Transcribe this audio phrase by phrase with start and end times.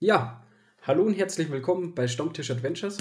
[0.00, 0.46] Ja,
[0.82, 2.98] hallo und herzlich willkommen bei Stammtisch Adventures.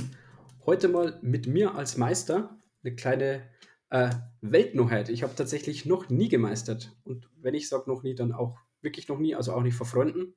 [0.66, 3.48] Heute mal mit mir als Meister eine kleine
[3.92, 4.10] äh,
[4.42, 5.10] Weltneuheit.
[5.10, 6.98] Ich habe tatsächlich noch nie gemeistert.
[7.04, 9.86] Und wenn ich sage noch nie, dann auch wirklich noch nie, also auch nicht vor
[9.86, 10.36] Freunden.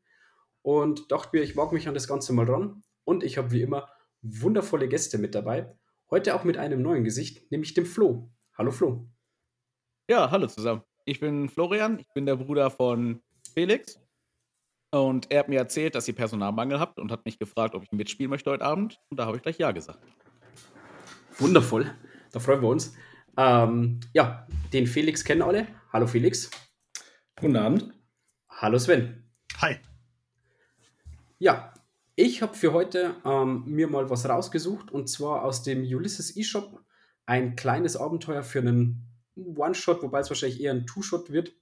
[0.61, 2.83] Und dachte mir, ich mag mich an das Ganze mal ran.
[3.05, 3.89] Und ich habe wie immer
[4.21, 5.75] wundervolle Gäste mit dabei.
[6.11, 8.31] Heute auch mit einem neuen Gesicht, nämlich dem Flo.
[8.59, 9.09] Hallo Flo.
[10.11, 10.83] Ja, hallo zusammen.
[11.07, 13.23] Ich bin Florian, ich bin der Bruder von
[13.55, 13.99] Felix.
[14.93, 17.93] Und er hat mir erzählt, dass ihr Personalmangel habt und hat mich gefragt, ob ich
[17.93, 18.99] mitspielen möchte heute Abend.
[19.09, 20.01] Und da habe ich gleich Ja gesagt.
[21.39, 21.95] Wundervoll.
[22.33, 22.95] Da freuen wir uns.
[23.37, 25.69] Ähm, ja, den Felix kennen alle.
[25.93, 26.51] Hallo Felix.
[27.39, 27.93] Guten Abend.
[28.49, 29.31] Hallo Sven.
[29.59, 29.77] Hi.
[31.39, 31.73] Ja,
[32.17, 36.85] ich habe für heute ähm, mir mal was rausgesucht und zwar aus dem Ulysses eShop
[37.27, 41.55] ein kleines Abenteuer für einen One-Shot, wobei es wahrscheinlich eher ein Two-Shot wird.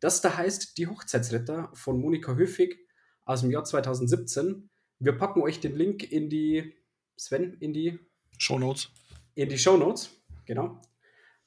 [0.00, 2.78] Das da heißt Die Hochzeitsretter von Monika Höfig
[3.26, 4.70] aus dem Jahr 2017.
[4.98, 6.74] Wir packen euch den Link in die,
[7.16, 7.98] Sven, in die
[8.38, 8.90] Show Notes.
[9.34, 10.10] In die Show Notes,
[10.46, 10.80] genau.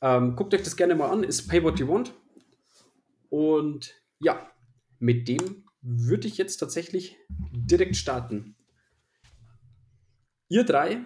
[0.01, 2.13] Ähm, guckt euch das gerne mal an, ist Pay What You Want.
[3.29, 4.51] Und ja,
[4.99, 8.55] mit dem würde ich jetzt tatsächlich direkt starten.
[10.47, 11.01] Ihr drei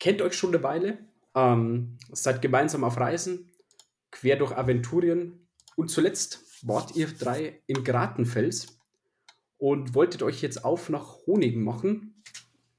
[0.00, 0.98] kennt euch schon eine Weile,
[1.36, 3.52] ähm, seid gemeinsam auf Reisen,
[4.10, 5.43] quer durch Aventurien
[5.76, 8.78] und zuletzt wart ihr drei in Gratenfels
[9.58, 12.22] und wolltet euch jetzt auf nach Honigen machen,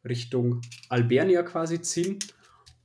[0.03, 2.19] Richtung Albernia quasi ziehen.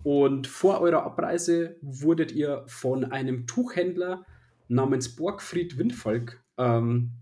[0.03, 4.25] Und vor eurer Abreise wurdet ihr von einem Tuchhändler
[4.69, 7.13] namens Borgfried Windvolk ähm,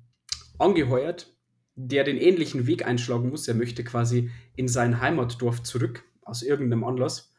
[0.59, 1.35] angeheuert,
[1.75, 3.49] der den ähnlichen Weg einschlagen muss.
[3.49, 7.33] Er möchte quasi in sein Heimatdorf zurück, aus irgendeinem Anlass,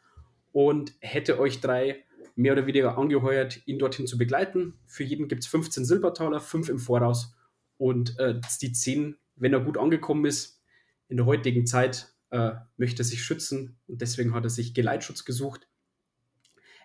[0.52, 2.04] und hätte euch drei
[2.40, 4.80] mehr oder weniger angeheuert, ihn dorthin zu begleiten.
[4.88, 7.36] Für jeden gibt es 15 Silbertaler, 5 im Voraus
[7.78, 10.64] und äh, die 10, wenn er gut angekommen ist.
[11.10, 15.26] In der heutigen Zeit äh, möchte er sich schützen und deswegen hat er sich Geleitschutz
[15.26, 15.68] gesucht.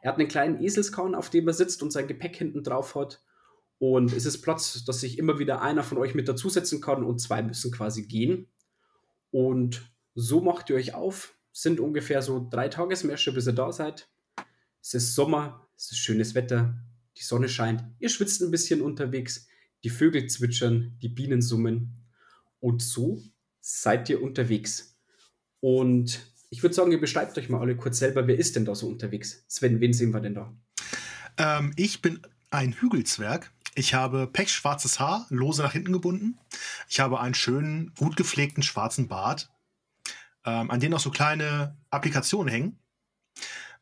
[0.02, 3.22] Er hat einen kleinen Eselskahn, auf dem er sitzt und sein Gepäck hinten drauf hat.
[3.78, 7.20] Und es ist Platz, dass sich immer wieder einer von euch mit dazusetzen kann und
[7.20, 8.48] zwei müssen quasi gehen.
[9.30, 11.38] Und so macht ihr euch auf.
[11.52, 14.08] Sind ungefähr so drei Tagesmärsche, bis ihr da seid.
[14.86, 16.74] Es ist Sommer, es ist schönes Wetter,
[17.16, 19.48] die Sonne scheint, ihr schwitzt ein bisschen unterwegs,
[19.82, 22.04] die Vögel zwitschern, die Bienen summen.
[22.60, 23.22] Und so
[23.62, 24.98] seid ihr unterwegs.
[25.60, 28.74] Und ich würde sagen, ihr beschreibt euch mal alle kurz selber, wer ist denn da
[28.74, 29.46] so unterwegs?
[29.48, 30.54] Sven, wen sehen wir denn da?
[31.38, 32.20] Ähm, ich bin
[32.50, 33.50] ein Hügelzwerg.
[33.74, 36.38] Ich habe pechschwarzes Haar, lose nach hinten gebunden.
[36.90, 39.50] Ich habe einen schönen, gut gepflegten schwarzen Bart,
[40.44, 42.78] ähm, an dem noch so kleine Applikationen hängen.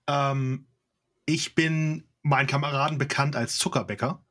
[0.07, 0.67] Ähm,
[1.27, 4.25] ich bin meinen Kameraden bekannt als Zuckerbäcker.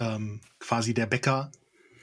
[0.00, 1.50] Ähm, quasi der Bäcker,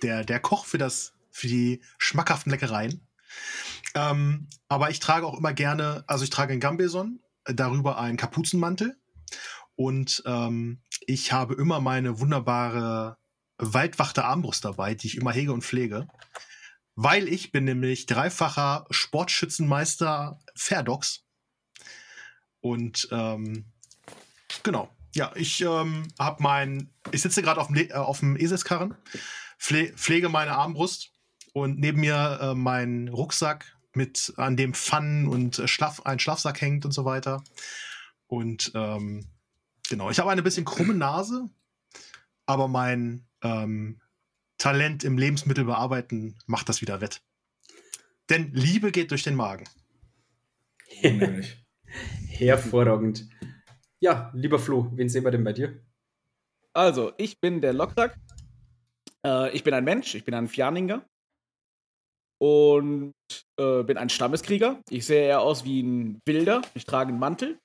[0.02, 3.08] der, der Koch für, das, für die schmackhaften Leckereien.
[3.94, 8.98] Ähm, aber ich trage auch immer gerne, also ich trage einen Gambeson, darüber einen Kapuzenmantel
[9.76, 13.18] und ähm, ich habe immer meine wunderbare
[13.58, 16.08] Waldwachte Armbrust dabei, die ich immer hege und pflege.
[16.96, 21.26] Weil ich bin nämlich dreifacher Sportschützenmeister Fairdox.
[22.62, 23.66] Und ähm,
[24.66, 24.90] Genau.
[25.14, 28.96] Ja, ich ähm, habe mein, ich sitze gerade auf, äh, auf dem Eselskarren,
[29.60, 31.14] pfle pflege meine Armbrust
[31.54, 36.60] und neben mir äh, mein Rucksack mit an dem Pfannen und äh, Schlaf, ein Schlafsack
[36.62, 37.44] hängt und so weiter.
[38.26, 39.28] Und ähm,
[39.88, 41.48] genau, ich habe eine bisschen krumme Nase,
[42.48, 44.02] aber mein ähm,
[44.58, 47.22] Talent im Lebensmittel bearbeiten macht das wieder wett.
[48.32, 49.66] Denn Liebe geht durch den Magen.
[52.28, 53.30] Hervorragend.
[54.06, 55.82] Ja, lieber Flo, wen sehen wir denn bei dir?
[56.74, 58.16] Also, ich bin der Lokrak.
[59.26, 61.04] Äh, ich bin ein Mensch, ich bin ein Fjarninger.
[62.40, 63.16] Und
[63.60, 64.80] äh, bin ein Stammeskrieger.
[64.92, 66.62] Ich sehe eher aus wie ein Wilder.
[66.76, 67.58] Ich trage einen Mantel.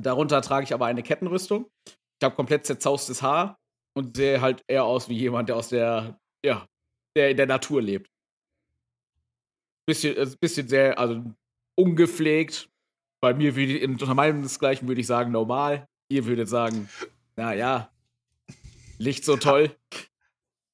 [0.00, 1.68] Darunter trage ich aber eine Kettenrüstung.
[1.84, 3.58] Ich habe komplett zerzaustes Haar
[3.96, 6.64] und sehe halt eher aus wie jemand, der aus der, ja,
[7.16, 8.08] der in der Natur lebt.
[9.84, 11.24] Bisschen, äh, bisschen sehr, also
[11.76, 12.70] ungepflegt,
[13.20, 15.86] bei mir würde ich, unter meinesgleichen würde ich sagen normal.
[16.08, 16.88] Ihr würdet sagen,
[17.36, 17.90] naja,
[18.98, 19.74] Licht so toll.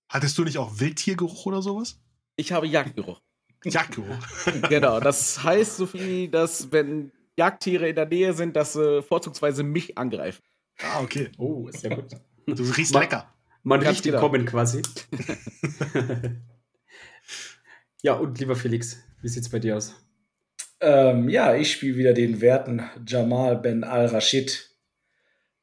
[0.09, 2.01] Hattest du nicht auch Wildtiergeruch oder sowas?
[2.37, 3.21] Ich habe Jagdgeruch.
[3.65, 4.19] Jagdgeruch.
[4.69, 9.63] genau, das heißt so viel, dass wenn Jagdtiere in der Nähe sind, dass sie vorzugsweise
[9.63, 10.43] mich angreifen.
[10.81, 11.31] Ah, okay.
[11.39, 12.13] Oh, ist ja gut.
[12.47, 13.33] Du riechst man, lecker.
[13.63, 14.21] Man Ganz riecht genau.
[14.21, 14.83] kommen quasi.
[18.03, 19.95] ja, und lieber Felix, wie sieht's bei dir aus?
[20.81, 24.71] Ähm, ja, ich spiele wieder den werten Jamal Ben al-Rashid.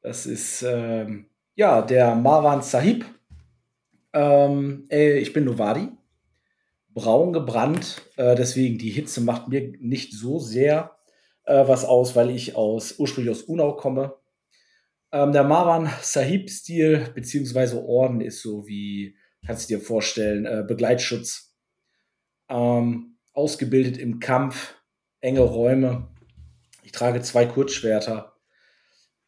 [0.02, 3.04] Das ist ähm, ja der Marwan Sahib.
[4.12, 5.88] Ähm, äh, ich bin Novadi.
[6.94, 8.02] braun gebrannt.
[8.16, 10.96] Äh, deswegen die Hitze macht mir nicht so sehr
[11.44, 14.16] äh, was aus, weil ich aus ursprünglich aus Unau komme.
[15.12, 21.54] Ähm, der Marwan Sahib-Stil beziehungsweise Orden ist so wie, kannst du dir vorstellen, äh, Begleitschutz.
[22.48, 24.76] Ähm, ausgebildet im Kampf,
[25.24, 26.08] enge Räume.
[26.82, 28.36] Ich trage zwei Kurzschwerter.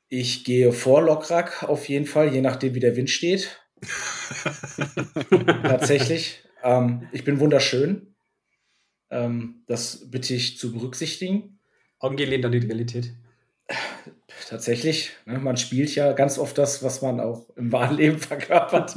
[0.08, 3.58] Ich gehe vor Lokrak auf jeden Fall, je nachdem, wie der Wind steht.
[5.62, 6.44] Tatsächlich.
[6.62, 8.14] Ähm, ich bin wunderschön.
[9.10, 11.58] Ähm, das bitte ich zu berücksichtigen.
[11.98, 13.14] Angelehnt an die Realität.
[14.48, 15.12] Tatsächlich.
[15.24, 18.96] Ne, man spielt ja ganz oft das, was man auch im wahren Leben verkörpert.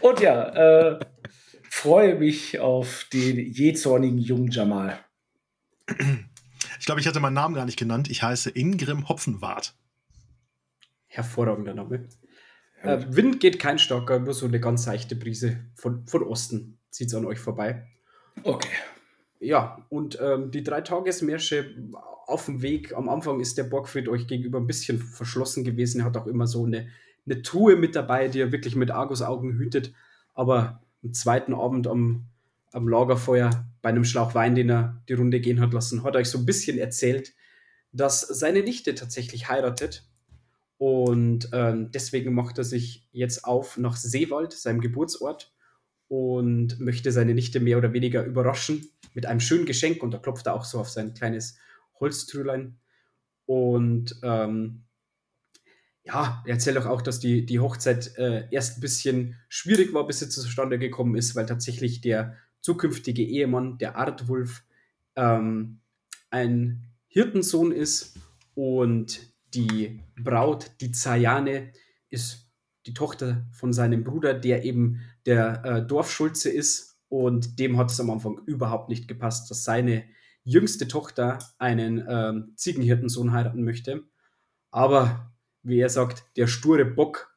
[0.00, 1.00] Und ja, äh,
[1.68, 5.03] freue mich auf den jähzornigen jungen Jamal.
[6.78, 8.10] Ich glaube, ich hatte meinen Namen gar nicht genannt.
[8.10, 9.74] Ich heiße Ingrim Hopfenwart.
[11.06, 12.08] Hervorragender Name.
[12.82, 17.08] Äh, Wind geht kein starker, nur so eine ganz seichte Brise von, von Osten zieht
[17.08, 17.86] es an euch vorbei.
[18.42, 18.68] Okay.
[19.40, 21.74] Ja, und ähm, die drei Tagesmärsche
[22.26, 26.00] auf dem Weg, am Anfang ist der Borgfried euch gegenüber ein bisschen verschlossen gewesen.
[26.00, 26.88] Er hat auch immer so eine,
[27.26, 29.92] eine Truhe mit dabei, die er wirklich mit Argusaugen hütet.
[30.32, 32.26] Aber am zweiten Abend am,
[32.74, 36.20] am Lagerfeuer bei einem Schlauch Wein, den er die Runde gehen hat lassen, hat er
[36.20, 37.32] euch so ein bisschen erzählt,
[37.92, 40.08] dass seine Nichte tatsächlich heiratet.
[40.76, 45.52] Und ähm, deswegen macht er sich jetzt auf nach Seewald, seinem Geburtsort,
[46.08, 50.02] und möchte seine Nichte mehr oder weniger überraschen mit einem schönen Geschenk.
[50.02, 51.56] Und da klopft er auch so auf sein kleines
[51.98, 52.78] Holztrülein.
[53.46, 54.84] Und ähm,
[56.02, 60.06] ja, er erzählt auch, auch dass die, die Hochzeit äh, erst ein bisschen schwierig war,
[60.06, 64.64] bis sie zustande gekommen ist, weil tatsächlich der zukünftige Ehemann, der Artwulf,
[65.16, 65.80] ähm,
[66.30, 68.18] ein Hirtensohn ist
[68.54, 69.20] und
[69.52, 71.72] die Braut, die Zayane,
[72.08, 72.50] ist
[72.86, 76.98] die Tochter von seinem Bruder, der eben der äh, Dorfschulze ist.
[77.08, 80.04] Und dem hat es am Anfang überhaupt nicht gepasst, dass seine
[80.42, 84.04] jüngste Tochter einen ähm, Ziegenhirtensohn heiraten möchte.
[84.70, 87.36] Aber wie er sagt, der sture Bock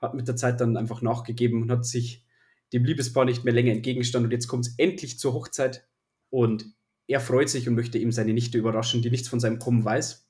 [0.00, 2.24] hat mit der Zeit dann einfach nachgegeben und hat sich
[2.72, 4.26] dem Liebespaar nicht mehr länger entgegengestanden.
[4.26, 5.88] Und jetzt kommt es endlich zur Hochzeit
[6.30, 6.66] und
[7.06, 10.28] er freut sich und möchte ihm seine Nichte überraschen, die nichts von seinem Kommen weiß.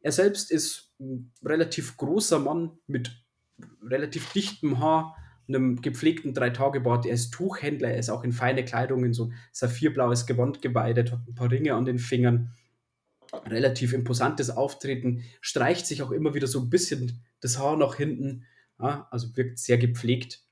[0.00, 3.22] Er selbst ist ein relativ großer Mann mit
[3.82, 5.14] relativ dichtem Haar,
[5.46, 7.04] einem gepflegten Drei-Tage-Bart.
[7.04, 11.12] Er ist Tuchhändler, er ist auch in feine Kleidung, in so ein saphirblaues Gewand geweidet,
[11.12, 12.54] hat ein paar Ringe an den Fingern.
[13.46, 18.44] Relativ imposantes Auftreten, streicht sich auch immer wieder so ein bisschen das Haar nach hinten,
[18.80, 20.42] ja, also wirkt sehr gepflegt.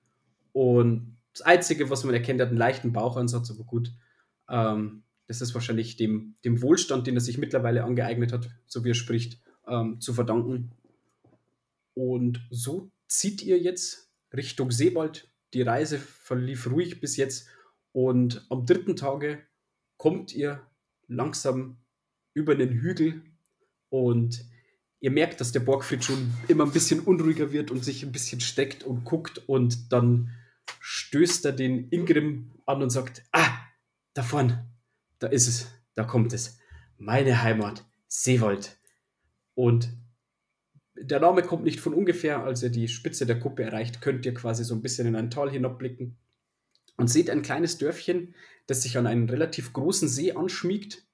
[0.58, 3.92] Und das Einzige, was man erkennt, hat einen leichten Bauchansatz, aber gut.
[4.48, 8.90] Ähm, das ist wahrscheinlich dem, dem Wohlstand, den er sich mittlerweile angeeignet hat, so wie
[8.90, 10.72] er spricht, ähm, zu verdanken.
[11.94, 15.30] Und so zieht ihr jetzt Richtung Seewald.
[15.54, 17.46] Die Reise verlief ruhig bis jetzt.
[17.92, 19.38] Und am dritten Tage
[19.96, 20.66] kommt ihr
[21.06, 21.76] langsam
[22.34, 23.22] über den Hügel
[23.90, 24.44] und
[24.98, 28.40] ihr merkt, dass der Borgfried schon immer ein bisschen unruhiger wird und sich ein bisschen
[28.40, 30.34] steckt und guckt und dann
[30.80, 33.58] stößt er den Ingrim an und sagt, ah,
[34.14, 34.68] da vorne,
[35.18, 36.58] da ist es, da kommt es.
[36.96, 38.76] Meine Heimat, Seewald.
[39.54, 39.96] Und
[40.94, 44.34] der Name kommt nicht von ungefähr, als ihr die Spitze der Kuppe erreicht, könnt ihr
[44.34, 46.16] quasi so ein bisschen in ein Tal hinabblicken
[46.96, 48.34] und seht ein kleines Dörfchen,
[48.66, 51.06] das sich an einen relativ großen See anschmiegt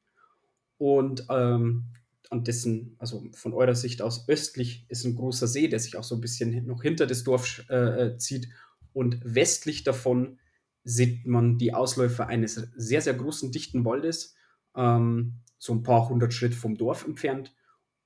[0.79, 1.85] und ähm,
[2.31, 6.05] an dessen, also von eurer Sicht aus östlich ist ein großer See, der sich auch
[6.05, 8.49] so ein bisschen noch hinter das Dorf äh, äh zieht
[8.95, 10.39] und westlich davon
[10.85, 14.35] sieht man die Ausläufer eines sehr, sehr großen, dichten Waldes,
[14.75, 17.55] ähm, so ein paar hundert Schritt vom Dorf entfernt.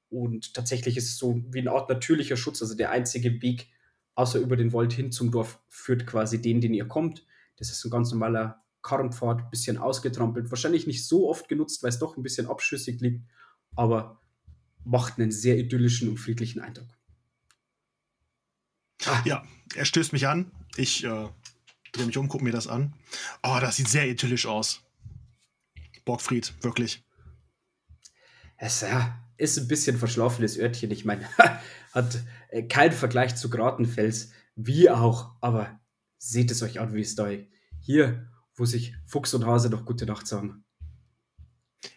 [0.08, 2.62] Und tatsächlich ist es so wie eine Art natürlicher Schutz.
[2.62, 3.68] Also der einzige Weg,
[4.14, 7.26] außer über den Wald hin zum Dorf, führt quasi den, den ihr kommt.
[7.56, 10.50] Das ist ein ganz normaler Karrenpfad, bisschen ausgetrampelt.
[10.50, 13.28] Wahrscheinlich nicht so oft genutzt, weil es doch ein bisschen abschüssig liegt,
[13.74, 14.22] aber
[14.84, 16.88] macht einen sehr idyllischen und friedlichen Eindruck.
[19.04, 19.20] Ah.
[19.24, 20.50] Ja, er stößt mich an.
[20.76, 21.28] Ich äh,
[21.92, 22.94] drehe mich um, gucke mir das an.
[23.42, 24.82] Oh, das sieht sehr idyllisch aus.
[26.04, 27.04] Borgfried, wirklich.
[28.56, 30.90] Es ja, ist ein bisschen verschlafenes Örtchen.
[30.90, 31.28] Ich meine,
[31.92, 32.20] hat
[32.50, 35.78] äh, keinen Vergleich zu Gratenfels, wie auch, aber
[36.18, 37.28] seht es euch an, wie es da
[37.80, 40.64] hier, wo sich Fuchs und Hase noch gute Nacht sagen.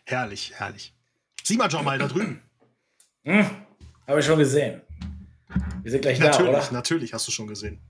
[0.06, 0.96] Herrlich, herrlich.
[1.44, 2.42] Sieh mal, John, mal da drüben.
[3.24, 3.46] Hm,
[4.08, 4.82] habe ich schon gesehen.
[5.82, 6.72] Wir sind gleich natürlich, da, oder?
[6.72, 7.82] Natürlich, hast du schon gesehen.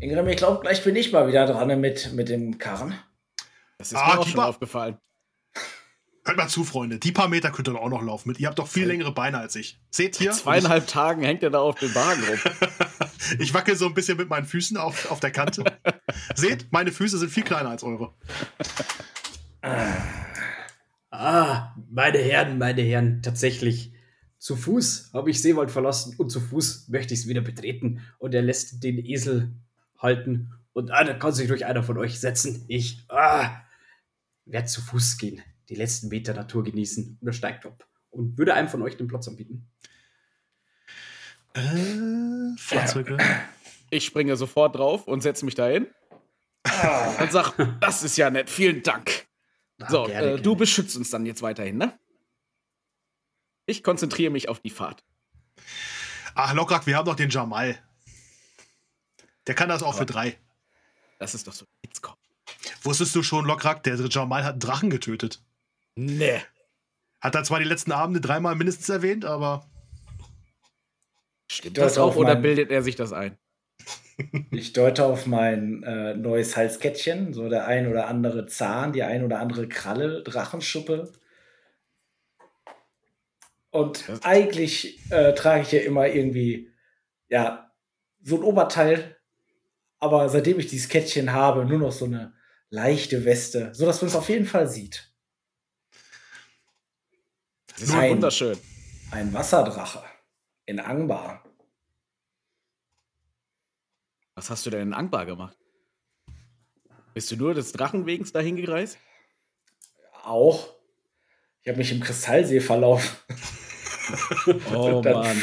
[0.00, 2.94] Ingram, ich glaube, gleich bin ich mal wieder dran mit, mit dem Karren.
[3.78, 4.98] Das ist ah, mir auch schon aufgefallen.
[6.24, 6.98] Hört mal zu, Freunde.
[6.98, 8.40] Die paar Meter könnt ihr doch auch noch laufen mit.
[8.40, 9.80] Ihr habt doch viel längere Beine als ich.
[9.90, 10.32] Seht hier?
[10.32, 12.38] Zweieinhalb Tagen hängt er da auf dem Wagen rum.
[13.40, 15.64] Ich wackel so ein bisschen mit meinen Füßen auf, auf der Kante.
[16.36, 18.14] Seht, meine Füße sind viel kleiner als eure.
[21.10, 23.92] Ah, meine Herren, meine Herren, tatsächlich.
[24.38, 28.02] Zu Fuß habe ich Seewald verlassen und zu Fuß möchte ich es wieder betreten.
[28.18, 29.56] Und er lässt den Esel
[29.98, 30.52] halten.
[30.72, 32.64] Und ah, da kann sich durch einer von euch setzen.
[32.68, 33.62] Ich ah,
[34.44, 37.18] werde zu Fuß gehen, die letzten Meter Natur genießen.
[37.20, 37.86] Und er steigt ab.
[38.10, 39.68] Und würde einem von euch den Platz anbieten.
[41.54, 43.16] Äh, Fahrzeuge.
[43.90, 45.86] Ich springe sofort drauf und setze mich dahin.
[47.20, 49.26] Und sag, das ist ja nett, vielen Dank.
[49.80, 50.56] Ah, So, gerne, äh, du gerne.
[50.56, 51.98] beschützt uns dann jetzt weiterhin, ne?
[53.66, 55.04] Ich konzentriere mich auf die Fahrt.
[56.34, 57.78] Ach, Lokrak, wir haben doch den Jamal.
[59.46, 60.36] Der kann das auch für Aber- drei.
[61.18, 61.64] Das ist doch so.
[61.84, 62.14] Jetzt komm.
[62.82, 65.42] Wusstest du schon, Lokrak, der Jamal hat einen Drachen getötet?
[65.94, 66.40] Nee.
[67.20, 69.66] Hat er zwar die letzten Abende dreimal mindestens erwähnt, aber
[71.50, 73.38] Stimmt Das auch auf oder mein- bildet er sich das ein?
[74.50, 79.22] Ich deute auf mein äh, neues Halskettchen, so der ein oder andere Zahn, die ein
[79.24, 81.12] oder andere Kralle, Drachenschuppe.
[83.70, 86.70] Und eigentlich äh, trage ich ja immer irgendwie,
[87.28, 87.70] ja,
[88.22, 89.15] so ein Oberteil,
[90.06, 92.34] aber seitdem ich dieses Kettchen habe, nur noch so eine
[92.70, 95.12] leichte Weste, sodass man es auf jeden Fall sieht.
[97.68, 98.12] Das ist ja Nein.
[98.12, 98.58] wunderschön.
[99.10, 100.02] Ein Wasserdrache
[100.64, 101.44] in Angbar.
[104.34, 105.56] Was hast du denn in Angbar gemacht?
[107.14, 108.98] Bist du nur des Drachenwegens dahin gereist?
[110.22, 110.74] Auch.
[111.62, 113.16] Ich habe mich im Kristallsee verlaufen.
[114.74, 115.42] Oh Dann- Mann.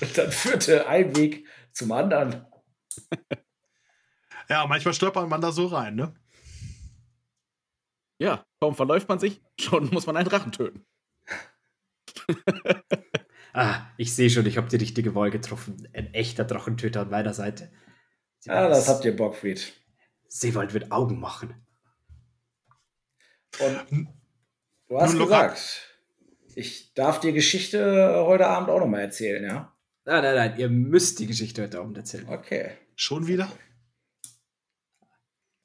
[0.00, 2.44] Und dann führte ein Weg zum anderen.
[4.48, 6.14] ja, manchmal stolpert man da so rein, ne?
[8.18, 10.84] Ja, kaum verläuft man sich, schon muss man einen Drachen töten.
[13.56, 15.88] Ah, ich sehe schon, ich habe die richtige Wahl getroffen.
[15.92, 17.70] Ein echter Drachentöter an meiner Seite.
[18.42, 19.72] Ja, das habt ihr, Bockfried.
[20.26, 21.54] Seewald wird Augen machen.
[23.60, 24.08] Und
[24.88, 25.88] du hast Nun, gesagt,
[26.56, 29.72] ich darf dir Geschichte heute Abend auch nochmal erzählen, ja?
[30.04, 32.28] Nein, nein, nein, ihr müsst die Geschichte heute Abend erzählen.
[32.28, 32.72] Okay.
[32.96, 33.48] Schon wieder?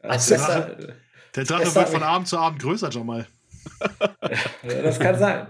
[0.02, 0.94] Das, Also, ist besser,
[1.36, 2.04] Der Drache wird von.
[2.04, 3.28] Abend zu Abend größer, Jamal.
[4.64, 5.48] das kann sein.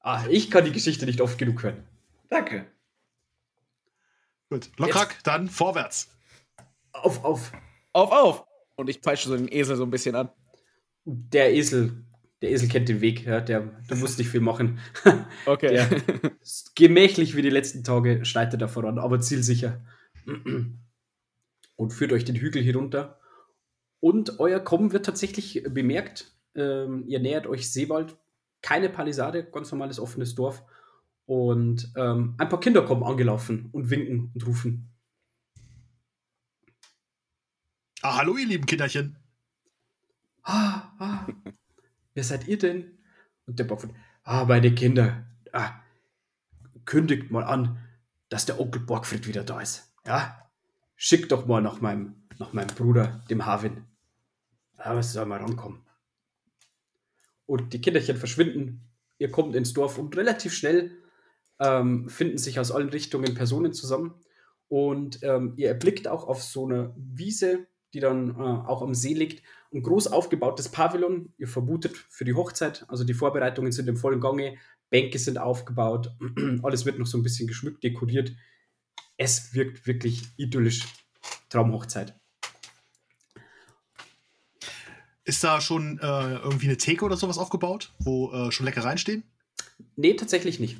[0.00, 1.82] Ah, ich kann die Geschichte nicht oft genug hören.
[2.28, 2.66] Danke.
[4.50, 4.70] Gut.
[4.76, 6.10] Lokrak, dann vorwärts.
[6.92, 7.52] Auf, auf.
[7.92, 8.44] Auf, auf!
[8.76, 10.28] Und ich peitsche so den Esel so ein bisschen an.
[11.04, 12.04] Der Esel,
[12.42, 14.78] der Esel kennt den Weg, ja, der, der muss nicht viel machen.
[15.46, 15.74] Okay.
[15.74, 15.88] Ja.
[16.74, 19.80] Gemächlich wie die letzten Tage schreitet er voran, aber zielsicher.
[21.76, 23.18] Und führt euch den Hügel hinunter.
[24.00, 26.32] Und euer Kommen wird tatsächlich bemerkt.
[26.54, 28.16] Ähm, ihr nähert euch Seewald.
[28.62, 30.62] Keine Palisade, ganz normales offenes Dorf.
[31.26, 34.90] Und ähm, ein paar Kinder kommen angelaufen und winken und rufen.
[38.02, 39.16] Ah, hallo, ihr lieben Kinderchen.
[40.42, 41.26] Ah, ah,
[42.12, 42.98] wer seid ihr denn?
[43.46, 45.72] Und der Bockfurt, ah, meine Kinder, ah,
[46.84, 47.78] kündigt mal an,
[48.28, 49.94] dass der Onkel Borgfried wieder da ist.
[50.06, 50.43] Ja?
[50.96, 53.84] Schickt doch mal nach meinem, nach meinem Bruder, dem Havin.
[54.76, 55.80] Aber soll mal rankommen.
[57.46, 58.82] Und die Kinderchen verschwinden.
[59.18, 60.90] Ihr kommt ins Dorf und relativ schnell
[61.60, 64.14] ähm, finden sich aus allen Richtungen Personen zusammen.
[64.68, 69.14] Und ähm, ihr erblickt auch auf so eine Wiese, die dann äh, auch am See
[69.14, 71.32] liegt, ein groß aufgebautes Pavillon.
[71.38, 72.84] Ihr vermutet für die Hochzeit.
[72.88, 74.56] Also die Vorbereitungen sind im vollen Gange.
[74.90, 76.14] Bänke sind aufgebaut.
[76.62, 78.32] Alles wird noch so ein bisschen geschmückt, dekoriert.
[79.16, 80.84] Es wirkt wirklich idyllisch.
[81.48, 82.14] Traumhochzeit.
[85.24, 89.22] Ist da schon äh, irgendwie eine Theke oder sowas aufgebaut, wo äh, schon Leckereien stehen?
[89.96, 90.78] Nee, tatsächlich nicht.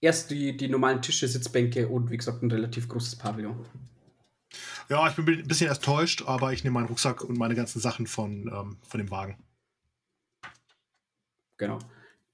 [0.00, 3.64] Erst die, die normalen Tische, Sitzbänke und wie gesagt ein relativ großes Pavillon.
[4.88, 8.06] Ja, ich bin ein bisschen enttäuscht, aber ich nehme meinen Rucksack und meine ganzen Sachen
[8.06, 9.36] von, ähm, von dem Wagen.
[11.56, 11.78] Genau.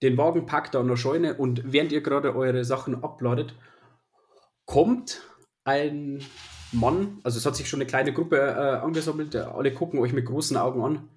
[0.02, 3.54] Den Wagen packt er an der Scheune und während ihr gerade eure Sachen abladet,
[4.70, 5.20] kommt
[5.64, 6.22] ein
[6.70, 10.12] Mann, also es hat sich schon eine kleine Gruppe äh, angesammelt, äh, alle gucken euch
[10.12, 11.08] mit großen Augen an.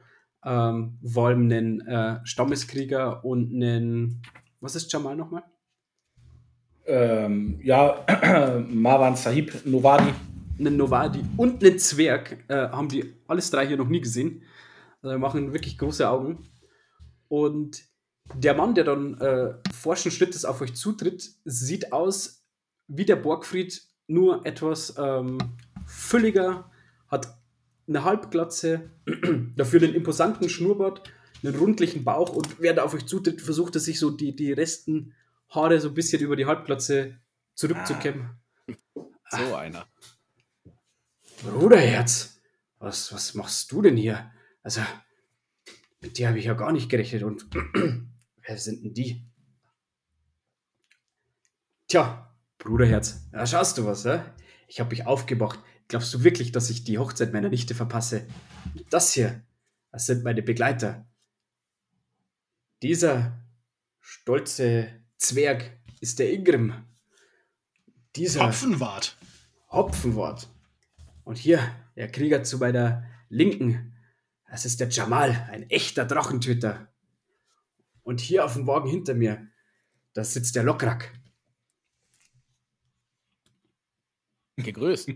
[0.44, 4.24] Ähm, vor allem einen äh, Stammeskrieger und einen,
[4.60, 5.44] was ist Jamal nochmal?
[6.88, 8.04] Ähm, ja,
[8.68, 10.12] Marwan Sahib, Novadi.
[10.60, 14.44] Einen Novadi und einen Zwerg äh, haben die alles drei hier noch nie gesehen.
[15.04, 16.48] Also machen wirklich große Augen.
[17.28, 17.84] Und
[18.34, 22.43] der Mann, der dann äh, forschen Schrittes auf euch zutritt, sieht aus
[22.88, 25.38] wie der Borgfried, nur etwas ähm,
[25.86, 26.70] fülliger,
[27.08, 27.38] hat
[27.88, 28.92] eine Halbglatze,
[29.56, 31.10] dafür einen imposanten Schnurrbart,
[31.44, 34.54] einen rundlichen Bauch und während er auf euch zutritt, versucht er sich so die, die
[34.54, 35.14] Resten
[35.50, 37.20] Haare so ein bisschen über die Halbglatze
[37.56, 38.30] zurückzukämmen.
[39.30, 39.88] So einer.
[41.44, 42.40] Bruderherz,
[42.80, 44.32] was, was machst du denn hier?
[44.62, 44.82] Also,
[46.00, 47.24] mit dir habe ich ja gar nicht gerechnet.
[47.24, 47.48] Und
[48.48, 49.26] wer sind denn die?
[51.88, 52.33] Tja,
[52.64, 54.22] Bruderherz, da schaust du was, hä?
[54.70, 55.60] Ich habe mich aufgewacht.
[55.90, 58.26] Glaubst du wirklich, dass ich die Hochzeit meiner Nichte verpasse?
[58.90, 59.44] Das hier,
[59.92, 61.06] das sind meine Begleiter.
[62.82, 63.38] Dieser
[64.00, 66.74] stolze Zwerg ist der Ingrim.
[68.16, 69.18] Dieser Hopfenwart.
[69.70, 70.48] Hopfenwort.
[71.26, 71.60] Und hier,
[71.98, 73.94] der Krieger zu meiner Linken,
[74.50, 76.88] das ist der Jamal, ein echter Drachentöter.
[78.04, 79.50] Und hier auf dem Wagen hinter mir,
[80.14, 81.12] da sitzt der Lokrak.
[84.58, 85.10] Gegrüßt.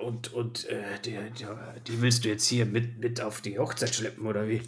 [0.00, 1.46] Und, und äh, die, die,
[1.86, 4.62] die willst du jetzt hier mit, mit auf die Hochzeit schleppen, oder wie?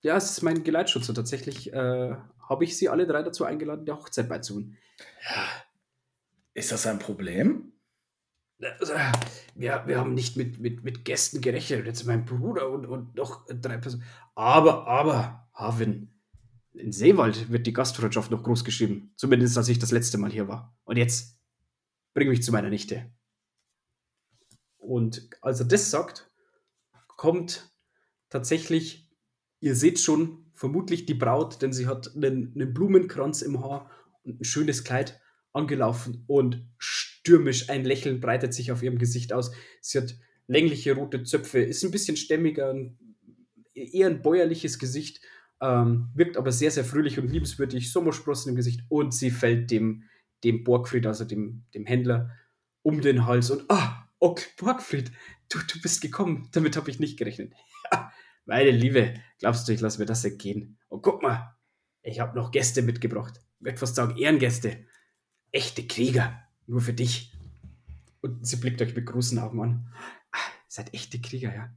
[0.00, 2.16] Ja, es ist mein Geleitschutz und tatsächlich äh,
[2.48, 4.76] habe ich sie alle drei dazu eingeladen, der Hochzeit beizuwohnen.
[6.54, 7.72] Ist das ein Problem?
[8.60, 8.94] Also,
[9.54, 11.86] wir, wir haben nicht mit, mit, mit Gästen gerechnet.
[11.86, 14.04] Jetzt mein Bruder und, und noch drei Personen.
[14.34, 16.17] Aber, aber, Havin,
[16.78, 19.12] in Seewald wird die Gastfreundschaft noch groß geschrieben.
[19.16, 20.76] Zumindest, als ich das letzte Mal hier war.
[20.84, 21.38] Und jetzt
[22.14, 23.10] bring mich zu meiner Nichte.
[24.76, 26.30] Und als er das sagt,
[27.06, 27.70] kommt
[28.30, 29.10] tatsächlich,
[29.60, 33.90] ihr seht schon, vermutlich die Braut, denn sie hat einen, einen Blumenkranz im Haar
[34.24, 35.20] und ein schönes Kleid
[35.52, 39.52] angelaufen und stürmisch ein Lächeln breitet sich auf ihrem Gesicht aus.
[39.80, 40.16] Sie hat
[40.46, 42.74] längliche rote Zöpfe, ist ein bisschen stämmiger,
[43.74, 45.20] eher ein bäuerliches Gesicht,
[45.60, 50.04] ähm, wirkt aber sehr, sehr fröhlich und liebenswürdig, Sommersprossen im Gesicht und sie fällt dem,
[50.44, 52.30] dem Borgfried, also dem, dem Händler,
[52.82, 55.12] um den Hals und ah, Onkel Borgfried,
[55.48, 57.52] du, du bist gekommen, damit habe ich nicht gerechnet.
[58.44, 60.78] Meine Liebe, glaubst du, ich lasse mir das entgehen?
[60.88, 61.56] Und guck mal,
[62.02, 63.40] ich habe noch Gäste mitgebracht.
[63.58, 64.86] Ich möchte fast sagen, Ehrengäste.
[65.52, 66.42] Echte Krieger.
[66.66, 67.32] Nur für dich.
[68.20, 69.92] Und sie blickt euch mit großen Augen an.
[70.32, 71.76] Ah, seid echte Krieger, ja.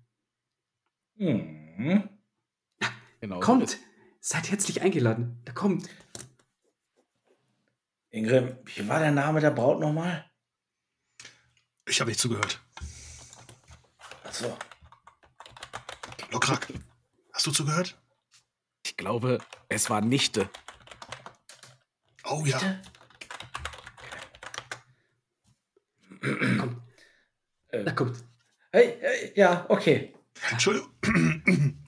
[1.18, 2.10] Hm.
[3.22, 3.40] Genau.
[3.40, 3.78] Kommt!
[4.20, 5.40] Seid herzlich eingeladen.
[5.46, 5.88] Da kommt.
[8.10, 10.30] Ingrid, wie war der Name der Braut nochmal?
[11.88, 12.60] Ich habe nicht zugehört.
[14.24, 14.58] Achso.
[16.32, 16.68] Lokrak,
[17.34, 17.98] hast du zugehört?
[18.86, 20.50] Ich glaube, es war Nichte.
[22.26, 22.58] Oh ja.
[26.20, 26.58] Bitte?
[26.58, 26.82] Kommt.
[27.70, 28.24] Äh, Da kommt.
[28.72, 30.14] hey, hey, ja, okay.
[30.52, 30.90] Entschuldigung.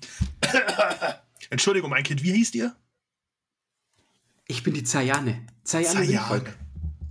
[1.53, 2.75] Entschuldigung, mein Kind, wie hieß ihr?
[4.47, 5.45] Ich bin die Zayane.
[5.63, 6.07] Zayane.
[6.07, 6.53] Zayane.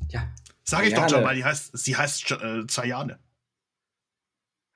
[0.09, 0.35] Ja.
[0.65, 1.11] Sag ich doch Zayane.
[1.11, 3.21] schon mal, die heißt, sie heißt äh, Zayane.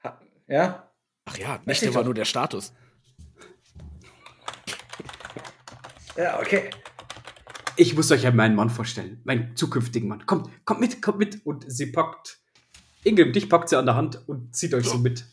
[0.05, 0.92] Ha, ja?
[1.24, 2.72] Ach ja, ich war nur der Status.
[6.16, 6.70] Ja, okay.
[7.74, 9.20] Ich muss euch ja meinen Mann vorstellen.
[9.24, 10.24] Meinen zukünftigen Mann.
[10.26, 11.44] Kommt, kommt mit, kommt mit.
[11.44, 12.38] Und sie packt.
[13.02, 15.26] Ingrid, dich packt sie an der Hand und zieht euch so mit.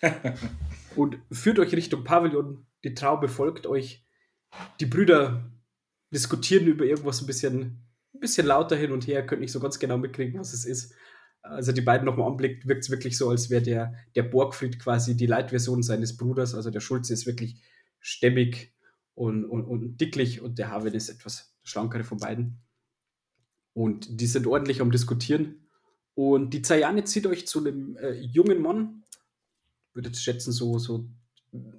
[0.96, 2.66] und führt euch Richtung Pavillon.
[2.86, 4.06] Die Traube folgt euch.
[4.78, 5.50] Die Brüder
[6.14, 9.26] diskutieren über irgendwas ein bisschen, ein bisschen lauter hin und her.
[9.26, 10.94] Könnt nicht so ganz genau mitkriegen, was es ist.
[11.42, 15.16] Also die beiden nochmal anblickt, wirkt es wirklich so, als wäre der, der Borgfried quasi
[15.16, 16.54] die Leitversion seines Bruders.
[16.54, 17.60] Also der Schulze ist wirklich
[17.98, 18.72] stämmig
[19.14, 22.60] und, und, und dicklich und der Harvin ist etwas schlankere von beiden.
[23.72, 25.66] Und die sind ordentlich am Diskutieren.
[26.14, 29.02] Und die Zayane zieht euch zu einem äh, jungen Mann,
[29.92, 31.10] würde schätzen, so, so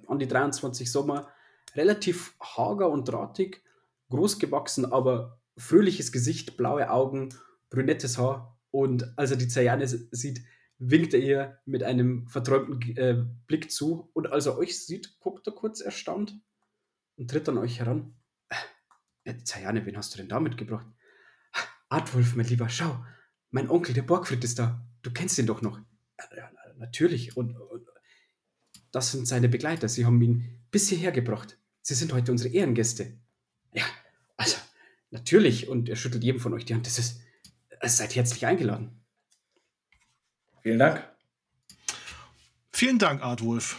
[0.06, 1.28] an die 23 Sommer,
[1.74, 3.62] relativ hager und drahtig,
[4.10, 7.30] groß gewachsen, aber fröhliches Gesicht, blaue Augen,
[7.70, 8.58] brünettes Haar.
[8.70, 10.42] Und als er die Zayane sieht,
[10.78, 14.10] winkt er ihr mit einem verträumten äh, Blick zu.
[14.14, 16.40] Und als er euch sieht, guckt er kurz erstaunt
[17.16, 18.14] und tritt an euch heran.
[19.24, 20.86] Äh, Zayane, wen hast du denn da mitgebracht?
[21.88, 23.04] Artwolf, mein Lieber, schau,
[23.50, 24.86] mein Onkel, der Borgfried ist da.
[25.02, 25.80] Du kennst ihn doch noch.
[26.36, 27.36] Ja, natürlich.
[27.36, 27.88] Und, und
[28.92, 29.88] das sind seine Begleiter.
[29.88, 31.58] Sie haben ihn bis hierher gebracht.
[31.82, 33.18] Sie sind heute unsere Ehrengäste.
[33.72, 33.84] Ja,
[34.36, 34.56] also,
[35.10, 35.68] natürlich.
[35.68, 36.86] Und er schüttelt jedem von euch die Hand.
[36.86, 37.20] Das ist,
[37.82, 39.00] ihr seid herzlich eingeladen.
[40.62, 41.06] Vielen Dank.
[42.72, 43.76] Vielen Dank, Artwolf.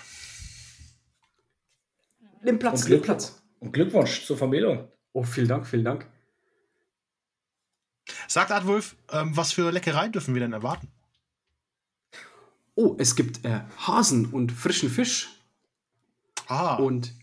[2.41, 3.41] Nimm Platz, Und nimm Platz.
[3.59, 4.87] Und Glückwunsch zur Vermählung.
[5.13, 6.07] Oh, vielen Dank, vielen Dank.
[8.27, 10.91] Sagt Artwolf, ähm, was für Leckereien dürfen wir denn erwarten?
[12.79, 15.27] Oh, es gibt äh, Hasen und frischen Fisch.
[16.47, 17.13] Ah, Und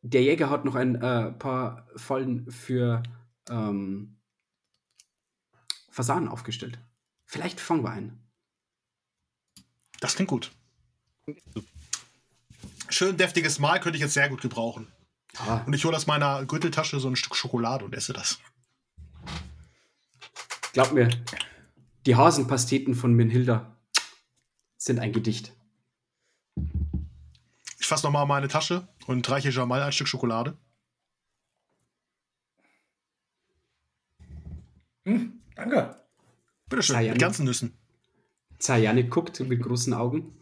[0.00, 3.02] der Jäger hat noch ein äh, paar Fallen für
[3.50, 4.16] ähm,
[5.90, 6.78] Fasanen aufgestellt.
[7.26, 8.22] Vielleicht fangen wir einen.
[10.00, 10.50] das klingt gut.
[12.88, 14.86] Schön deftiges Mahl könnte ich jetzt sehr gut gebrauchen.
[15.36, 18.38] Ah, Und ich hole aus meiner Gürteltasche so ein Stück Schokolade und esse das.
[20.72, 21.10] Glaub mir,
[22.06, 23.76] die Hasenpasteten von Minhilda
[24.80, 25.52] sind ein Gedicht.
[27.78, 30.56] Ich fasse nochmal meine Tasche und reiche Jamal ein Stück Schokolade.
[35.04, 36.02] Hm, danke.
[36.68, 37.76] Bitteschön, ja, mit ganzen Nüssen.
[38.58, 40.36] Zayane guckt mit großen Augen.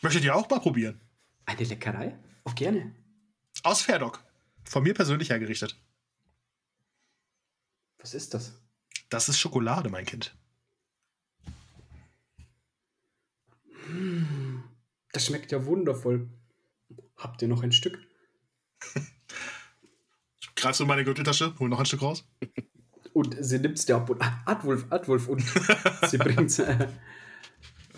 [0.00, 1.00] Möchtet ihr auch mal probieren?
[1.46, 2.16] Eine Leckerei?
[2.44, 2.94] Auch gerne.
[3.64, 4.22] Aus Fairdock.
[4.64, 5.76] Von mir persönlich hergerichtet.
[7.98, 8.60] Was ist das?
[9.08, 10.36] Das ist Schokolade, mein Kind.
[15.12, 16.28] Das schmeckt ja wundervoll.
[17.16, 17.98] Habt ihr noch ein Stück?
[20.56, 22.28] Greifst du in meine Gürteltasche, hol noch ein Stück raus.
[23.12, 25.42] Und sie nimmt es dir ab und ah, Adwolf, Adwolf und
[26.08, 26.62] sie bringt es.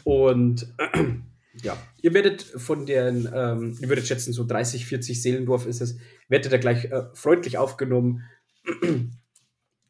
[0.04, 0.72] Und
[1.62, 5.98] ja, ihr werdet von den, ähm, ihr würdet schätzen, so 30, 40 Seelendorf ist es,
[6.28, 8.24] werdet ihr gleich äh, freundlich aufgenommen.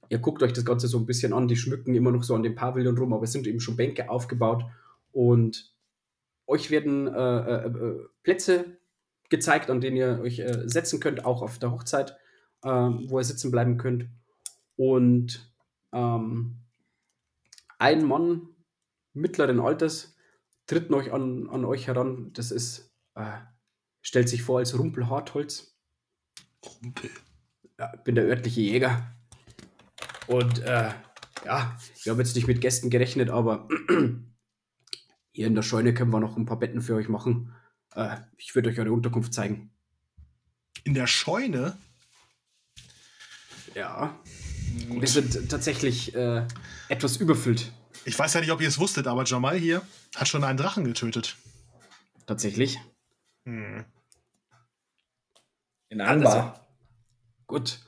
[0.09, 2.43] ihr guckt euch das Ganze so ein bisschen an, die schmücken immer noch so an
[2.43, 4.65] dem Pavillon rum, aber es sind eben schon Bänke aufgebaut
[5.13, 5.73] und
[6.51, 8.79] euch werden äh, äh, äh, Plätze
[9.31, 12.17] gezeigt, an denen ihr euch äh, setzen könnt, auch auf der Hochzeit,
[12.63, 14.09] äh, wo ihr sitzen bleiben könnt.
[14.77, 15.53] Und
[15.93, 16.59] ähm,
[17.79, 18.49] ein Mann
[19.13, 20.17] mittleren Alters
[20.67, 22.33] tritt noch an, an euch heran.
[22.33, 23.39] Das ist, äh,
[24.03, 25.79] stellt sich vor als Rumpel Hartholz.
[26.65, 27.11] Rumpel.
[27.79, 29.15] Ja, bin der örtliche Jäger.
[30.27, 30.91] Und äh,
[31.45, 33.69] ja, wir haben jetzt nicht mit Gästen gerechnet, aber
[35.33, 37.55] hier in der Scheune können wir noch ein paar Betten für euch machen.
[37.95, 39.71] Äh, ich würde euch eure Unterkunft zeigen.
[40.85, 41.77] In der Scheune?
[43.75, 44.19] Ja.
[44.89, 46.47] Wir sind tatsächlich äh,
[46.89, 47.73] etwas überfüllt.
[48.05, 49.83] Ich weiß ja nicht, ob ihr es wusstet, aber Jamal hier
[50.17, 51.37] hat schon einen Drachen getötet.
[52.27, 52.79] Tatsächlich.
[53.45, 53.85] Hm.
[55.89, 56.67] In Also, Anbar.
[57.47, 57.81] Gut.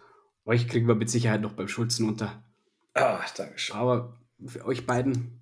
[0.45, 2.43] Euch kriegen wir mit Sicherheit noch beim Schulzen unter.
[2.95, 3.77] Ah, danke schön.
[3.77, 5.41] Aber für euch beiden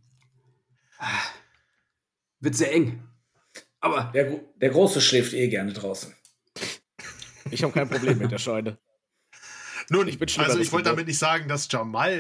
[0.99, 1.09] ah,
[2.41, 3.03] wird sehr eng.
[3.81, 6.15] Aber Der, der Große schläft eh gerne draußen.
[7.51, 8.79] Ich habe kein Problem mit der Scheune.
[9.89, 10.99] Nun, Ich bin schlimmer also ich wollte gewohnt.
[10.99, 12.13] damit nicht sagen, dass Jamal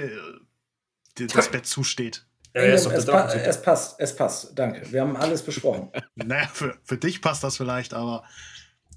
[1.19, 2.27] äh, das Bett zusteht.
[2.55, 4.59] Ja, es, pa es passt, es passt.
[4.59, 4.91] Danke.
[4.91, 5.91] Wir haben alles besprochen.
[6.17, 8.25] Naja, für, für dich passt das vielleicht, aber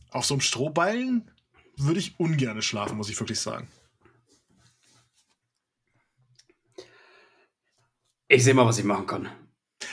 [0.10, 1.30] auf so einem Strohballen
[1.78, 3.68] würde ich ungern schlafen, muss ich wirklich sagen.
[8.28, 9.30] ich sehe mal, was ich machen kann.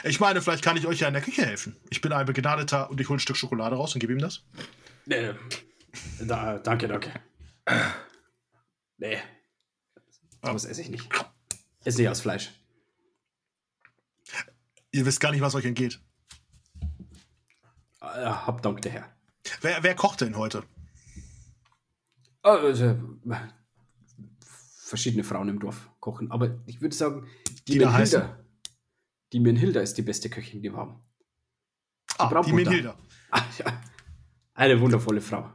[0.05, 1.77] Ich meine, vielleicht kann ich euch ja in der Küche helfen.
[1.91, 4.43] Ich bin ein Begnadeter und ich hole ein Stück Schokolade raus und gebe ihm das.
[5.07, 5.33] Nee.
[6.21, 7.13] Da, danke, danke.
[8.99, 9.19] Nee.
[10.43, 11.09] Sowas esse ich nicht.
[11.85, 12.51] Esse nicht aus Fleisch.
[14.93, 16.01] Ihr wisst gar nicht, was euch entgeht.
[18.01, 19.17] Äh, hab Dank der Herr.
[19.61, 20.65] Wer, wer kocht denn heute?
[22.43, 22.99] Also,
[24.91, 26.31] verschiedene Frauen im Dorf kochen.
[26.31, 27.27] Aber ich würde sagen,
[27.69, 28.39] die, Die da Menhilda.
[29.33, 31.01] Die Menhilda ist die beste Köchin, die wir haben.
[32.19, 32.53] Ah, die.
[32.53, 32.97] Menhilda.
[33.33, 33.81] Ah, ja.
[34.55, 35.53] Eine wundervolle Frau.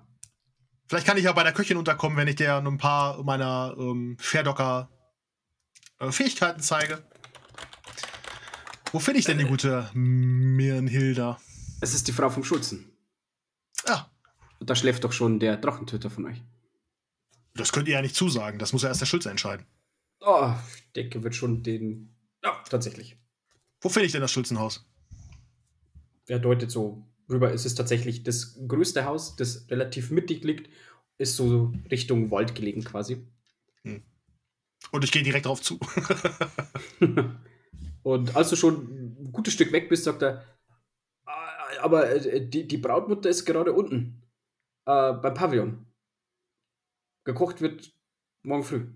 [0.87, 4.15] Vielleicht kann ich ja bei der Köchin unterkommen, wenn ich dir ein paar meiner ähm,
[4.17, 4.89] Fairdocker
[5.99, 7.03] äh, Fähigkeiten zeige.
[8.93, 11.37] Wo finde ich denn die gute Mirnhilda?
[11.81, 12.89] Es ist die Frau vom Schulzen.
[13.85, 14.05] Ah,
[14.59, 16.41] Und da schläft doch schon der Drachentöter von euch.
[17.55, 18.57] das könnt ihr ja nicht zusagen.
[18.57, 19.65] Das muss ja erst der Schulze entscheiden.
[20.21, 22.15] Oh, ich denke, wird schon den.
[22.41, 23.17] Ja, tatsächlich.
[23.85, 24.83] Wo finde ich denn das Schulzenhaus?
[26.25, 27.53] Er deutet so rüber.
[27.53, 30.71] Es ist tatsächlich das größte Haus, das relativ mittig liegt,
[31.19, 33.23] ist so Richtung Wald gelegen quasi.
[33.83, 35.79] Und ich gehe direkt drauf zu.
[38.01, 40.43] Und als du schon ein gutes Stück weg bist, sagt er,
[41.25, 44.23] "Ah, aber äh, die, die Brautmutter ist gerade unten.
[44.87, 45.85] Äh, beim Pavillon.
[47.23, 47.93] Gekocht wird
[48.41, 48.87] morgen früh.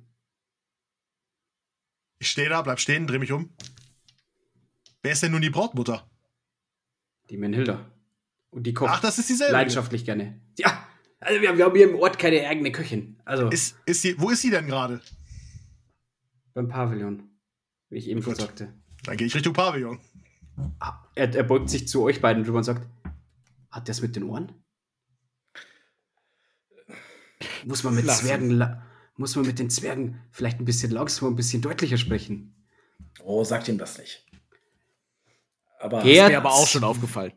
[2.17, 3.53] Ich stehe da, bleib stehen, dreh mich um.
[5.01, 6.09] Wer ist denn nun die Brautmutter?
[7.29, 7.89] Die Menhilda.
[8.51, 9.53] Und die kocht Ach, das ist dieselbe.
[9.53, 10.41] leidenschaftlich gerne.
[10.57, 10.87] Ja,
[11.19, 13.19] also wir, haben- wir haben hier im Ort keine eigene Köchin.
[13.25, 15.01] Also Ist, ist sie, wo ist sie denn gerade?
[16.55, 17.29] beim Pavillon,
[17.89, 18.73] wie ich eben schon sagte.
[19.03, 19.99] Dann gehe ich Richtung Pavillon.
[20.79, 22.85] Ah, Er, er beugt sich zu euch beiden drüber und sagt,
[23.71, 24.51] hat der es mit den Ohren?
[27.65, 28.25] Muss man mit Lassen.
[28.25, 28.81] Zwergen,
[29.15, 32.55] muss man mit den Zwergen vielleicht ein bisschen langsamer, ein bisschen deutlicher sprechen?
[33.23, 34.25] Oh, sagt ihm das nicht.
[35.79, 36.25] Aber Ja.
[36.25, 37.33] Ist mir aber auch schon aufgefallen.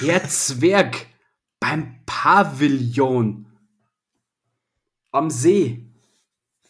[0.00, 1.06] Der Zwerg
[1.60, 3.46] beim Pavillon
[5.12, 5.84] am See.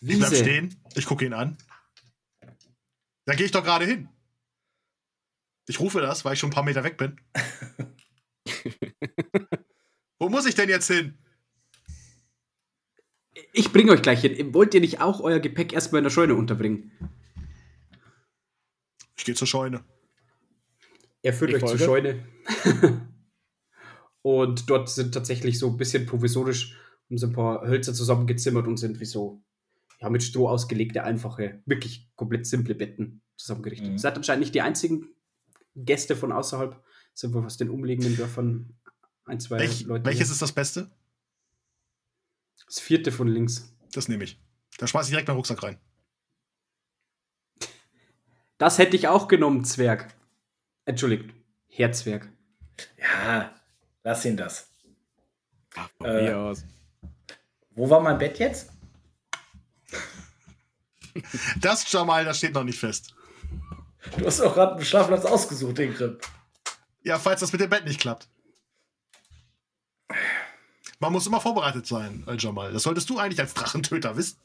[0.00, 0.36] Ich bleib Wiese.
[0.36, 1.58] stehen, ich gucke ihn an.
[3.24, 4.08] Da gehe ich doch gerade hin.
[5.66, 7.20] Ich rufe das, weil ich schon ein paar Meter weg bin.
[10.18, 11.18] Wo muss ich denn jetzt hin?
[13.52, 14.54] Ich bringe euch gleich hin.
[14.54, 16.92] Wollt ihr nicht auch euer Gepäck erstmal in der Scheune unterbringen?
[19.16, 19.84] Ich gehe zur Scheune.
[21.28, 22.24] Er führt Ich euch zur folge.
[22.64, 23.06] Scheune.
[24.22, 26.74] und dort sind tatsächlich so ein bisschen provisorisch
[27.10, 29.42] haben so ein paar Hölzer zusammengezimmert und sind wie so
[30.00, 33.88] ja, mit Stroh ausgelegte, einfache, wirklich komplett simple Betten zusammengerichtet.
[33.88, 33.92] Mhm.
[33.94, 35.08] Ihr seid anscheinend nicht die einzigen
[35.74, 38.74] Gäste von außerhalb, sind wohl aus den umliegenden Dörfern
[39.26, 40.06] ein, zwei Welch, Leute.
[40.06, 40.32] welches hier.
[40.32, 40.90] ist das Beste?
[42.66, 43.74] das vierte von links.
[43.92, 44.40] Das nehme ich.
[44.78, 45.78] Da schmeiße ich direkt meinen Rucksack rein.
[48.56, 50.14] Das hätte ich auch genommen, Zwerg.
[50.88, 51.34] Entschuldigt,
[51.68, 52.26] Herzwerg.
[52.96, 53.54] Ja,
[54.04, 54.70] lass ihn das.
[55.76, 56.64] Ach, von Äh, mir aus.
[57.72, 58.70] Wo war mein Bett jetzt?
[61.60, 63.12] Das, Jamal, das steht noch nicht fest.
[64.16, 66.22] Du hast doch gerade einen Schlafplatz ausgesucht, Ingrid.
[67.02, 68.28] Ja, falls das mit dem Bett nicht klappt.
[71.00, 72.72] Man muss immer vorbereitet sein, äh, Jamal.
[72.72, 74.38] Das solltest du eigentlich als Drachentöter wissen.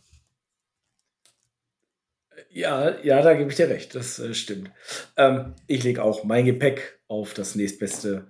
[2.49, 4.71] Ja, ja, da gebe ich dir recht, das äh, stimmt.
[5.17, 8.27] Ähm, ich lege auch mein Gepäck auf das nächstbeste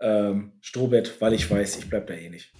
[0.00, 2.52] ähm, Strohbett, weil ich weiß, ich bleibe da eh nicht.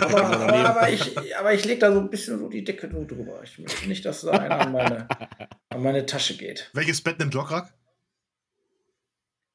[0.00, 3.06] aber, aber, aber ich, aber ich lege da so ein bisschen so die Decke nur
[3.06, 3.40] drüber.
[3.44, 5.08] Ich möchte nicht, dass da einer an meine,
[5.68, 6.70] an meine Tasche geht.
[6.72, 7.72] Welches Bett nimmt Lockrack?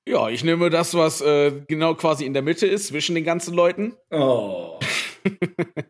[0.07, 3.53] Ja, ich nehme das, was äh, genau quasi in der Mitte ist, zwischen den ganzen
[3.53, 4.79] Leuten, Oh,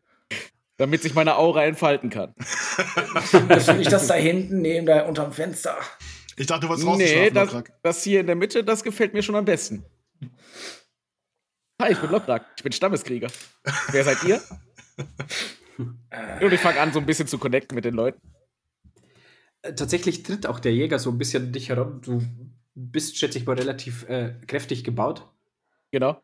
[0.79, 2.33] damit sich meine Aura entfalten kann.
[3.49, 5.77] das finde ich das da hinten neben da unterm Fenster.
[6.37, 9.21] Ich dachte, du wolltest draußen Nee, das, das hier in der Mitte, das gefällt mir
[9.21, 9.83] schon am besten.
[11.81, 13.27] Hi, ich bin Lokrak, ich bin Stammeskrieger.
[13.91, 14.41] Wer seid ihr?
[15.77, 18.21] Und ich fange an, so ein bisschen zu connecten mit den Leuten.
[19.61, 21.99] Äh, Tatsächlich tritt auch der Jäger so ein bisschen an dich heran.
[22.01, 22.21] Du
[22.73, 25.27] bist, schätze ich mal, relativ äh, kräftig gebaut.
[25.91, 26.21] Genau.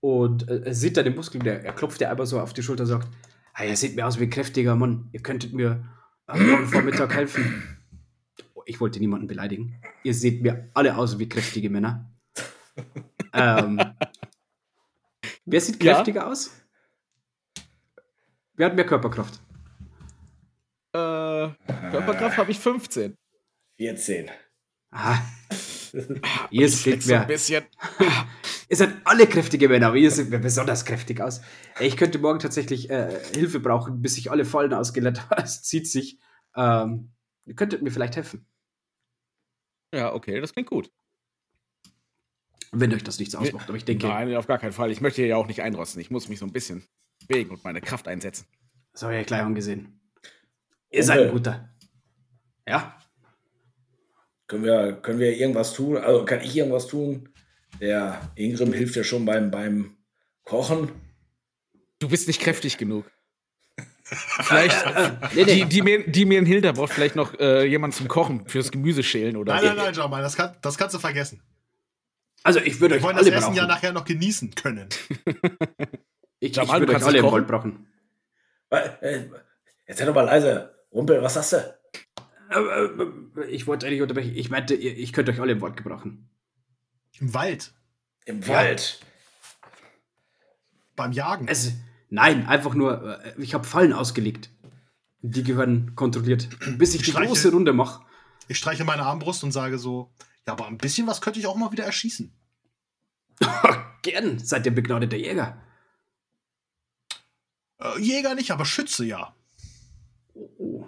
[0.00, 2.84] Und äh, er sieht deine Muskeln, der, er klopft dir einmal so auf die Schulter
[2.84, 3.08] und sagt,
[3.56, 5.08] hey, ihr seht mir aus wie ein kräftiger Mann.
[5.12, 5.88] Ihr könntet mir
[6.26, 7.78] am morgen Vormittag helfen.
[8.54, 9.80] Oh, Ich wollte niemanden beleidigen.
[10.04, 12.10] Ihr seht mir alle aus wie kräftige Männer.
[13.32, 13.80] ähm,
[15.46, 15.94] wer sieht Ja.
[15.94, 16.50] kräftiger aus?
[18.54, 19.40] Wer hat mehr Körperkraft?
[20.92, 21.48] Äh,
[21.90, 23.16] Körperkraft habe ich 15.
[23.78, 24.30] 14.
[24.90, 25.18] Ah,
[26.50, 27.64] ihr seht so ein mir bisschen.
[28.68, 31.40] Ihr seid alle kräftige Männer, aber ihr seht mir besonders kräftig aus.
[31.78, 35.40] Ich könnte morgen tatsächlich äh, Hilfe brauchen, bis sich alle Fallen ausgelettet haben.
[35.44, 36.18] Es zieht sich.
[36.56, 37.12] Ähm,
[37.44, 38.46] ihr könntet mir vielleicht helfen,
[39.94, 40.90] Ja, okay, das klingt gut.
[42.72, 43.68] wenn euch das nichts ausmacht.
[43.68, 44.90] Aber ich denke, Nein, auf gar keinen Fall.
[44.90, 46.00] Ich möchte hier ja auch nicht einrosten.
[46.00, 46.82] Ich muss mich so ein bisschen
[47.28, 48.46] bewegen und meine Kraft einsetzen.
[48.92, 50.00] das habe ich ja gleich angesehen.
[50.90, 51.68] Ihr seid ein guter.
[52.68, 52.98] Ja,
[54.48, 55.96] Können wir, können wir irgendwas tun?
[55.98, 57.28] Also kann ich irgendwas tun?
[57.80, 59.96] Der Ingrim hilft ja schon beim, beim
[60.44, 60.90] Kochen.
[61.98, 63.10] Du bist nicht kräftig genug.
[64.04, 64.84] Vielleicht.
[65.34, 65.44] nee, nee.
[65.44, 68.70] Die, die, mir, die mir in Hilda braucht vielleicht noch äh, jemand zum Kochen fürs
[68.70, 69.66] Gemüse schälen oder Nein, so.
[69.68, 71.42] nein, nein, Jamal, das, kann, das kannst du vergessen.
[72.44, 73.56] Also ich würde Wir euch wollen das alle Essen brauchen.
[73.56, 74.88] ja nachher noch genießen können.
[76.38, 77.24] ich ich Jamal, du würde euch kannst alle im?
[77.32, 77.86] Wald brauchen.
[78.70, 79.24] Äh,
[79.88, 80.72] Jetzt sei doch mal leise.
[80.92, 81.56] Rumpel, was hast du?
[82.50, 84.32] Äh, äh, Ich wollte eigentlich unterbrechen.
[84.36, 86.28] Ich meinte, ich könnte euch alle im Wald gebrauchen.
[87.20, 87.72] Im Wald,
[88.24, 88.48] Im Ja.
[88.48, 89.00] Wald.
[90.96, 91.46] beim Jagen.
[91.48, 91.72] Es,
[92.10, 94.50] nein, einfach nur, äh, ich habe Fallen ausgelegt.
[95.22, 96.48] Die gehören kontrolliert.
[96.78, 97.28] Bis ich die Streiche.
[97.28, 98.04] große Runde mache.
[98.48, 100.12] Ich streiche meine Armbrust und sage so,
[100.46, 102.32] ja, aber ein bisschen was könnte ich auch mal wieder erschießen.
[104.02, 105.60] Gern, seid ihr begnadeter Jäger.
[107.80, 109.34] Äh, Jäger nicht, aber Schütze ja.
[110.34, 110.86] Oh, oh.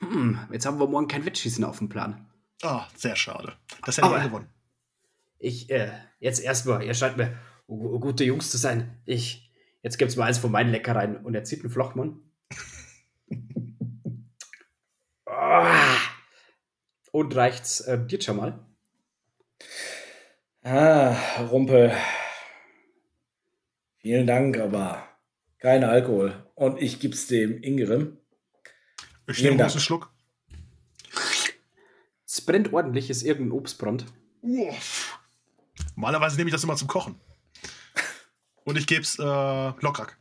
[0.00, 2.28] Hm, jetzt haben wir morgen kein Wettschießen auf dem Plan.
[2.62, 3.56] Ah, sehr schade.
[3.84, 4.48] Das hätte Aber- ich gewonnen.
[5.38, 9.00] Ich, äh, jetzt erstmal, ihr scheint mir gu- gute Jungs zu sein.
[9.04, 12.20] Ich, jetzt gibt's mal eins von meinen Leckereien und er zieht einen Flochmann.
[15.30, 15.96] Ah.
[17.12, 18.58] Und reicht's äh, dir schon mal?
[20.62, 21.16] Ah,
[21.50, 21.92] Rumpel.
[23.98, 25.06] Vielen Dank, aber
[25.58, 26.50] kein Alkohol.
[26.54, 28.18] Und ich gib's dem Ingrim.
[29.26, 30.12] Ich nehme einen Schluck.
[32.26, 34.06] Es brennt ordentlich, ist irgendein Obstbrand.
[34.42, 34.97] Uff.
[35.98, 37.20] Normalerweise nehme ich das immer zum Kochen.
[38.62, 40.16] Und ich gebe es äh, Lockrack.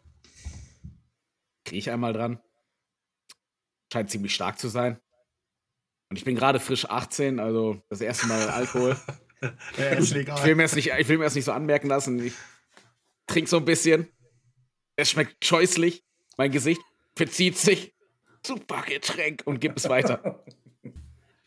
[1.65, 2.39] Kriege ich einmal dran.
[3.93, 4.99] Scheint ziemlich stark zu sein.
[6.09, 8.97] Und ich bin gerade frisch 18, also das erste Mal Alkohol.
[9.77, 10.55] Ist Ich will legal.
[10.55, 12.23] mir das nicht, ich will mir das nicht so anmerken lassen.
[12.25, 12.33] Ich
[13.27, 14.07] trinke so ein bisschen.
[14.95, 16.03] Es schmeckt scheußlich.
[16.37, 16.81] Mein Gesicht
[17.15, 17.93] verzieht sich.
[18.43, 20.43] Super Getränk und gib es weiter.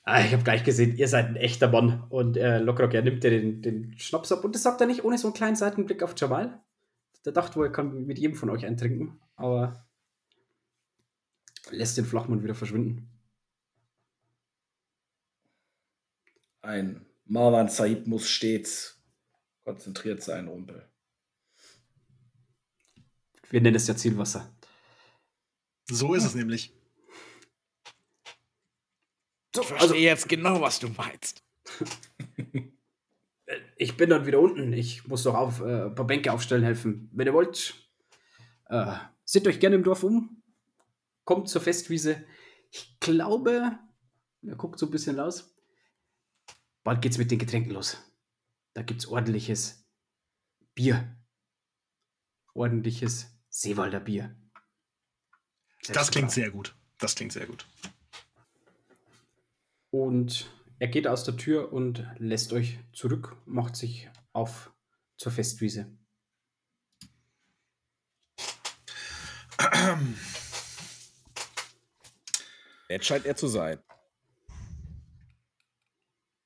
[0.02, 2.04] Ah, ich habe gleich gesehen, ihr seid ein echter Mann.
[2.08, 4.44] Und äh, Lockrock, er nimmt dir den, den Schnaps ab.
[4.44, 6.60] Und das sagt er nicht ohne so einen kleinen Seitenblick auf Jamal.
[7.24, 9.86] der dachte wohl, er kann mit jedem von euch eintrinken, aber
[11.70, 13.08] lässt den Flachmann wieder verschwinden.
[16.62, 19.00] Ein Marwan Said muss stets
[19.64, 20.88] konzentriert sein, Rumpel.
[23.50, 24.52] Wir nennen es ja Zielwasser.
[25.88, 26.72] So ist es nämlich.
[29.54, 31.42] So, ich verstehe jetzt genau, was du meinst.
[33.76, 34.72] Ich bin dann wieder unten.
[34.72, 37.08] Ich muss noch auf, äh, ein paar Bänke aufstellen helfen.
[37.12, 37.74] Wenn ihr wollt,
[38.66, 40.42] äh, seht euch gerne im Dorf um.
[41.24, 42.24] Kommt zur Festwiese.
[42.70, 43.78] Ich glaube,
[44.42, 45.56] er guckt so ein bisschen raus.
[46.84, 47.98] Bald geht's mit den Getränken los.
[48.74, 49.84] Da gibt's ordentliches
[50.74, 51.16] Bier.
[52.54, 54.36] Ordentliches Seewalder Bier.
[55.88, 56.76] Das klingt sehr gut.
[56.98, 57.66] Das klingt sehr gut.
[59.90, 64.72] Und er geht aus der Tür und lässt euch zurück, macht sich auf
[65.16, 65.87] zur Festwiese.
[72.88, 73.79] Jetzt scheint er zu sein.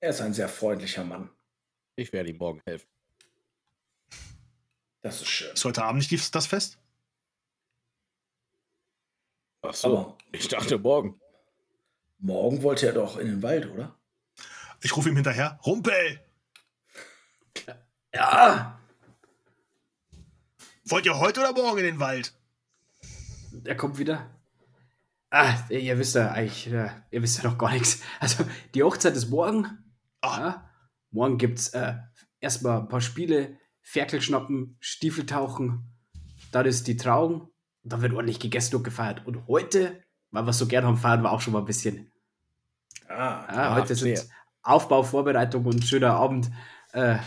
[0.00, 1.30] Er ist ein sehr freundlicher Mann.
[1.96, 2.88] Ich werde ihm morgen helfen.
[5.00, 5.52] Das ist schön.
[5.52, 6.78] Ist heute Abend nicht die- das Fest?
[9.62, 9.98] Ach so.
[9.98, 11.20] Aber Ich dachte morgen.
[12.18, 13.98] Morgen wollte er doch in den Wald, oder?
[14.82, 15.58] Ich rufe ihm hinterher.
[15.64, 16.20] Rumpel!
[18.14, 18.78] Ja!
[20.84, 22.34] Wollt ihr heute oder morgen in den Wald?
[23.64, 24.30] Er kommt wieder.
[25.30, 28.02] Ah, ihr wisst ja eigentlich, äh, ihr wisst ja noch gar nichts.
[28.20, 29.66] Also, die Hochzeit ist morgen.
[30.20, 30.38] Ah.
[30.38, 30.70] Ja.
[31.10, 31.94] Morgen gibt's äh,
[32.38, 35.92] erstmal ein paar Spiele, Ferkel schnappen, Stiefel tauchen.
[36.52, 37.50] Dann ist die Trauung.
[37.82, 39.26] Dann wird ordentlich gegessen und gefeiert.
[39.26, 40.03] Und heute,
[40.34, 42.10] weil wir es so gern haben, feiern wir auch schon mal ein bisschen.
[43.08, 44.16] Ah, Ja, Ah, heute verstehe.
[44.18, 44.30] sind
[44.62, 46.50] Aufbau, Vorbereitung und schöner Abend
[46.92, 47.18] äh,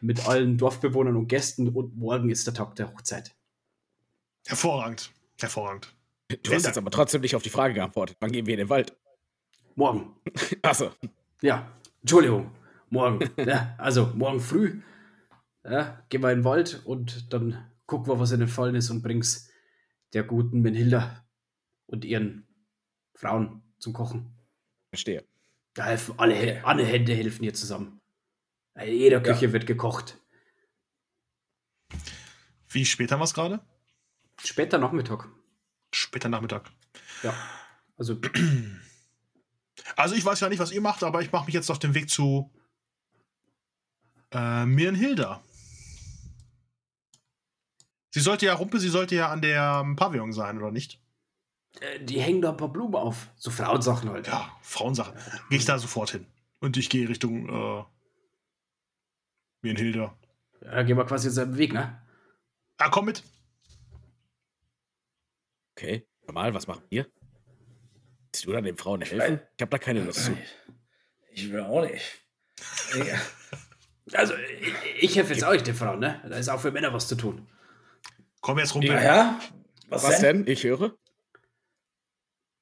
[0.00, 1.68] mit allen Dorfbewohnern und Gästen.
[1.68, 3.34] Und morgen ist der Tag der Hochzeit.
[4.46, 5.10] Hervorragend.
[5.40, 5.94] Hervorragend.
[6.42, 8.16] Du hast jetzt aber trotzdem nicht auf die Frage geantwortet.
[8.20, 8.96] Wann gehen wir in den Wald?
[9.74, 10.14] Morgen.
[10.62, 10.90] Achso.
[11.42, 12.50] Ja, Entschuldigung.
[12.90, 13.30] Morgen.
[13.36, 14.80] ja, also morgen früh.
[15.64, 18.90] Ja, gehen wir in den Wald und dann gucken wir, was in den Fallen ist
[18.90, 19.48] und bring's
[20.12, 21.21] der guten Menhilda
[21.86, 22.46] und ihren
[23.14, 24.34] Frauen zum Kochen.
[24.90, 25.24] Verstehe.
[25.74, 28.00] Da helfen alle, alle Hände helfen hier zusammen.
[28.74, 30.18] In jeder Küche wird gekocht.
[32.68, 33.60] Wie spät haben wir es gerade?
[34.42, 35.28] Später Nachmittag.
[35.94, 36.70] Später Nachmittag.
[37.22, 37.34] Ja.
[37.96, 38.18] Also,
[39.96, 41.94] Also ich weiß ja nicht, was ihr macht, aber ich mache mich jetzt auf den
[41.94, 42.50] Weg zu
[44.30, 45.42] äh, Mirnhilda.
[48.10, 51.00] Sie sollte ja, Rumpe, sie sollte ja an der ähm, Pavillon sein, oder nicht?
[51.80, 53.28] Äh, die hängen da ein paar Blumen auf.
[53.36, 54.26] So Frauensachen halt.
[54.26, 55.14] Ja, Frauensache.
[55.48, 56.26] Gehe ich da sofort hin.
[56.60, 57.84] Und ich gehe Richtung äh,
[59.62, 60.16] Mirnhilda.
[60.62, 62.00] Ja, da gehen wir quasi seinen Weg, ne?
[62.78, 63.22] Ah, komm mit.
[65.76, 66.06] Okay.
[66.26, 67.06] Normal, was machen wir?
[68.32, 69.40] Willst du dann den Frauen helfen?
[69.56, 70.36] Ich habe da keine Lust zu.
[71.32, 72.22] Ich will auch nicht.
[72.96, 73.18] Ja.
[74.14, 76.20] Also, ich, ich helfe jetzt euch, den Frauen, ne?
[76.28, 77.48] Da ist auch für Männer was zu tun.
[78.40, 78.96] Komm jetzt, Rumpel.
[78.96, 79.40] Ah ja?
[79.88, 80.44] Was, Was denn?
[80.44, 80.52] denn?
[80.52, 80.96] Ich höre.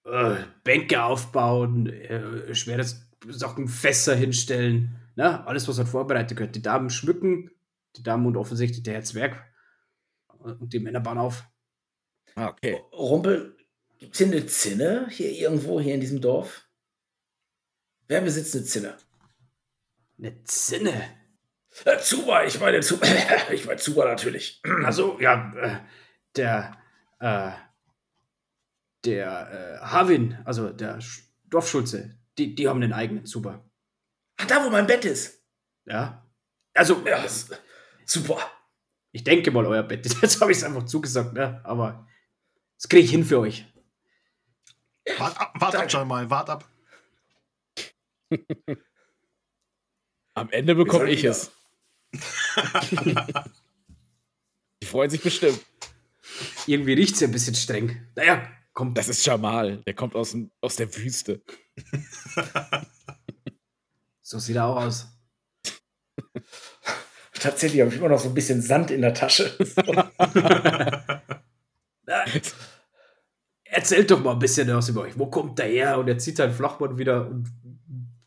[0.04, 2.84] Äh, Bänke aufbauen, äh, schwere
[3.28, 5.46] Sachen, Fässer hinstellen, ne?
[5.46, 6.56] alles, was halt vorbereitet gehört.
[6.56, 7.50] Die Damen schmücken,
[7.96, 9.44] die Damen und offensichtlich der Herr Zwerg
[10.38, 11.44] und die Männer bauen auf.
[12.34, 12.80] Ah, okay.
[12.92, 13.56] Rumpel,
[13.98, 16.66] gibt es hier eine Zinne hier irgendwo hier in diesem Dorf?
[18.08, 18.96] Wer besitzt eine Zinne?
[20.18, 21.20] Eine Zinne.
[21.84, 23.06] Äh, Zuba, ich meine Zuba.
[23.52, 24.60] ich meine Zuba natürlich.
[24.84, 25.76] Also, ja, äh,
[26.36, 26.76] der,
[27.20, 27.52] äh,
[29.04, 33.64] der äh, Havin, also der Sch- Dorfschulze, die, die haben einen eigenen Zuber.
[34.38, 35.42] Ah, da, wo mein Bett ist.
[35.86, 36.26] Ja.
[36.74, 37.50] Also, Ja, s-
[38.06, 38.38] super.
[39.12, 40.06] ich denke mal, euer Bett.
[40.22, 41.60] Jetzt habe ich es einfach zugesagt, ne?
[41.64, 42.06] Aber
[42.76, 43.66] das kriege ich hin für euch.
[45.18, 46.68] Wart ab, wart ab schon mal, wart ab.
[50.34, 51.30] Am Ende bekomme ich wieder?
[51.32, 51.50] es.
[54.82, 55.60] Die freuen sich bestimmt.
[56.66, 58.06] Irgendwie riecht es ja ein bisschen streng.
[58.14, 59.82] Naja, komm, Das ist Jamal.
[59.86, 61.42] Der kommt aus, dem, aus der Wüste.
[64.22, 65.08] so sieht er auch aus.
[67.34, 69.56] Tatsächlich habe ich immer noch so ein bisschen Sand in der Tasche.
[73.64, 75.18] Erzählt doch mal ein bisschen was über euch.
[75.18, 75.98] Wo kommt der her?
[75.98, 77.50] Und er zieht seinen Flachmann wieder und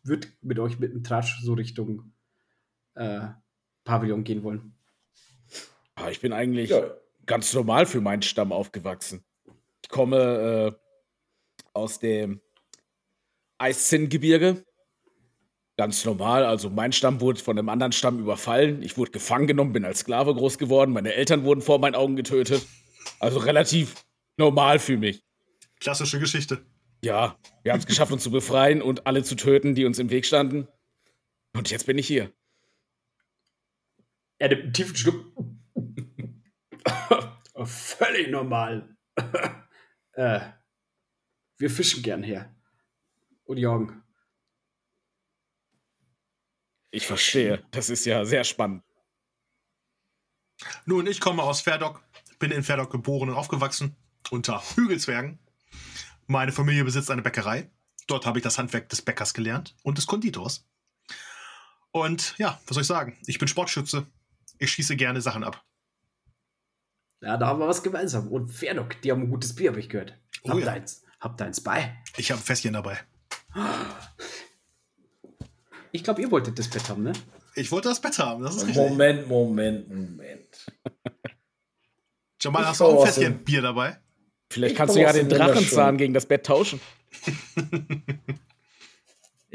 [0.04, 2.14] wird mit euch mit dem Tratsch so Richtung
[2.96, 3.28] äh,
[3.84, 4.76] Pavillon gehen wollen.
[5.96, 6.82] Ah, ich bin eigentlich ja,
[7.26, 9.24] ganz normal für meinen Stamm aufgewachsen.
[9.94, 12.42] Ich komme äh, aus dem
[13.60, 14.66] Eiszinn-Gebirge.
[15.78, 16.46] Ganz normal.
[16.46, 18.82] Also mein Stamm wurde von einem anderen Stamm überfallen.
[18.82, 20.94] Ich wurde gefangen genommen, bin als Sklave groß geworden.
[20.94, 22.66] Meine Eltern wurden vor meinen Augen getötet.
[23.20, 24.04] Also relativ
[24.36, 25.22] normal für mich.
[25.80, 26.66] Klassische Geschichte.
[27.04, 30.10] Ja, wir haben es geschafft, uns zu befreien und alle zu töten, die uns im
[30.10, 30.68] Weg standen.
[31.56, 32.34] Und jetzt bin ich hier.
[34.40, 35.24] Er nimmt einen tiefen Schluck.
[37.64, 38.98] Völlig normal.
[40.14, 40.42] äh,
[41.58, 42.54] wir fischen gern her.
[43.46, 44.04] Und jagen.
[46.92, 47.64] Ich verstehe.
[47.72, 48.84] Das ist ja sehr spannend.
[50.86, 52.04] Nun, ich komme aus Ferdok,
[52.40, 53.96] bin in Ferdok geboren und aufgewachsen,
[54.30, 55.40] unter Hügelzwergen.
[56.28, 57.70] Meine Familie besitzt eine Bäckerei.
[58.08, 60.66] Dort habe ich das Handwerk des Bäckers gelernt und des Konditors.
[61.92, 63.18] Und ja, was soll ich sagen?
[63.26, 64.08] Ich bin Sportschütze.
[64.60, 65.64] Ich schieße gerne Sachen ab.
[67.24, 68.28] Ja, da haben wir was gemeinsam.
[68.28, 70.20] Und Ferdok, die haben ein gutes Bier, habe ich gehört.
[70.44, 70.66] Oh habt, ja.
[70.66, 71.96] ihr eins, habt ihr eins bei?
[72.18, 72.98] Ich habe ein Fässchen dabei.
[75.94, 77.14] Ich glaube, ihr wolltet das Bett haben, ne?
[77.56, 78.90] Ich wollte das Bett haben, das ist richtig.
[78.90, 80.66] Moment, Moment, Moment.
[82.42, 83.98] Jamal, Ich hast du auch ein Fässchen Bier dabei?
[84.50, 86.82] Vielleicht Ich kannst du ja den Drachenzahn gegen das Bett tauschen.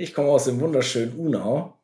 [0.01, 1.77] Ich komme aus dem wunderschönen Unau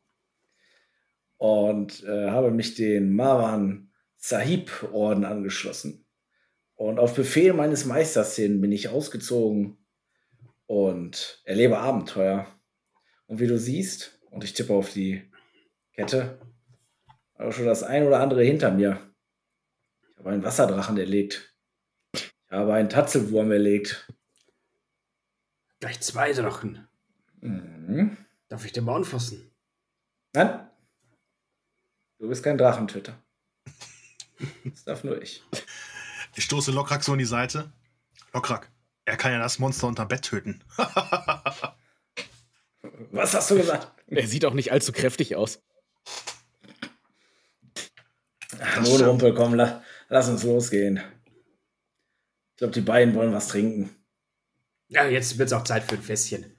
[1.35, 3.84] und äh, habe mich den Marwan
[4.27, 6.03] Sahib Orden angeschlossen.
[6.73, 9.77] Und auf Befehl meines Meisters hin bin ich ausgezogen
[10.65, 12.47] und erlebe Abenteuer.
[13.27, 15.31] Und wie du siehst, und ich tippe auf die
[15.93, 16.39] Kette,
[17.37, 18.99] habe schon das ein oder andere hinter mir.
[20.09, 21.55] Ich habe einen Wasserdrachen erlegt.
[22.13, 24.11] Ich habe einen Tatzelwurm erlegt.
[25.79, 26.87] Gleich zwei Drachen.
[27.41, 28.17] Mhm.
[28.47, 29.51] Darf ich den mal anfassen?
[30.33, 30.67] Nein.
[32.17, 33.21] Du bist kein Drachentöter.
[34.63, 35.43] Das darf nur ich.
[36.35, 37.71] Ich stoße Lokrak so an die Seite.
[38.33, 38.69] Lokrak,
[39.05, 40.63] er kann ja das Monster unterm Bett töten.
[43.11, 43.91] Was hast du gesagt?
[44.07, 45.61] Er sieht auch nicht allzu kräftig aus.
[48.81, 51.01] Mondrumpel, komm, la, lass uns losgehen.
[52.51, 53.89] Ich glaube, die beiden wollen was trinken.
[54.87, 56.55] Ja, jetzt wird es auch Zeit für ein Fässchen.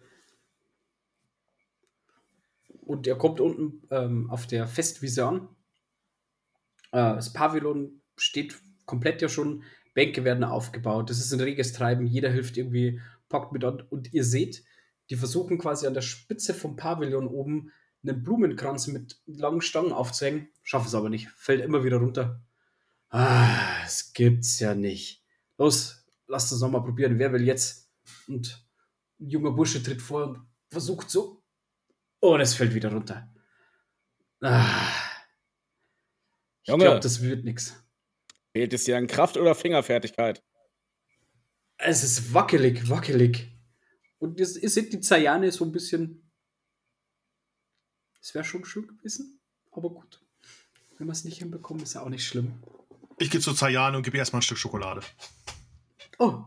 [2.83, 5.49] Und er kommt unten ähm, auf der Festwiese an.
[6.97, 9.65] Äh, das Pavillon steht komplett ja schon.
[9.93, 11.11] Bänke werden aufgebaut.
[11.11, 12.07] Das ist ein reges Treiben.
[12.07, 13.83] Jeder hilft irgendwie, packt mit an.
[13.91, 14.65] Und ihr seht,
[15.11, 17.71] die versuchen quasi an der Spitze vom Pavillon oben
[18.03, 20.49] einen Blumenkranz mit langen Stangen aufzuhängen.
[20.63, 21.29] Schaffen es aber nicht.
[21.37, 22.41] Fällt immer wieder runter.
[23.11, 25.23] Ah, das gibt's ja nicht.
[25.59, 27.19] Los, lasst uns nochmal probieren.
[27.19, 27.91] Wer will jetzt?
[28.27, 28.67] Und
[29.21, 30.41] ein junger Bursche tritt vor und
[30.71, 31.43] versucht so.
[32.21, 33.31] Oh, das fällt wieder runter.
[34.41, 35.06] Ah.
[36.67, 37.75] Ich glaube, das wird nichts.
[38.53, 40.43] Fehlt es dir an Kraft oder Fingerfertigkeit?
[41.79, 43.53] Es ist wackelig, wackelig.
[44.19, 46.29] Und ihr, ihr seht die Zayane so ein bisschen.
[48.21, 49.41] Es wäre schon schön gewesen,
[49.71, 50.21] aber gut.
[50.99, 52.61] Wenn wir es nicht hinbekommen, ist ja auch nicht schlimm.
[53.19, 55.03] Ich gehe zu Zayane und gebe ihr erstmal ein Stück Schokolade.
[56.19, 56.43] Oh,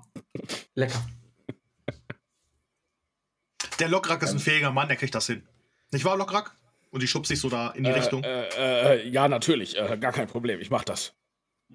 [0.74, 1.08] lecker.
[3.80, 5.48] Der Lokrak ist ein fähiger Mann, der kriegt das hin.
[5.92, 6.59] Nicht wahr, Lokrak?
[6.92, 8.24] Und die schubst sich so da in die Richtung.
[8.24, 9.78] Äh, äh, äh, ja, natürlich.
[9.78, 10.60] Äh, gar kein Problem.
[10.60, 11.14] Ich mach das.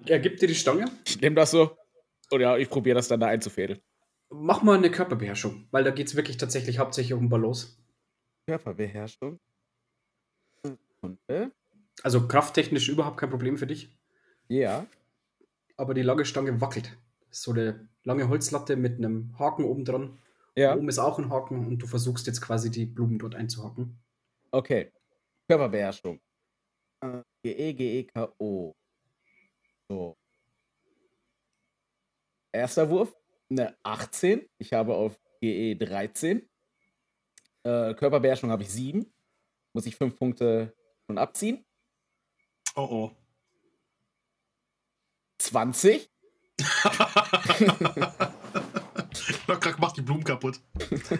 [0.05, 0.85] Er gibt dir die Stange.
[1.05, 1.77] Ich nehme das so.
[2.31, 3.79] Und ja, ich probiere das dann da einzufädeln.
[4.29, 7.77] Mach mal eine Körperbeherrschung, weil da geht es wirklich tatsächlich hauptsächlich um Balance.
[8.47, 9.39] Körperbeherrschung.
[11.01, 11.19] Und,
[12.03, 13.95] Also krafttechnisch überhaupt kein Problem für dich.
[14.49, 14.85] ja.
[15.77, 16.97] aber die lange Stange wackelt.
[17.29, 20.17] So eine lange Holzlatte mit einem Haken oben dran.
[20.55, 20.75] Ja.
[20.75, 23.99] Oben ist auch ein Haken und du versuchst jetzt quasi die Blumen dort einzuhaken.
[24.51, 24.91] Okay.
[25.47, 26.19] Körperbeherrschung.
[27.01, 28.75] Äh, GE, GE, K.O.
[29.89, 30.17] So.
[32.51, 33.15] Erster Wurf,
[33.49, 34.49] eine 18.
[34.57, 36.49] Ich habe auf GE 13.
[37.63, 39.13] Äh, Körperbeherrschung habe ich 7.
[39.73, 40.75] Muss ich 5 Punkte
[41.05, 41.65] schon abziehen.
[42.75, 43.11] Oh oh.
[45.39, 46.09] 20.
[49.47, 50.59] Lokrak macht die Blumen kaputt.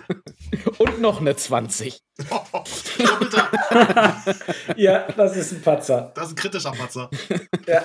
[0.78, 1.99] Und noch eine 20.
[4.78, 6.11] Ja, das ist ein Patzer.
[6.15, 7.09] Das ist ein kritischer Patzer.
[7.67, 7.84] Ja.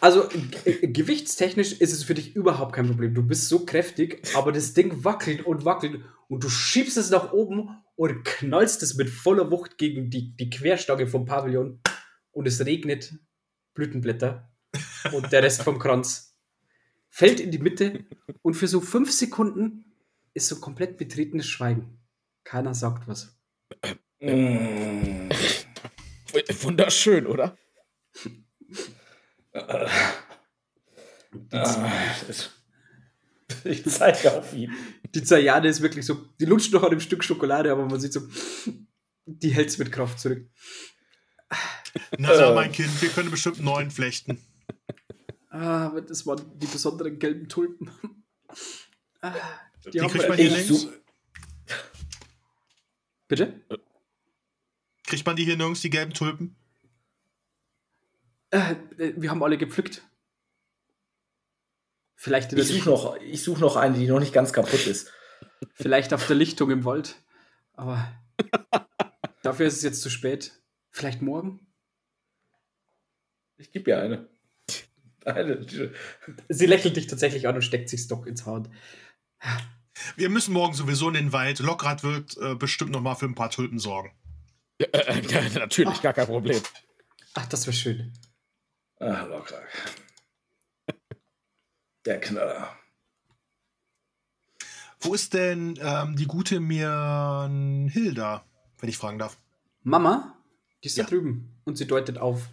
[0.00, 3.14] Also g- gewichtstechnisch ist es für dich überhaupt kein Problem.
[3.14, 7.32] Du bist so kräftig, aber das Ding wackelt und wackelt und du schiebst es nach
[7.32, 11.80] oben und knallst es mit voller Wucht gegen die, die Querstange vom Pavillon
[12.32, 13.14] und es regnet
[13.74, 14.50] Blütenblätter
[15.12, 16.31] und der Rest vom Kranz
[17.12, 18.04] fällt in die Mitte
[18.40, 19.84] und für so fünf Sekunden
[20.34, 22.00] ist so komplett betretenes Schweigen.
[22.42, 23.38] Keiner sagt was.
[24.20, 25.28] Mm.
[26.62, 27.56] Wunderschön, oder?
[33.64, 34.72] Ich zeige auf ihn.
[35.14, 38.12] Die Zayane ist wirklich so, die lutscht noch an dem Stück Schokolade, aber man sieht
[38.12, 38.20] so,
[39.26, 40.48] Die hält's mit Kraft zurück.
[42.18, 42.54] Na sag, Äh.
[42.54, 44.38] mein Kind, wir können bestimmt einen neuen flechten.
[45.52, 47.90] Ah, das waren die besonderen gelben Tulpen.
[49.20, 49.34] Ah,
[49.84, 50.88] die Die haben kriegt wir man hier such,
[53.28, 53.60] Bitte?
[55.04, 56.56] Kriegt man die hier nirgends, die gelben Tulpen?
[58.50, 60.02] Äh, äh, wir haben alle gepflückt.
[62.14, 64.86] Vielleicht, in der ich suche noch, ich such noch eine, die noch nicht ganz kaputt
[64.86, 65.10] ist.
[65.74, 67.16] Vielleicht auf der Lichtung im Wald.
[67.74, 68.12] Aber
[69.42, 70.52] dafür ist es jetzt zu spät.
[70.90, 71.66] Vielleicht morgen?
[73.56, 74.31] Ich gebe ihr eine.
[76.48, 78.64] Sie lächelt dich tatsächlich an und steckt sich Stock ins Haar.
[80.16, 81.58] Wir müssen morgen sowieso in den Wald.
[81.60, 84.12] Lockrad wird äh, bestimmt noch mal für ein paar Tulpen sorgen.
[84.78, 86.60] Äh, äh, ja, natürlich, gar kein Problem.
[87.34, 88.12] Ach, das wäre schön.
[88.98, 89.62] Ah, locker.
[92.04, 92.76] Der Knaller.
[95.00, 98.44] Wo ist denn ähm, die gute Mirnhilda,
[98.78, 99.36] wenn ich fragen darf?
[99.82, 100.36] Mama,
[100.82, 101.04] die ist Ja.
[101.04, 101.60] da drüben.
[101.64, 102.48] Und sie deutet auf.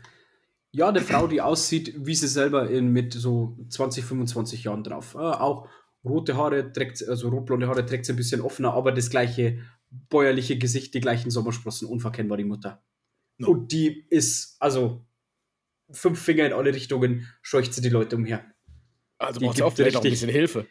[0.72, 5.16] Ja, eine Frau, die aussieht, wie sie selber in, mit so 20, 25 Jahren drauf.
[5.16, 5.68] Äh, auch
[6.04, 9.60] rote Haare trägt, also rotblonde Haare trägt sie ein bisschen offener, aber das gleiche
[9.90, 12.84] bäuerliche Gesicht, die gleichen Sommersprossen, unverkennbar die Mutter.
[13.38, 13.50] No.
[13.50, 15.04] Und die ist, also
[15.92, 18.46] fünf Finger in alle Richtungen, scheucht sie die Leute umher.
[19.18, 20.68] Also Die braucht auch vielleicht noch ein richtig- bisschen Hilfe.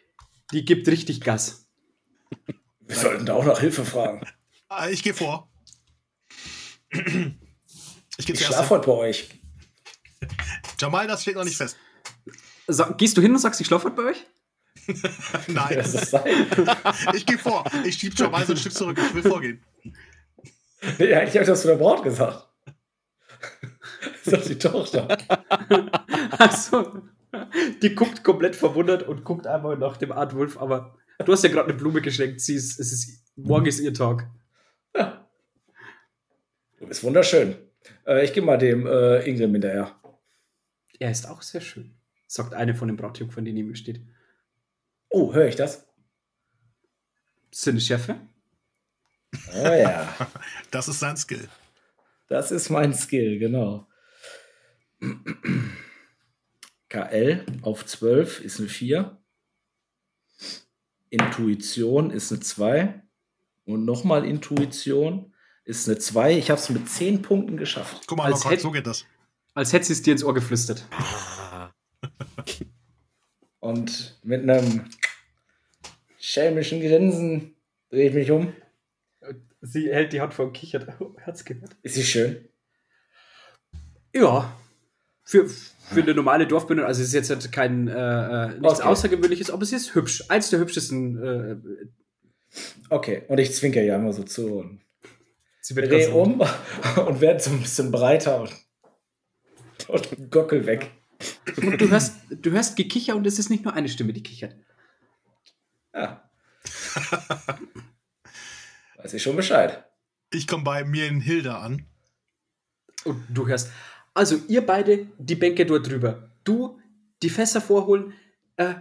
[0.53, 1.69] Die gibt richtig Gas.
[2.79, 4.25] Wir sollten da auch nach Hilfe fragen.
[4.71, 5.51] Äh, ich gehe vor.
[6.91, 7.35] Ich gehe
[8.17, 8.43] Ich zuerst.
[8.45, 9.38] schlafe heute bei euch.
[10.79, 11.77] Jamal, das steht noch nicht fest.
[12.67, 14.25] Sa gehst du hin und sagst, ich schlafe bei euch?
[15.47, 16.47] Nein, Das ist sein.
[17.13, 17.63] ich gehe vor.
[17.83, 18.97] Ich schieb Jamal so ein Stück zurück.
[18.97, 19.63] Ich will vorgehen.
[20.97, 22.47] Nee, eigentlich habe ich das zu der Braut gesagt.
[24.01, 25.17] Das ist doch die Tochter.
[26.37, 27.01] Achso.
[27.81, 30.95] Die guckt komplett verwundert und guckt einmal nach dem Art Wolf, aber
[31.25, 32.41] du hast ja gerade eine Blume geschenkt.
[32.41, 34.27] Sie ist, es ist, morgen ist ihr Tag.
[34.93, 37.55] Du bist wunderschön.
[38.07, 39.98] Äh, ich gehe mal dem äh, Ingrid hinterher.
[40.99, 41.95] Er ist auch sehr schön,
[42.27, 44.01] sagt eine von den Brautjungfern, die neben mir steht.
[45.09, 45.87] Oh, höre ich das?
[47.51, 48.19] Sind Schärfe?
[49.53, 50.15] Oh ja.
[50.71, 51.47] Das ist sein Skill.
[52.27, 53.87] Das ist mein Skill, genau.
[56.89, 59.17] KL auf 12 ist eine 4.
[61.09, 63.01] Intuition ist eine 2.
[63.65, 65.33] Und nochmal Intuition
[65.63, 66.37] ist eine 2.
[66.37, 68.03] Ich habe es mit 10 Punkten geschafft.
[68.07, 69.05] Guck mal, Als Lockrad, hätt- so geht das.
[69.59, 70.87] Als hätte sie es dir ins Ohr geflüstert.
[73.59, 74.85] Und mit einem
[76.17, 77.55] schelmischen Grinsen
[77.89, 78.53] drehe ich mich um.
[79.59, 80.87] Sie hält die Hand vor dem Kichert.
[81.01, 81.75] Oh, hat's gehört?
[81.81, 82.47] Ist sie schön?
[84.15, 84.57] Ja.
[85.23, 88.87] Für, für eine normale Dorfbündel, also es ist jetzt halt kein äh, äh, nichts Okay.
[88.87, 90.23] Außergewöhnliches, aber sie ist hübsch.
[90.29, 91.21] Eins der hübschesten.
[91.21, 91.57] Äh,
[92.89, 94.79] Okay, und ich zwinker ja immer so zu und
[95.59, 96.41] sie wird drehe um
[97.05, 98.55] und werde so ein bisschen breiter und,
[99.89, 100.91] und gockel weg.
[101.55, 104.55] Du hörst, du hörst Gekicher und es ist nicht nur eine Stimme, die kichert.
[105.93, 106.29] Ja.
[108.97, 109.83] Weiß ich schon Bescheid.
[110.31, 111.85] Ich komme bei Mirnhilda an.
[113.03, 113.71] Und du hörst,
[114.13, 116.31] also ihr beide die Bänke dort drüber.
[116.43, 116.79] Du
[117.21, 118.13] die Fässer vorholen.
[118.55, 118.75] Äh,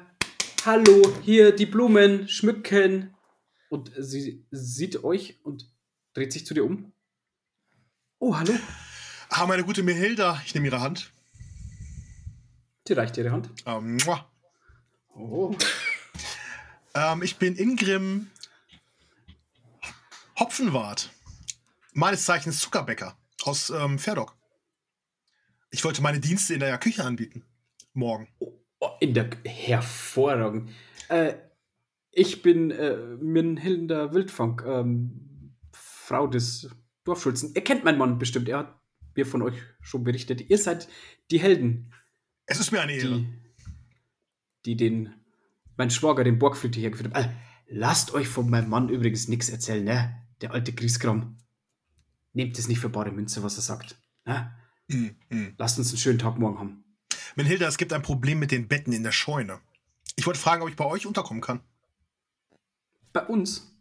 [0.65, 3.15] hallo, hier die Blumen schmücken.
[3.69, 5.71] Und sie sieht euch und
[6.15, 6.93] dreht sich zu dir um.
[8.19, 8.55] Oh, hallo.
[9.31, 10.41] Ah, meine gute Mirhilda.
[10.47, 11.13] Ich nehme ihre Hand.
[12.87, 13.51] Sie reicht ihre Hand.
[13.67, 13.99] Ähm.
[15.15, 15.55] Oh.
[16.95, 18.31] ähm, ich bin Ingrim
[20.39, 21.11] Hopfenwart.
[21.93, 24.37] Meines Zeichens Zuckerbäcker aus ähm, Ferdok.
[25.71, 27.45] Ich wollte meine Dienste in der Küche anbieten.
[27.93, 28.29] Morgen.
[28.79, 30.71] Oh, in der hervorragend.
[31.09, 31.35] Äh,
[32.11, 36.71] ich bin äh, Minhilder Wildfang, ähm, Frau des
[37.05, 37.53] Dorfschulzen.
[37.55, 38.49] Ihr kennt meinen Mann bestimmt.
[38.49, 38.78] Er hat
[39.15, 40.49] mir von euch schon berichtet.
[40.51, 40.89] Ihr seid
[41.31, 41.93] die Helden,
[42.47, 43.19] Es ist mir eine Ehre.
[43.21, 43.27] die,
[44.65, 45.15] die den
[45.77, 47.25] mein Schwager, den Borgfried hierher geführt haben.
[47.25, 47.35] Äh,
[47.69, 50.27] lasst euch von meinem Mann übrigens nichts erzählen, ne?
[50.41, 51.37] Der alte Grieskram.
[52.33, 53.97] Nehmt es nicht für bare Münze, was er sagt.
[54.25, 54.53] Ne?
[54.91, 55.55] Hm, hm.
[55.59, 56.85] Lasst uns einen schönen Tag morgen haben.
[57.37, 59.61] Mirhilda, es gibt ein Problem mit den Betten in der Scheune.
[60.17, 61.61] Ich wollte fragen, ob ich bei euch unterkommen kann.
[63.13, 63.73] Bei uns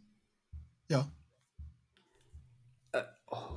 [0.90, 1.12] Ja.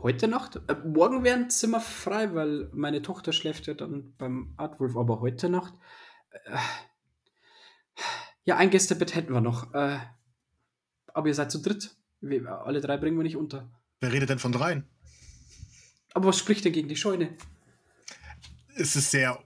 [0.02, 0.56] Heute Nacht?
[0.66, 5.20] Äh, morgen wäre ein Zimmer frei, weil meine Tochter schläft ja dann beim Artwolf, aber
[5.20, 5.74] heute Nacht.
[6.30, 6.56] Äh,
[8.44, 9.74] ja, ein Gästebett hätten wir noch.
[9.74, 9.98] Äh,
[11.12, 11.96] aber ihr seid zu dritt.
[12.22, 13.70] Wir, alle drei bringen wir nicht unter.
[14.00, 14.88] Wer redet denn von dreien?
[16.14, 17.36] Aber was spricht denn gegen die Scheune?
[18.76, 19.38] Es ist sehr.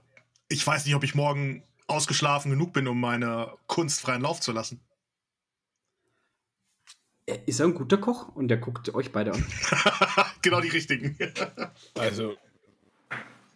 [0.47, 4.53] Ich weiß nicht, ob ich morgen ausgeschlafen genug bin, um meine Kunst freien Lauf zu
[4.53, 4.79] lassen.
[7.25, 8.29] Äh, Ist er ein guter Koch?
[8.35, 9.45] Und der guckt euch beide an.
[10.41, 11.17] genau die richtigen.
[11.97, 12.35] Also,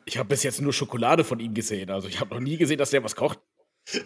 [0.06, 1.90] ich habe bis jetzt nur Schokolade von ihm gesehen.
[1.90, 3.40] Also, ich habe noch nie gesehen, dass der was kocht.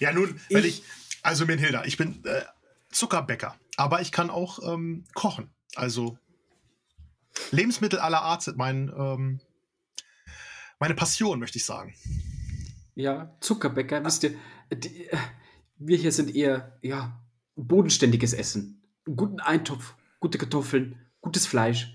[0.00, 0.82] ja, nun, wenn ich,
[1.22, 2.42] also Menhilda, ich bin äh,
[2.90, 5.50] Zuckerbäcker, aber ich kann auch ähm, kochen.
[5.76, 6.18] Also
[7.50, 9.40] Lebensmittel aller Art sind mein, ähm,
[10.78, 11.94] meine Passion, möchte ich sagen.
[12.94, 14.36] Ja, Zuckerbäcker, wisst ihr,
[14.72, 15.16] die, äh,
[15.86, 17.22] wir hier sind eher, ja,
[17.56, 18.82] bodenständiges Essen.
[19.06, 21.94] Einen guten Eintopf, gute Kartoffeln, gutes Fleisch.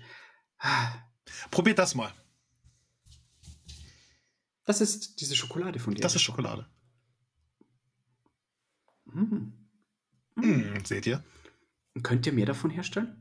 [1.50, 2.12] Probiert das mal.
[4.64, 6.00] Das ist diese Schokolade von dir.
[6.00, 6.70] Das ist Schokolade.
[9.10, 9.52] Hm.
[10.36, 11.24] Mm, seht ihr?
[12.02, 13.20] Könnt ihr mehr davon herstellen?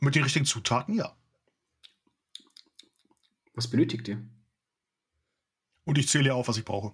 [0.00, 1.16] Mit den richtigen Zutaten, ja.
[3.54, 4.26] Was benötigt ihr?
[5.84, 6.92] Und ich zähle ja auf, was ich brauche.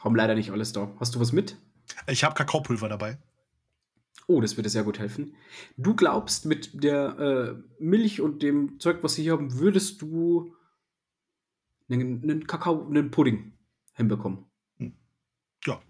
[0.00, 0.90] Haben leider nicht alles da.
[0.98, 1.56] Hast du was mit?
[2.06, 3.18] Ich habe Kakaopulver dabei.
[4.26, 5.34] Oh, das würde sehr gut helfen.
[5.76, 10.54] Du glaubst, mit der äh, Milch und dem Zeug, was sie hier haben, würdest du
[11.88, 13.52] einen, einen Kakao, einen Pudding
[13.94, 14.46] hinbekommen.
[14.78, 14.96] Hm.
[15.66, 15.80] Ja.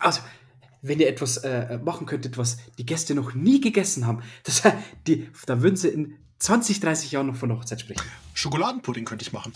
[0.00, 0.20] Also,
[0.82, 4.62] wenn ihr etwas äh, machen könntet, was die Gäste noch nie gegessen haben, das,
[5.06, 8.02] die, da würden sie in 20, 30 Jahren noch von der Hochzeit sprechen.
[8.34, 9.52] Schokoladenpudding könnte ich machen.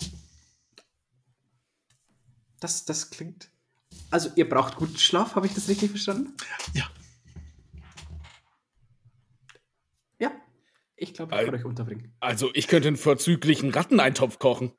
[2.60, 3.50] Das, das klingt.
[4.10, 6.34] Also, ihr braucht guten Schlaf, habe ich das richtig verstanden?
[6.74, 6.84] Ja.
[10.18, 10.32] Ja.
[10.96, 12.12] Ich glaube, ich kann euch unterbringen.
[12.20, 14.72] Also, ich könnte einen vorzüglichen Ratteneintopf kochen.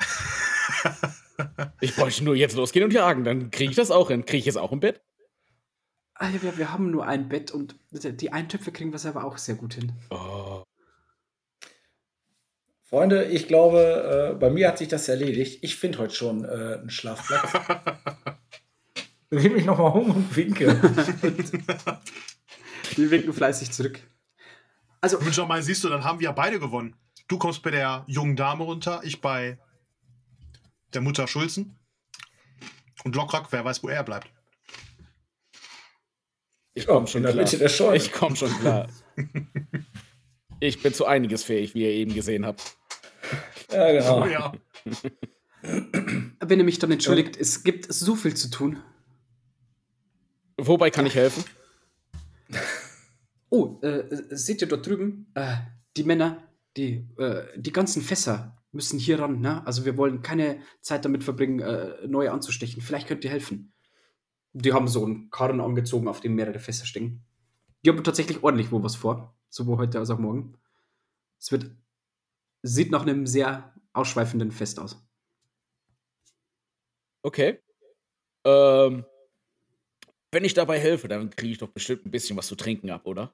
[1.82, 4.26] ich bräuchte nur jetzt losgehen und jagen, dann kriege ich das auch hin.
[4.26, 5.02] Kriege ich es auch im Bett?
[6.14, 9.40] Ah, ja, wir, wir haben nur ein Bett und die Eintöpfe kriegen wir selber auch
[9.40, 9.94] sehr gut hin.
[10.12, 10.64] Oh.
[12.84, 15.64] Freunde, ich glaube, äh, bei mir hat sich das erledigt.
[15.64, 17.54] Ich finde heute schon äh, einen Schlafplatz.
[19.32, 20.68] Dreh mich nochmal um und winke.
[22.98, 24.02] Die winken fleißig zurück.
[25.00, 26.96] Also, Und schon mal siehst du, dann haben wir beide gewonnen.
[27.30, 29.58] Du kommst bei der jungen Dame runter, ich bei
[30.94, 31.80] der Mutter Schulzen.
[33.06, 34.32] Und Lokrak, wer weiß, wo er bleibt.
[36.74, 37.46] Ich komme schon in der klar.
[37.46, 37.98] Mitte der Scheune.
[37.98, 38.90] Ich komme schon klar.
[40.60, 42.78] ich bin zu einiges fähig, wie ihr eben gesehen habt.
[43.72, 44.24] Ja, genau.
[44.24, 44.52] Oh ja.
[46.42, 48.82] wenn ihr mich dann entschuldigt, es gibt so viel zu tun.
[50.68, 51.44] Wobei kann ich helfen?
[53.50, 55.32] Oh, äh, seht ihr dort drüben?
[55.34, 55.58] Äh,
[55.98, 56.48] die Männer,
[56.78, 59.66] die, äh, die ganzen Fässer müssen hier ran, ne?
[59.66, 62.82] Also wir wollen keine Zeit damit verbringen, äh, neue anzustechen.
[62.82, 63.74] Vielleicht könnt ihr helfen.
[64.54, 67.26] Die haben so einen Karren angezogen, auf dem mehrere Fässer stehen.
[67.84, 69.36] Die haben tatsächlich ordentlich wo was vor.
[69.50, 70.58] Sowohl heute als auch morgen.
[71.40, 71.72] Es wird,
[72.62, 75.04] sieht nach einem sehr ausschweifenden Fest aus.
[77.24, 77.60] Okay.
[78.46, 79.06] Ähm,
[80.32, 83.06] wenn ich dabei helfe, dann kriege ich doch bestimmt ein bisschen was zu trinken ab,
[83.06, 83.34] oder?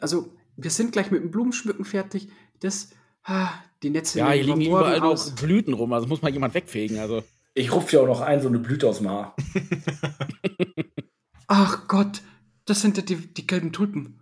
[0.00, 2.28] Also, wir sind gleich mit dem Blumenschmücken fertig.
[2.60, 2.90] Das,
[3.24, 3.50] ah,
[3.82, 5.30] die Netze Ja, hier liegen überall aus.
[5.30, 6.98] noch Blüten rum, also muss mal jemand wegfegen.
[6.98, 7.24] Also.
[7.54, 9.36] Ich rupfe ja auch noch ein, so eine Blüte aus dem Haar.
[11.48, 12.22] Ach Gott,
[12.64, 14.20] das sind ja die, die gelben Tulpen.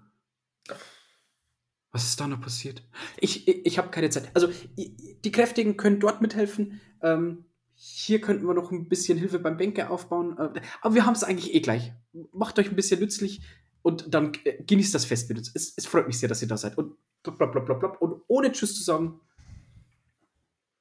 [1.93, 2.83] Was ist da noch passiert?
[3.19, 4.31] Ich, ich, ich habe keine Zeit.
[4.35, 6.81] Also, die Kräftigen können dort mithelfen.
[7.03, 7.45] Ähm,
[7.83, 10.37] hier könnten wir noch ein bisschen Hilfe beim Bänke aufbauen.
[10.37, 11.95] Äh, aber wir haben es eigentlich eh gleich.
[12.31, 13.41] Macht euch ein bisschen nützlich
[13.81, 15.51] und dann äh, genießt das Fest mit uns.
[15.55, 16.76] Es, es freut mich sehr, dass ihr da seid.
[16.76, 16.95] Und.
[17.24, 19.20] Und ohne Tschüss zu sagen,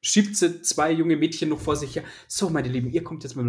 [0.01, 2.03] schiebt sie zwei junge Mädchen noch vor sich her.
[2.27, 3.43] So, meine Lieben, ihr kommt jetzt mal.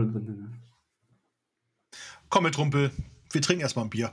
[2.29, 2.91] Komm mit, Rumpel.
[3.33, 4.13] Wir trinken erstmal ein Bier.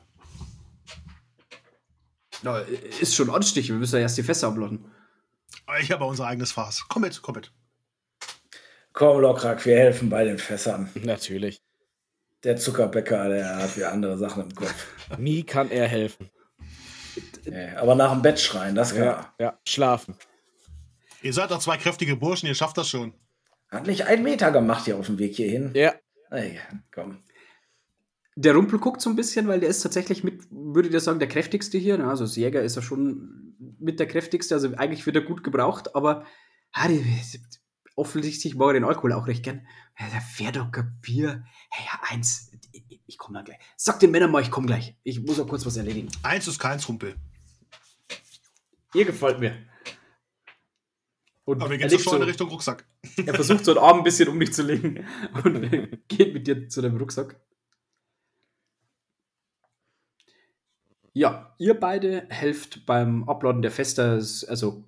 [2.43, 4.85] Na, ist schon anstich, wir müssen ja erst die Fässer abladen.
[5.81, 6.85] Ich habe unser eigenes Fass.
[6.87, 7.51] Komm mit, komm mit.
[8.97, 10.89] Komm, Lokrak, wir helfen bei den Fässern.
[11.03, 11.61] Natürlich.
[12.43, 14.87] Der Zuckerbäcker, der hat wieder andere Sachen im Kopf.
[15.19, 16.31] Nie kann er helfen.
[17.45, 19.59] Nee, aber nach dem Bett schreien, das kann Ja, ja.
[19.67, 20.15] Schlafen.
[21.21, 23.13] Ihr seid doch zwei kräftige Burschen, ihr schafft das schon.
[23.69, 23.77] er.
[23.77, 25.69] Hat nicht einen Meter gemacht hier auf dem Weg hierhin.
[25.75, 25.93] Ja.
[26.31, 26.59] Ey,
[26.91, 27.19] komm.
[28.35, 31.27] Der Rumpel guckt so ein bisschen, weil der ist tatsächlich mit, würde ich sagen, der
[31.27, 31.99] kräftigste hier.
[31.99, 32.09] ne?
[32.09, 35.95] Also als Jäger ist er schon mit der kräftigste, also eigentlich wird er gut gebraucht,
[35.95, 36.25] aber
[36.75, 37.03] die,
[37.97, 39.67] offensichtlich mag er den Alkohol auch recht gern.
[39.99, 41.43] Der Pferdocker Bier.
[41.69, 42.51] Hey, ja, eins.
[42.71, 43.57] Ich, ich komme da gleich.
[43.75, 44.95] Sag den Männern mal, ich komme gleich.
[45.03, 46.07] Ich muss auch kurz was erledigen.
[46.23, 47.15] Eins ist keins, Rumpel.
[48.93, 49.57] Ihr gefällt mir.
[51.45, 52.85] Und Aber wir er, gehen so legt schon in so, Richtung Rucksack.
[53.25, 55.05] er versucht so einen Arm ein bisschen um dich zu legen
[55.43, 57.39] und geht mit dir zu deinem Rucksack.
[61.13, 64.17] Ja, ihr beide helft beim Abladen der Fässer.
[64.17, 64.86] Es- Also,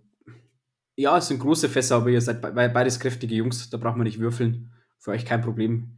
[0.99, 3.69] ja, es sind große Fässer, aber ihr seid be be- beides kräftige Jungs.
[3.69, 4.71] Da braucht man nicht würfeln.
[4.97, 5.97] Für euch kein Problem.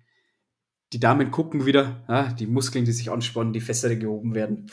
[0.94, 4.70] die Damen gucken wieder, ja, die Muskeln, die sich anspannen, die Fässer, die gehoben werden.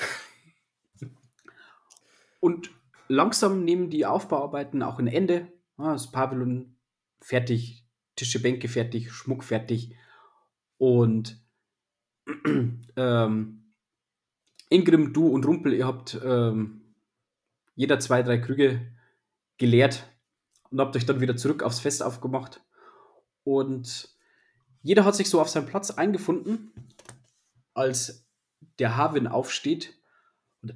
[2.41, 2.71] Und
[3.09, 5.53] langsam nehmen die Aufbauarbeiten auch ein Ende.
[5.79, 6.77] Ja, das Pavillon
[7.21, 7.85] fertig,
[8.17, 9.95] Tische, Bänke fertig, Schmuck fertig.
[10.77, 11.41] Und
[12.97, 13.73] ähm,
[14.71, 16.95] Ingrim, du und Rumpel, ihr habt ähm,
[17.75, 18.81] jeder zwei, drei Krüge
[19.57, 20.05] geleert
[20.71, 22.63] und habt euch dann wieder zurück aufs Fest aufgemacht.
[23.45, 24.17] Und
[24.83, 26.73] jeder hat sich so auf seinen Platz eingefunden,
[27.75, 28.27] als
[28.79, 29.95] der Havin aufsteht.
[30.63, 30.75] Und,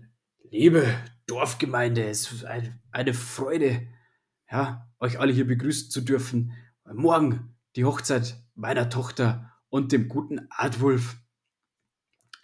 [0.51, 0.87] Liebe
[1.27, 3.87] Dorfgemeinde, es ist ein, eine Freude,
[4.51, 6.53] ja, euch alle hier begrüßen zu dürfen.
[6.93, 11.17] Morgen die Hochzeit meiner Tochter und dem guten Artwulf.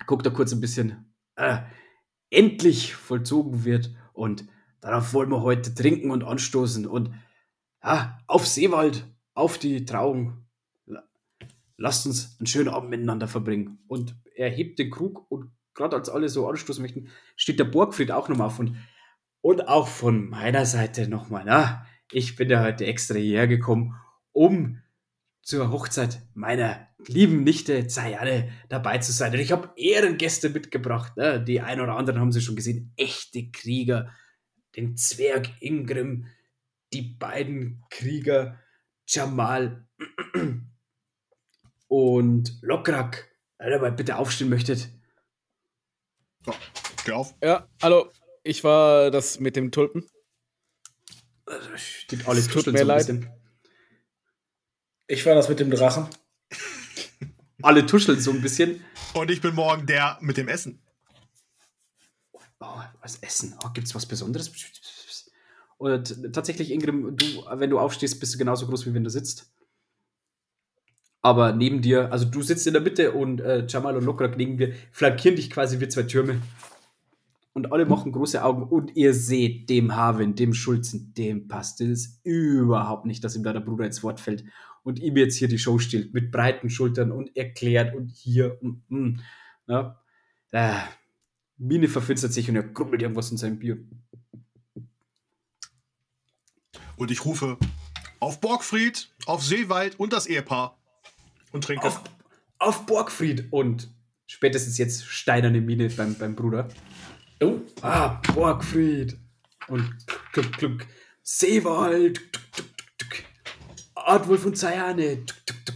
[0.06, 1.12] Guckt da kurz ein bisschen.
[1.36, 1.58] Äh,
[2.30, 4.46] endlich vollzogen wird und
[4.80, 7.10] darauf wollen wir heute trinken und anstoßen und
[7.82, 9.04] ja, auf Seewald,
[9.34, 10.44] auf die Trauung.
[11.76, 13.78] Lasst uns einen schönen Abend miteinander verbringen.
[13.86, 18.10] Und er hebt den Krug und gerade als alle so anstoßen möchten, steht der Borgfried
[18.10, 18.76] auch nochmal auf und,
[19.40, 23.94] und auch von meiner Seite nochmal, na, ich bin ja heute extra hierher gekommen,
[24.32, 24.80] um
[25.42, 29.32] zur Hochzeit meiner lieben Nichte Zayane dabei zu sein.
[29.32, 31.16] Und ich habe Ehrengäste mitgebracht.
[31.16, 31.42] Ne?
[31.42, 32.92] Die ein oder anderen haben sie schon gesehen.
[32.96, 34.12] Echte Krieger.
[34.76, 36.26] Den Zwerg Ingrim,
[36.92, 38.58] die beiden Krieger
[39.06, 39.86] Jamal
[41.88, 43.30] und Lokrak.
[43.58, 44.88] Wenn ihr mal bitte aufstehen möchtet.
[46.44, 46.54] So,
[47.00, 47.34] steh auf.
[47.42, 48.12] Ja, hallo.
[48.44, 50.08] Ich war das mit dem Tulpen.
[51.76, 52.98] Steht alles Tut mir so ein leid.
[52.98, 53.30] bisschen.
[55.06, 56.06] Ich war das mit dem Drachen.
[57.62, 58.84] Alle tuscheln so ein bisschen.
[59.14, 60.82] Und ich bin morgen der mit dem Essen.
[62.60, 63.58] Oh, was essen?
[63.64, 64.52] Oh, Gibt es was Besonderes?
[65.78, 67.24] Und tatsächlich, Ingrim, du,
[67.54, 69.52] wenn du aufstehst, bist du genauso groß, wie wenn du sitzt.
[71.22, 74.56] Aber neben dir, also du sitzt in der Mitte und äh, Jamal und Lokrak neben
[74.56, 76.40] dir flankieren dich quasi wie zwei Türme.
[77.52, 82.20] Und alle machen große Augen und ihr seht dem Harvin, dem Schulzen, dem passt es
[82.22, 84.44] überhaupt nicht, dass ihm da der Bruder ins Wort fällt
[84.84, 88.82] und ihm jetzt hier die Show stiehlt mit breiten Schultern und erklärt und hier und
[88.88, 89.20] mm,
[89.66, 90.00] ja.
[90.52, 90.74] Äh,
[91.58, 93.78] Mine verfinstert sich und er grummelt irgendwas in seinem Bier.
[96.98, 97.56] Und ich rufe
[98.20, 100.76] auf Borgfried, auf Seewald und das Ehepaar.
[101.52, 101.86] Und trinke.
[101.86, 102.02] Auf,
[102.58, 103.88] auf Borgfried und
[104.26, 106.68] spätestens jetzt steinerne Mine beim, beim Bruder.
[107.40, 109.16] Oh, Ah, Borgfried.
[109.68, 109.94] Und
[110.32, 110.86] kluk, kluk.
[111.22, 112.32] Seewald.
[112.32, 112.66] Tuk,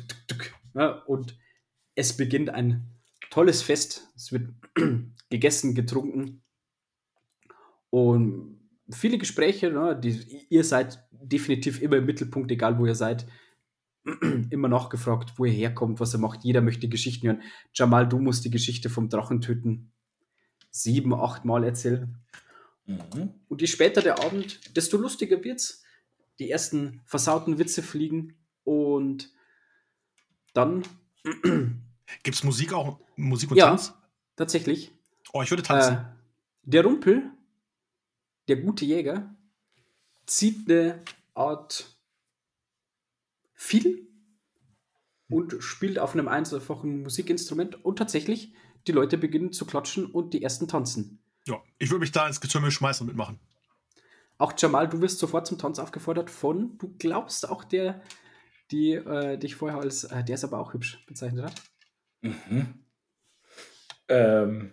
[0.00, 0.52] und tuk.
[0.74, 1.38] Ja, und
[1.94, 2.90] es beginnt ein
[3.30, 4.08] tolles Fest.
[4.16, 4.48] Es wird
[5.30, 6.42] gegessen, getrunken.
[7.90, 8.58] Und
[8.90, 9.70] viele Gespräche.
[9.70, 13.26] Ne, die, ihr seid definitiv immer im Mittelpunkt, egal wo ihr seid.
[14.50, 16.42] immer nachgefragt, wo ihr herkommt, was er macht.
[16.44, 17.42] Jeder möchte Geschichten hören.
[17.72, 19.92] Jamal, du musst die Geschichte vom Drachen töten
[20.70, 22.16] sieben, acht Mal erzählen.
[22.86, 23.34] mhm.
[23.48, 25.84] Und je später der Abend, desto lustiger wird's.
[26.38, 29.30] Die ersten versauten Witze fliegen und
[30.54, 30.82] dann
[32.24, 32.98] Gibt's Musik auch?
[33.16, 33.68] Musik und Ja.
[33.68, 33.94] Tanz?
[34.36, 34.90] tatsächlich
[35.32, 35.94] Oh, ich würde tanzen.
[35.96, 36.04] äh,
[36.64, 37.30] der Rumpel,
[38.48, 39.34] der gute Jäger,
[40.26, 41.02] zieht eine
[41.34, 41.96] Art
[43.54, 44.06] Fiedel
[45.28, 48.54] und spielt auf einem einfachen Musikinstrument und tatsächlich
[48.86, 51.22] die Leute beginnen zu klatschen und die ersten tanzen.
[51.46, 53.38] ja, ich würde mich da ins Getümmel schmeißen und mitmachen.
[54.38, 58.02] Auch Jamal, du wirst sofort zum Tanz aufgefordert von, du glaubst auch der,
[58.70, 61.62] die äh, dich vorher als, äh, der ist aber auch hübsch bezeichnet hat.
[62.22, 62.84] Mhm.
[64.08, 64.72] Ähm,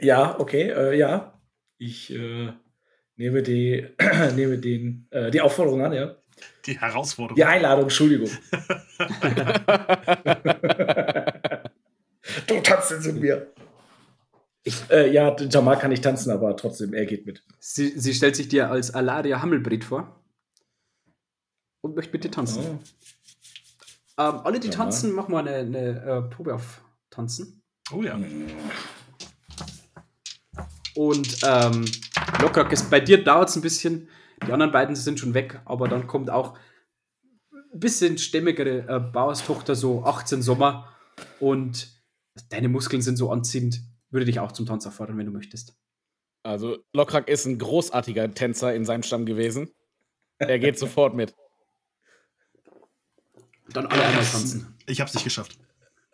[0.00, 1.40] ja, okay, äh, ja.
[1.78, 2.52] Ich äh,
[3.16, 3.86] nehme, die,
[4.34, 6.16] nehme den, äh, die Aufforderung an, ja.
[6.66, 7.36] Die Herausforderung.
[7.36, 8.28] Die Einladung, Entschuldigung.
[12.46, 13.52] du tanzt jetzt mit mir.
[14.90, 17.44] Äh, ja, Jamal kann nicht tanzen, aber trotzdem, er geht mit.
[17.60, 20.20] Sie, sie stellt sich dir als Alaria Hammelbret vor
[21.82, 22.62] und möchte mit dir tanzen.
[22.64, 22.78] Oh.
[24.18, 24.74] Ähm, alle, die Ja.
[24.74, 27.62] tanzen, machen mal eine, eine äh, Probe auf Tanzen.
[27.92, 28.18] Oh ja.
[30.96, 31.84] Und ähm,
[32.40, 34.08] locker, ist bei dir dauert es ein bisschen.
[34.46, 36.58] Die anderen beiden sind schon weg, aber dann kommt auch
[37.52, 40.94] ein bisschen stämmigere äh, Bauerstochter, so 18 Sommer.
[41.40, 41.88] Und
[42.50, 43.80] deine Muskeln sind so anziehend.
[44.10, 45.74] Würde dich auch zum Tanz auffordern, wenn du möchtest.
[46.42, 49.70] Also, Lokrak ist ein großartiger Tänzer in seinem Stamm gewesen.
[50.38, 51.34] Er geht sofort mit.
[53.70, 54.76] Dann alle einmal tanzen.
[54.86, 55.58] Ich hab's nicht geschafft.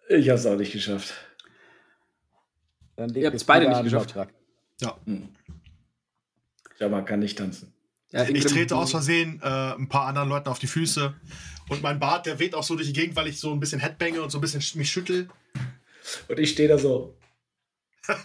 [0.08, 1.12] Ich habe es auch nicht geschafft.
[2.96, 4.14] Dann Ihr habt's beide nicht geschafft.
[4.14, 4.34] Lokrak.
[4.80, 4.96] Ja.
[5.04, 5.28] Hm.
[6.82, 7.72] Jamal kann nicht tanzen.
[8.10, 11.14] Ja, Ich trete aus Versehen äh, ein paar anderen Leuten auf die Füße.
[11.68, 13.78] Und mein Bart, der weht auch so durch die Gegend, weil ich so ein bisschen
[13.78, 15.28] Headbange und so ein bisschen sch- mich schüttel.
[16.26, 17.16] Und ich stehe da so.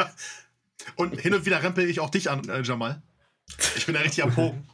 [0.96, 3.04] Und hin und wieder rempel ich auch dich an, äh, Jamal.
[3.76, 4.68] Ich bin da richtig am Pogen.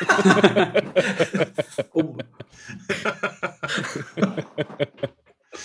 [1.92, 2.18] Um,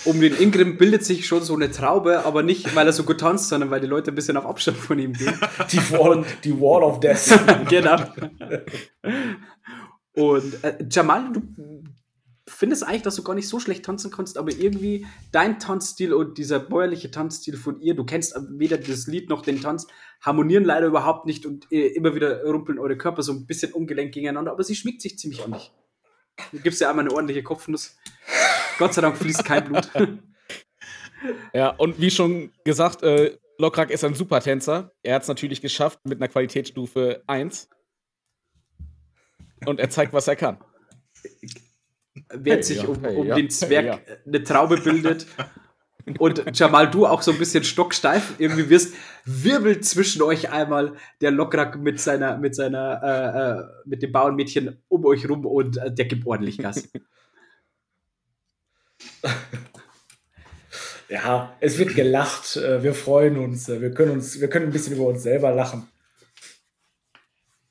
[0.06, 3.20] um den Ingrim bildet sich schon so eine Traube, aber nicht, weil er so gut
[3.20, 5.34] tanzt, sondern weil die Leute ein bisschen auf Abstand von ihm gehen.
[5.72, 7.40] Die Wall, die Wall of Death.
[7.70, 7.98] genau.
[10.14, 11.42] Und äh, Jamal, du
[12.48, 16.38] findest eigentlich, dass du gar nicht so schlecht tanzen kannst, aber irgendwie dein Tanzstil und
[16.38, 19.88] dieser bäuerliche Tanzstil von ihr, du kennst weder das Lied noch den Tanz,
[20.22, 24.14] harmonieren leider überhaupt nicht und äh, immer wieder rumpeln eure Körper so ein bisschen ungelenk
[24.14, 25.72] gegeneinander, aber sie schmiegt sich ziemlich an dich.
[26.52, 27.96] Du gibst ja einmal eine ordentliche Kopfnuss.
[28.78, 29.90] Gott sei Dank fließt kein Blut.
[31.54, 34.92] Ja, und wie schon gesagt, äh, Lokrak ist ein Supertänzer.
[35.04, 37.70] Er hat es natürlich geschafft mit einer Qualitätsstufe 1.
[39.66, 40.58] Und er zeigt, was er kann.
[42.34, 45.28] während sich ja, um, hey, um ja, den Zwerg hey, eine Traube bildet.
[46.20, 48.94] Und Jamal, du auch so ein bisschen stocksteif irgendwie wirst,
[49.24, 54.84] wirbelt zwischen euch einmal der Lokrak mit seiner, mit seiner, äh, äh, mit dem Bauernmädchen
[54.90, 56.90] um euch rum und äh, der gibt ordentlich Gas.
[61.10, 62.56] Ja, es wird gelacht.
[62.56, 63.70] äh, Wir freuen uns.
[63.70, 65.88] äh, Wir können uns, wir können ein bisschen über uns selber lachen.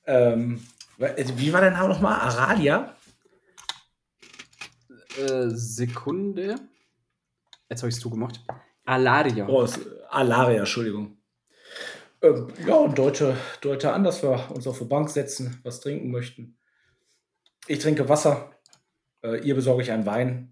[0.06, 0.62] Ähm,
[0.98, 2.20] wie war dein Name nochmal?
[2.20, 2.94] Aradia?
[5.18, 6.56] äh, Sekunde.
[7.68, 8.40] Jetzt habe ich es zugemacht.
[8.84, 9.48] Alaria.
[9.48, 9.66] Oh,
[10.10, 11.16] Alaria, Entschuldigung.
[12.20, 16.10] Ähm, ja, und deute, deute an, dass wir uns auf die Bank setzen, was trinken
[16.10, 16.58] möchten.
[17.66, 18.52] Ich trinke Wasser.
[19.22, 20.51] Äh, ihr besorge ich einen Wein.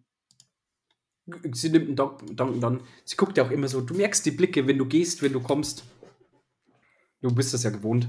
[1.53, 2.81] Sie nimmt einen Danken dann.
[3.05, 3.81] Sie guckt ja auch immer so.
[3.81, 5.85] Du merkst die Blicke, wenn du gehst, wenn du kommst.
[7.23, 8.09] Du bist das ja gewohnt.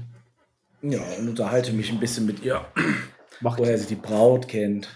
[0.82, 2.64] Ja, und unterhalte mich ein bisschen mit ihr,
[3.40, 3.58] Macht.
[3.58, 4.88] woher sie die Braut kennt.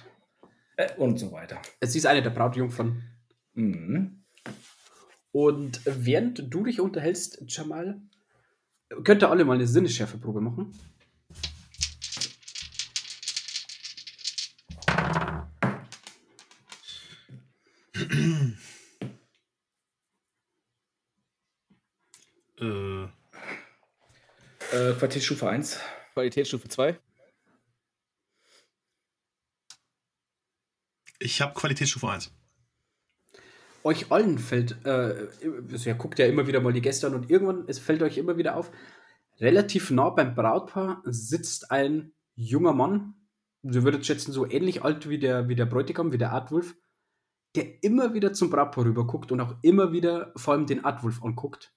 [0.77, 1.61] Äh, und so weiter.
[1.83, 3.03] Sie ist eine der Brautjungfern.
[3.55, 4.25] Mhm.
[5.33, 8.01] Und während du dich unterhältst, Jamal,
[9.05, 10.73] könnt ihr alle mal eine Sinnesschärfeprobe machen.
[24.77, 25.81] Äh, Quartierstufe 1.
[26.13, 26.99] Qualitätsstufe 2.
[31.19, 32.31] ich habe Qualitätsstufe 1.
[33.85, 35.29] Euch allen fällt, äh,
[35.73, 38.19] also ihr guckt ja immer wieder mal die Gäste an und irgendwann, es fällt euch
[38.19, 38.71] immer wieder auf,
[39.41, 43.15] relativ nah beim Brautpaar sitzt ein junger Mann,
[43.63, 46.77] ihr würdet schätzen, so ähnlich alt wie der, wie der Bräutigam, wie der Artwulf,
[47.55, 51.23] der immer wieder zum Brautpaar rüber guckt und auch immer wieder vor allem den Artwulf
[51.23, 51.73] anguckt.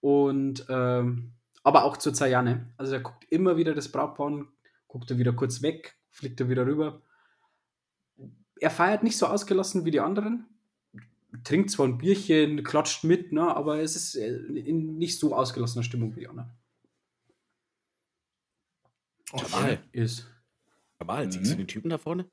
[0.00, 1.37] Und, ähm,
[1.68, 2.68] aber auch zur Zayane.
[2.76, 4.48] Also er guckt immer wieder das Brautpaar an,
[4.88, 7.02] guckt er wieder kurz weg, fliegt er wieder rüber.
[8.60, 10.46] Er feiert nicht so ausgelassen wie die anderen,
[11.44, 15.84] trinkt zwar ein Bierchen, klatscht mit, ne, aber es ist äh, in nicht so ausgelassener
[15.84, 16.50] Stimmung wie die anderen.
[19.32, 19.78] Oh, Jamal.
[19.92, 20.26] Ist.
[21.00, 21.32] Jamal, Mhm.
[21.32, 22.28] siehst du den Typen da vorne?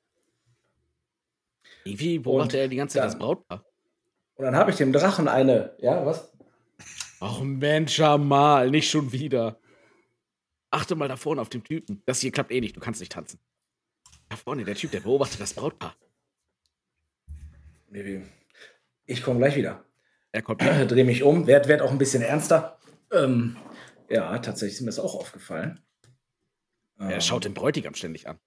[1.84, 3.66] Wie beobachtet er die ganze Zeit dann- das Brautpaar?
[4.36, 5.76] Und dann habe ich dem Drachen eine.
[5.80, 6.35] Ja, was?
[7.28, 9.60] Ach Mensch, Jamal, nicht schon wieder.
[10.70, 12.04] Achte mal da vorne auf den Typen.
[12.06, 13.40] Das hier klappt eh nicht, du kannst nicht tanzen.
[14.30, 15.96] Da vorne, der Typ, der beobachtet das Brautpaar.
[19.08, 19.84] Ich komme gleich wieder.
[20.32, 22.78] Er kommt Äh, Dreh mich um, werd, werd auch ein bisschen ernster.
[23.12, 23.58] Ähm,
[24.08, 25.80] ja, tatsächlich ist mir das auch aufgefallen.
[27.00, 28.38] Er Ähm, schaut den Bräutigam ständig an.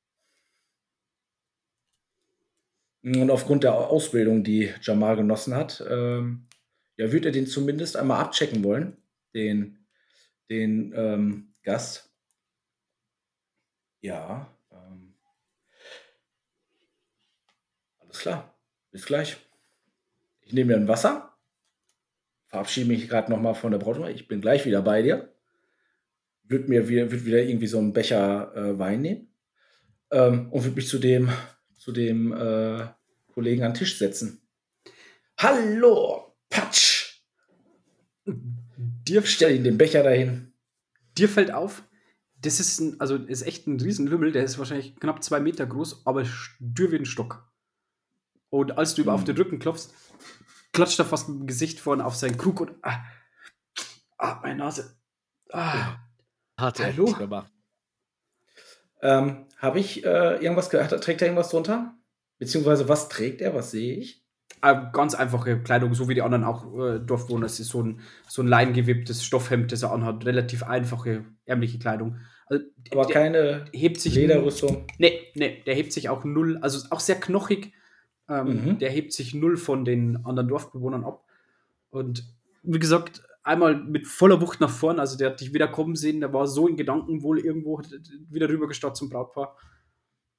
[3.03, 6.48] Und aufgrund der Ausbildung, die Jamal genossen hat, ähm,
[6.99, 8.97] ja, würde er den zumindest einmal abchecken wollen,
[9.33, 9.79] den,
[10.51, 12.13] den ähm, Gast.
[14.01, 14.53] Ja.
[14.73, 15.15] Ähm,
[18.01, 18.59] alles klar.
[18.91, 19.37] Bis gleich.
[20.43, 21.37] Ich nehme mir ein Wasser.
[22.47, 24.09] Verabschiede mich gerade nochmal von der Braut.
[24.09, 25.33] Ich bin gleich wieder bei dir.
[26.43, 29.35] Würde mir wieder, würd wieder irgendwie so einen Becher äh, Wein nehmen.
[30.11, 31.31] Ähm, und würde mich zu dem,
[31.77, 32.87] zu dem äh,
[33.33, 34.43] Kollegen an den Tisch setzen.
[35.37, 36.88] Hallo, Patsch!
[39.07, 40.53] Dir, Stell ihn den Becher dahin.
[41.17, 41.83] dir fällt auf,
[42.41, 46.07] das ist ein, also ist echt ein Riesenlümmel, der ist wahrscheinlich knapp zwei Meter groß,
[46.07, 46.25] aber
[46.61, 47.51] dürr wie ein Stock.
[48.51, 49.15] Und als du ihm Hm.
[49.15, 49.93] auf den Rücken klopfst,
[50.73, 53.03] klatscht er fast mit dem Gesicht vorne auf seinen Krug und ah,
[54.19, 54.97] ah meine Nase.
[55.51, 55.97] Ah.
[56.57, 57.07] Hat er Hallo?
[57.13, 57.53] gemacht.
[59.01, 60.91] Ähm, Habe ich äh, irgendwas gehört?
[61.03, 61.97] Trägt er irgendwas drunter?
[62.39, 63.55] Beziehungsweise, was trägt er?
[63.55, 64.25] Was sehe ich?
[64.63, 67.47] Äh, ganz einfache Kleidung, so wie die anderen auch äh, Dorfbewohner.
[67.47, 70.25] Es ist so ein, so ein leingewebtes Stoffhemd, das er anhat.
[70.27, 72.17] Relativ einfache, ärmliche Kleidung.
[72.47, 74.87] Also, Aber der keine hebt sich Lederrüstung.
[74.99, 77.73] Nee, nee, der hebt sich auch null, also auch sehr knochig.
[78.29, 78.79] Ähm, Mhm.
[78.79, 81.25] Der hebt sich null von den anderen Dorfbewohnern ab.
[81.91, 82.25] Und
[82.63, 86.21] wie gesagt, einmal mit voller Wucht nach vorn, also der hat dich wieder kommen sehen,
[86.21, 87.81] der war so in Gedanken wohl irgendwo
[88.29, 89.57] wieder rübergestarrt zum Brautpaar.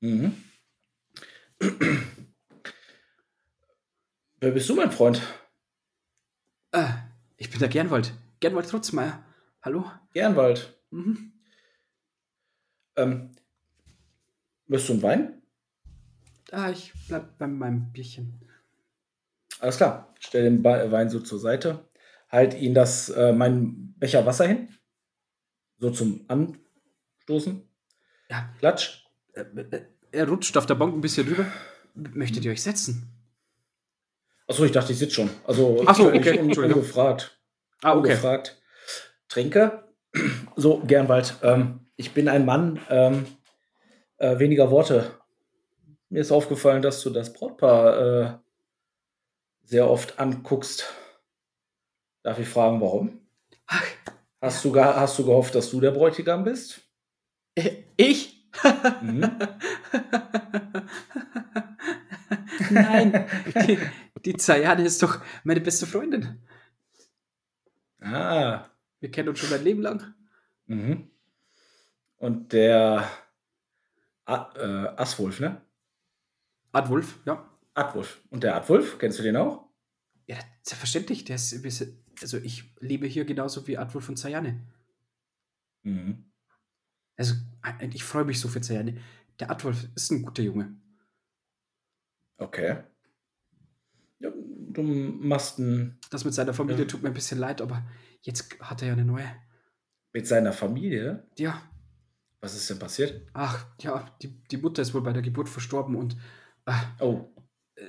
[0.01, 0.34] Mhm.
[4.42, 5.22] Wer bist du, mein Freund?
[6.72, 6.88] Äh,
[7.38, 8.14] ich bin der Gernwald.
[8.40, 9.24] Gernwald Trutzmeier.
[9.62, 9.92] Hallo?
[10.14, 10.80] Gernwald.
[10.92, 11.34] Mhm.
[12.96, 13.36] Ähm,
[14.68, 15.42] möchtest du einen Wein?
[16.52, 18.40] Ah, ich bleib bei meinem Bierchen.
[19.60, 20.14] Alles klar.
[20.20, 21.90] Stell den Wein so zur Seite.
[22.30, 24.70] Halt ihn das, äh, meinen Becher Wasser hin.
[25.80, 27.68] So zum Anstoßen.
[28.30, 28.54] Ja.
[28.60, 29.04] Klatsch.
[29.34, 31.46] Äh, äh, Er rutscht auf der Bank ein bisschen rüber.
[31.94, 33.18] Möchtet ihr euch setzen?
[34.50, 35.30] Achso, ich dachte, ich sitze schon.
[35.45, 37.39] Also, Ach so, okay, un ungefragt.
[37.84, 38.10] Ah, okay.
[38.10, 38.60] Ungefragt.
[39.30, 39.84] Trinke.
[40.56, 41.36] So, Gernwald.
[41.43, 42.80] Ähm, ich bin ein Mann.
[42.89, 43.28] Ähm,
[44.18, 45.12] äh, weniger Worte.
[46.10, 48.38] Mir ist aufgefallen, dass du das Brautpaar äh,
[49.64, 50.91] sehr oft anguckst.
[52.24, 53.22] Darf ich fragen, warum?
[53.68, 53.84] Ach,
[54.41, 56.82] Hast du, hast du gehofft, dass du der Bräutigam bist?
[57.56, 58.50] äh, ich?
[59.02, 59.30] Mhm.
[62.72, 63.26] Nein,
[63.68, 63.78] die,
[64.26, 66.41] die Zayane ist doch meine beste Freundin.
[67.99, 68.70] Ah.
[68.99, 70.13] Wir kennen uns schon ein Leben lang.
[70.67, 71.09] Mhm.
[72.17, 73.09] Und der
[74.26, 75.61] A äh, Aswolf, ne?
[76.72, 77.49] Adwulf, ja.
[77.74, 78.22] Adwolf.
[78.30, 79.65] Und der Adwolf, kennst du den auch?
[80.28, 81.24] Ja, selbstverständlich.
[81.26, 81.53] Der ist,
[82.22, 84.67] also ich lebe hier genauso wie Adwulf und Zayane.
[85.84, 86.26] Mhm.
[87.15, 87.36] Also
[87.91, 89.01] ich freue mich so für Zayane.
[89.39, 90.76] Der Adwulf ist ein guter Junge.
[92.38, 92.84] Okay.
[94.80, 96.88] Ein, Das mit seiner Familie Ja.
[96.88, 97.84] tut mir ein bisschen leid, aber
[98.21, 99.30] jetzt hat er ja eine neue.
[100.13, 101.27] mit seiner Familie.
[101.38, 101.61] Ja,
[102.41, 103.27] Was ist denn passiert?
[103.34, 106.15] ach, ja, die, die Mutter ist wohl bei der Geburt verstorben und
[106.65, 107.30] äh, Oh,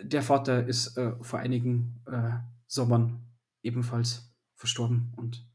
[0.02, 3.26] der Vater ist äh, vor einigen äh, Sommern
[3.62, 5.46] ebenfalls verstorben und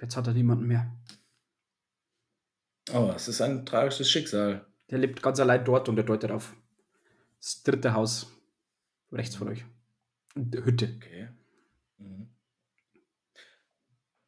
[0.00, 0.90] jetzt hat er niemanden mehr.
[2.92, 4.66] oh, es ist ein tragisches Schicksal.
[4.90, 6.54] Der lebt ganz allein dort und er deutet auf
[7.40, 8.30] das dritte Haus
[9.10, 9.64] rechts von euch.
[10.34, 10.94] Hütte.
[10.96, 11.28] Okay.
[11.98, 12.28] Mhm.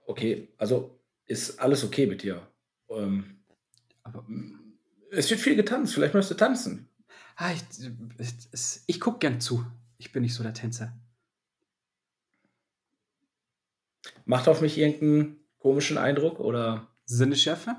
[0.06, 2.46] Okay, also ist alles okay mit dir.
[2.88, 3.38] Ähm,
[4.02, 4.26] Aber
[5.10, 6.88] es wird viel getanzt, vielleicht möchtest du tanzen.
[7.36, 7.62] ah, ich,
[8.18, 9.64] ich, ich gucke gern zu.
[9.96, 10.92] Ich bin nicht so der Tänzer.
[14.26, 16.88] Macht auf mich irgendeinen komischen Eindruck oder.
[17.06, 17.76] Sinneschärfe?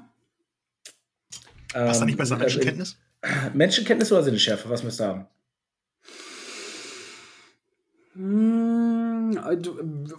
[1.73, 2.97] Was da nicht besser ähm, Menschenkenntnis?
[3.53, 4.69] Menschenkenntnis oder Sinneschärfe?
[4.69, 5.27] Was müsst ihr haben?
[8.15, 9.57] Hm, äh,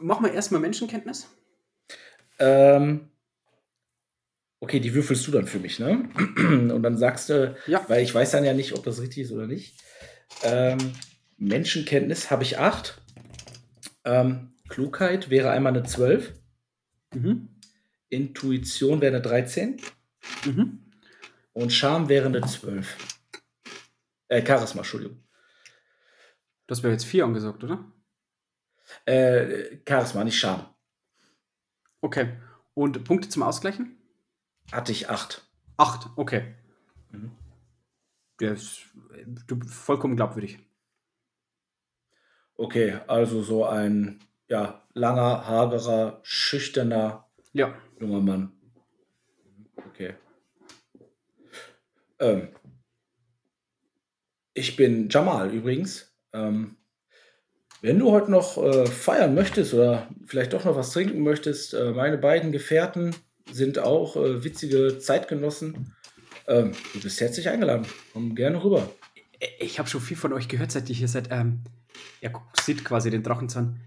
[0.00, 1.28] mach mal erstmal Menschenkenntnis.
[2.38, 3.08] Ähm,
[4.60, 6.08] okay, die würfelst du dann für mich, ne?
[6.36, 7.84] Und dann sagst du, Ja.
[7.88, 9.80] weil ich weiß dann ja nicht, ob das richtig ist oder nicht.
[10.42, 10.78] Ähm,
[11.38, 13.00] Menschenkenntnis habe ich 8.
[14.04, 16.34] Ähm, Klugheit wäre einmal eine 12.
[17.14, 17.48] Mhm.
[18.08, 19.80] Intuition wäre eine 13.
[20.44, 20.80] Mhm.
[21.52, 22.96] Und Charme wäre eine 12.
[24.28, 25.18] Äh, Charisma, Entschuldigung.
[26.66, 27.84] Das wäre jetzt vier angesagt, oder?
[29.04, 30.66] Äh, Charisma, nicht Charme.
[32.00, 32.36] Okay.
[32.74, 33.96] Und Punkte zum Ausgleichen?
[34.72, 35.42] Hatte ich 8.
[35.76, 36.10] Acht.
[36.16, 36.54] Okay.
[37.10, 37.32] Mhm.
[38.40, 38.82] Der ist
[39.46, 40.58] du, vollkommen glaubwürdig.
[42.54, 47.74] Okay, also so ein ja, langer, hagerer, schüchterner Ja.
[48.00, 48.52] junger Mann.
[49.88, 50.14] Okay.
[52.18, 52.48] Ähm,
[54.54, 56.15] ich bin Jamal übrigens.
[56.36, 56.76] Ähm,
[57.82, 61.92] wenn du heute noch äh, feiern möchtest oder vielleicht doch noch was trinken möchtest, äh,
[61.92, 63.14] meine beiden Gefährten
[63.50, 65.94] sind auch äh, witzige Zeitgenossen.
[66.46, 67.86] Ähm, du bist herzlich eingeladen.
[68.12, 68.90] Komm gerne rüber.
[69.58, 71.28] Ich habe schon viel von euch gehört, seit ihr hier seid.
[71.30, 71.62] Ähm,
[72.20, 73.80] er guckt- sieht quasi den Drachenzahn.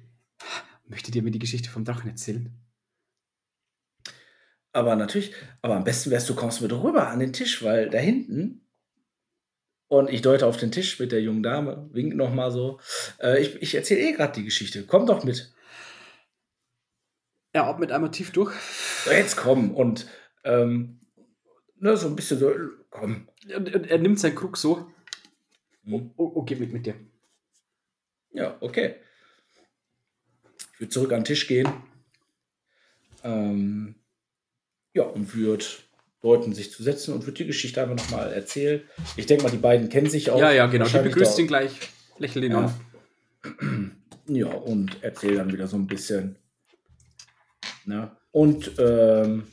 [0.88, 2.52] Möchtet ihr mir die Geschichte vom Drachen erzählen?
[4.72, 7.98] Aber natürlich, aber am besten wärst du kommst mit rüber an den Tisch, weil da
[7.98, 8.62] hinten
[9.90, 12.80] und ich deute auf den Tisch mit der jungen Dame, wink noch mal so.
[13.20, 14.86] Äh, ich ich erzähle eh gerade die Geschichte.
[14.86, 15.52] Komm doch mit.
[17.52, 18.54] Er atmet einmal tief durch.
[19.04, 20.08] So, Jetzt komm und
[20.44, 21.02] ähm,
[21.80, 22.54] ne, so ein bisschen so.
[22.92, 23.28] Komm.
[23.56, 24.92] Und, und er nimmt seinen Krug so.
[25.84, 25.94] Hm.
[25.94, 26.96] Oh, oh, oh, geht mit mit dir.
[28.32, 28.96] Ja, okay.
[30.74, 31.68] Ich würde zurück an den Tisch gehen.
[33.24, 33.96] Ähm,
[34.94, 35.66] ja, und würde
[36.22, 38.82] deuten, sich zu setzen und würde die Geschichte einfach nochmal erzählen.
[39.16, 40.40] Ich denke mal, die beiden kennen sich auch.
[40.40, 40.86] Ja, ja, genau.
[40.88, 41.72] Die begrüßt ihn gleich.
[42.18, 42.74] Lächelt ihn Ja.
[43.44, 43.96] an.
[44.32, 46.36] Ja, und erzähl dann wieder so ein bisschen.
[47.86, 48.16] Ne?
[48.30, 49.48] Und ähm,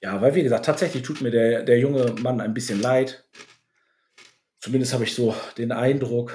[0.00, 3.28] Ja, weil wie gesagt, tatsächlich tut mir der, der junge Mann ein bisschen leid.
[4.60, 6.32] Zumindest habe ich so den Eindruck.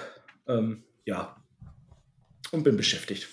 [0.47, 1.36] Ähm, ja.
[2.51, 3.28] Und bin beschäftigt.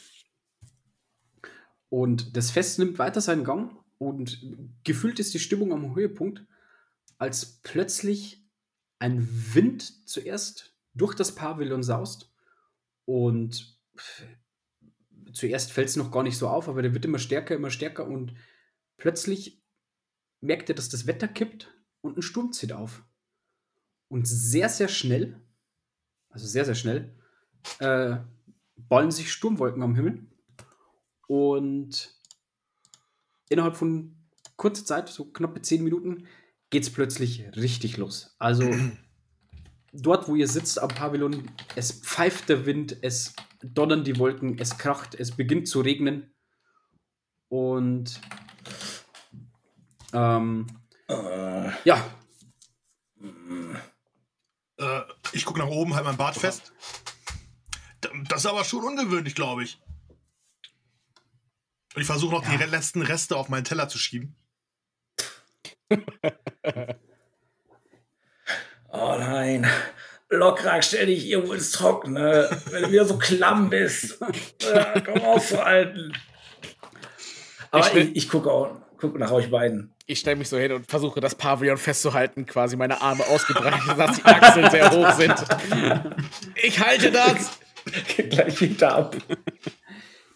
[1.91, 4.41] Und das Fest nimmt weiter seinen Gang und
[4.83, 6.47] gefühlt ist die Stimmung am Höhepunkt,
[7.19, 8.43] als plötzlich
[8.99, 12.33] ein Wind zuerst durch das Pavillon saust
[13.05, 13.79] und
[15.35, 18.07] zuerst fällt es noch gar nicht so auf, aber der wird immer stärker, immer stärker
[18.07, 18.35] und
[18.97, 19.63] plötzlich
[20.41, 21.71] merkt er, dass das Wetter kippt
[22.01, 23.05] und ein Sturm zieht auf.
[24.09, 25.39] Und sehr, sehr schnell,
[26.31, 27.15] also sehr, sehr schnell,
[27.81, 28.17] äh,
[28.77, 30.27] ballen sich Sturmwolken am Himmel
[31.27, 32.19] und
[33.51, 34.17] innerhalb von
[34.57, 36.27] kurzer Zeit, so knappe zehn Minuten,
[36.71, 38.35] geht es plötzlich richtig los.
[38.39, 38.71] Also
[39.93, 44.79] dort, wo ihr sitzt am Pavillon, es pfeift der Wind, es donnern die Wolken, es
[44.79, 46.33] kracht, es beginnt zu regnen.
[47.49, 48.21] Und
[50.15, 50.67] ähm,
[51.09, 52.11] Äh, ja,
[54.81, 56.73] Äh, ich gucke nach oben, halt mein Bart fest.
[58.29, 59.79] Das ist aber schon ungewöhnlich, glaube ich.
[61.95, 62.67] Und ich versuche noch die Ja.
[62.67, 64.37] letzten Reste auf meinen Teller zu schieben.
[68.91, 69.67] oh nein.
[70.33, 74.19] Lockrack, stell dich irgendwo ins Trockene, wenn du wieder so klamm bist.
[74.73, 76.13] Äh, komm auszuhalten.
[77.73, 79.93] Aber stell- ich, ich gucke auch guck nach euch beiden.
[80.07, 84.17] Ich stelle mich so hin und versuche das Pavillon festzuhalten, quasi meine Arme ausgebreitet, dass
[84.17, 85.35] die Achseln sehr hoch sind.
[86.63, 87.59] Ich halte das!
[88.17, 89.17] Geht gleich wieder ab.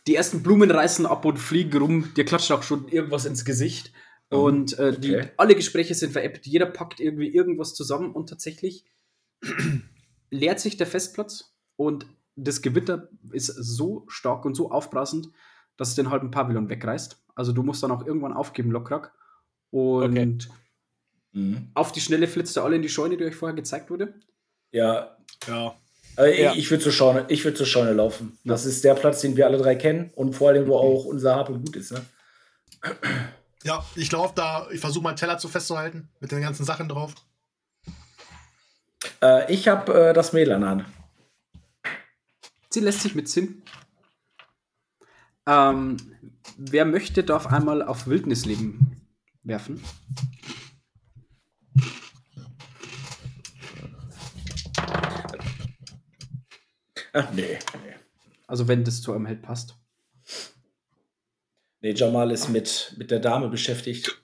[0.06, 2.14] Die ersten Blumen reißen ab und fliegen rum.
[2.14, 3.92] Dir klatscht auch schon irgendwas ins Gesicht.
[4.28, 5.30] Und äh, die, okay.
[5.36, 6.46] alle Gespräche sind veräppt.
[6.46, 8.84] Jeder packt irgendwie irgendwas zusammen und tatsächlich
[10.30, 15.28] leert sich der Festplatz und das Gewitter ist so stark und so aufbrausend,
[15.76, 17.22] dass es den halben Pavillon wegreißt.
[17.36, 19.12] Also du musst dann auch irgendwann aufgeben, Lockrack.
[19.70, 20.38] Und Okay.
[21.32, 21.70] Mhm.
[21.74, 24.14] auf die Schnelle flitzt ihr alle in die Scheune, die euch vorher gezeigt wurde.
[24.72, 25.76] Ja, Ja.
[26.18, 26.52] Äh, Ja.
[26.52, 28.38] ich, ich würde zur Scheune, ich würd zur Scheune laufen.
[28.44, 31.36] Das ist der Platz, den wir alle drei kennen und vor allem, wo auch unser
[31.36, 31.92] Hab und Gut ist.
[31.92, 32.04] Ne?
[33.64, 37.14] Ja, ich laufe da, ich versuche meinen Teller zu festzuhalten, mit den ganzen Sachen drauf.
[39.22, 40.84] Äh, ich habe äh, das Mädel an der Hand.
[42.70, 43.62] Sie lässt sich mitziehen.
[45.46, 45.96] Ähm,
[46.56, 49.00] wer möchte, darf einmal auf Wildnisleben
[49.42, 49.82] werfen.
[57.14, 57.58] Ach, nee.
[57.84, 57.94] nee.
[58.46, 59.76] Also wenn das zu eurem Held passt.
[61.80, 64.20] Nee, Jamal ist mit, mit der Dame beschäftigt.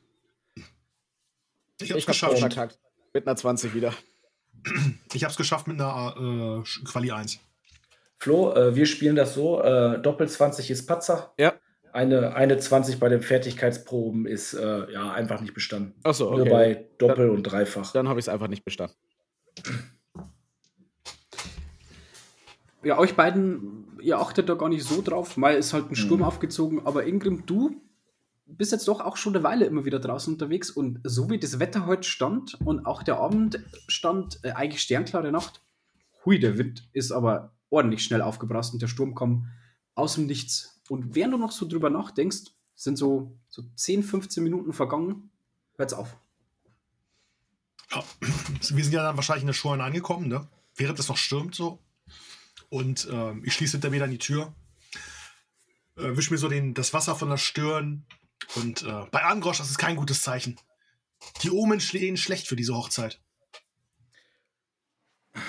[1.80, 2.38] Ich hab's Ich geschafft.
[2.38, 2.78] verkackt.
[3.14, 3.94] Mit einer 20 wieder.
[5.12, 7.38] Ich hab's geschafft mit einer äh, Quali 1.
[8.18, 11.32] Flo, äh, wir spielen das so: äh, Doppel 20 ist Patzer.
[11.38, 11.54] Ja.
[11.92, 15.94] Eine, eine 20 bei den Fertigkeitsproben ist äh, ja einfach nicht bestanden.
[16.04, 16.50] Achso, Nur okay.
[16.50, 17.92] bei Doppel und Dreifach.
[17.92, 18.96] Dann habe ich es einfach nicht bestanden.
[22.82, 25.36] Ja, euch beiden, ihr achtet da gar nicht so drauf.
[25.36, 26.26] Mal ist halt ein Sturm Mhm.
[26.26, 27.80] aufgezogen, aber Ingrim, du
[28.46, 31.58] bist jetzt doch auch schon eine Weile immer wieder draußen unterwegs und so wie das
[31.60, 35.60] Wetter heute stand und auch der Abend stand, äh, eigentlich sternklare Nacht.
[36.24, 39.46] Hui, der Wind ist aber ordentlich schnell aufgebrast und der Sturm kam
[39.94, 40.80] aus dem Nichts.
[40.88, 45.30] Und während du noch so drüber nachdenkst, sind so, so 10, 15 Minuten vergangen,
[45.76, 46.16] hört's auf.
[47.92, 48.02] Ja.
[48.74, 50.48] Wir sind ja dann wahrscheinlich in der Scheune angekommen, ne?
[50.76, 51.78] Während es noch stürmt so.
[52.70, 54.54] Und ähm, ich schließe hinter mir dann die Tür.
[55.96, 58.06] Äh, wisch mir so den, das Wasser von der Stirn.
[58.54, 60.58] Und äh, bei Angrosch, das ist kein gutes Zeichen.
[61.42, 63.20] Die Omen stehen schlecht für diese Hochzeit.
[65.34, 65.40] Du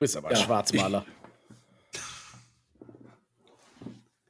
[0.00, 1.06] bist aber ein Ja, Schwarzmaler.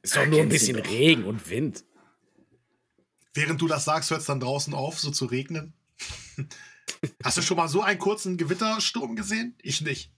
[0.03, 0.75] Ist doch nur ein bisschen.
[0.75, 1.85] Regen und Wind.
[3.33, 5.73] Während du das sagst, hört es dann draußen auf, so zu regnen.
[7.23, 9.57] Hast du schon mal so einen kurzen Gewittersturm gesehen?
[9.61, 10.11] Ich nicht.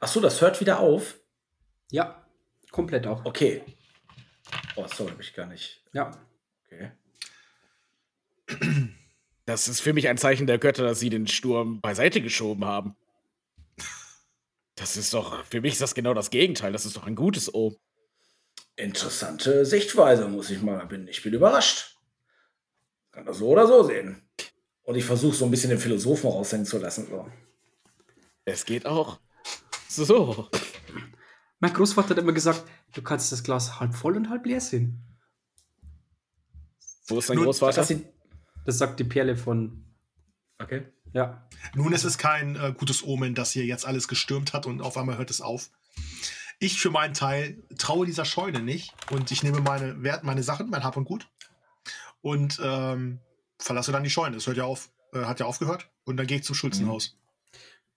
[0.00, 1.18] Ach so, das hört wieder auf.
[1.90, 2.26] Ja,
[2.70, 3.24] komplett auch.
[3.24, 3.62] Okay.
[4.76, 5.82] Oh, sorry, hab ich gar nicht.
[5.92, 6.10] Ja.
[6.64, 6.92] Okay.
[9.46, 12.96] Das ist für mich ein Zeichen der Götter, dass sie den Sturm beiseite geschoben haben.
[14.74, 16.72] Das ist doch, für mich ist das genau das Gegenteil.
[16.72, 17.76] Das ist doch ein gutes O.
[18.76, 21.08] Interessante Sichtweise, muss ich mal bin.
[21.08, 21.96] Ich bin überrascht.
[23.10, 24.28] Kann das so oder so sehen.
[24.82, 27.08] Und ich versuche so ein bisschen den Philosophen raushängen zu lassen.
[27.08, 27.26] So.
[28.44, 29.18] Es geht auch.
[29.88, 30.48] So.
[31.60, 32.64] Mein Großvater hat immer gesagt,
[32.94, 35.02] du kannst das Glas halb voll und halb leer sehen.
[37.08, 37.76] Wo ist dein Nun, Großvater?
[37.82, 37.94] Das
[38.64, 39.84] Das sagt die Perle von.
[40.58, 40.86] okay.
[41.12, 41.48] Ja.
[41.74, 44.98] Nun, es ist kein äh, gutes Omen, dass hier jetzt alles gestürmt hat und auf
[44.98, 45.70] einmal hört es auf.
[46.58, 50.68] Ich für meinen Teil traue dieser Scheune nicht und ich nehme meine, Wert, meine Sachen,
[50.68, 51.28] mein Hab und Gut
[52.20, 53.20] und ähm,
[53.58, 54.36] verlasse dann die Scheune.
[54.36, 57.16] Es hört ja auf, äh, hat ja aufgehört und dann gehe ich zum Schulzenhaus,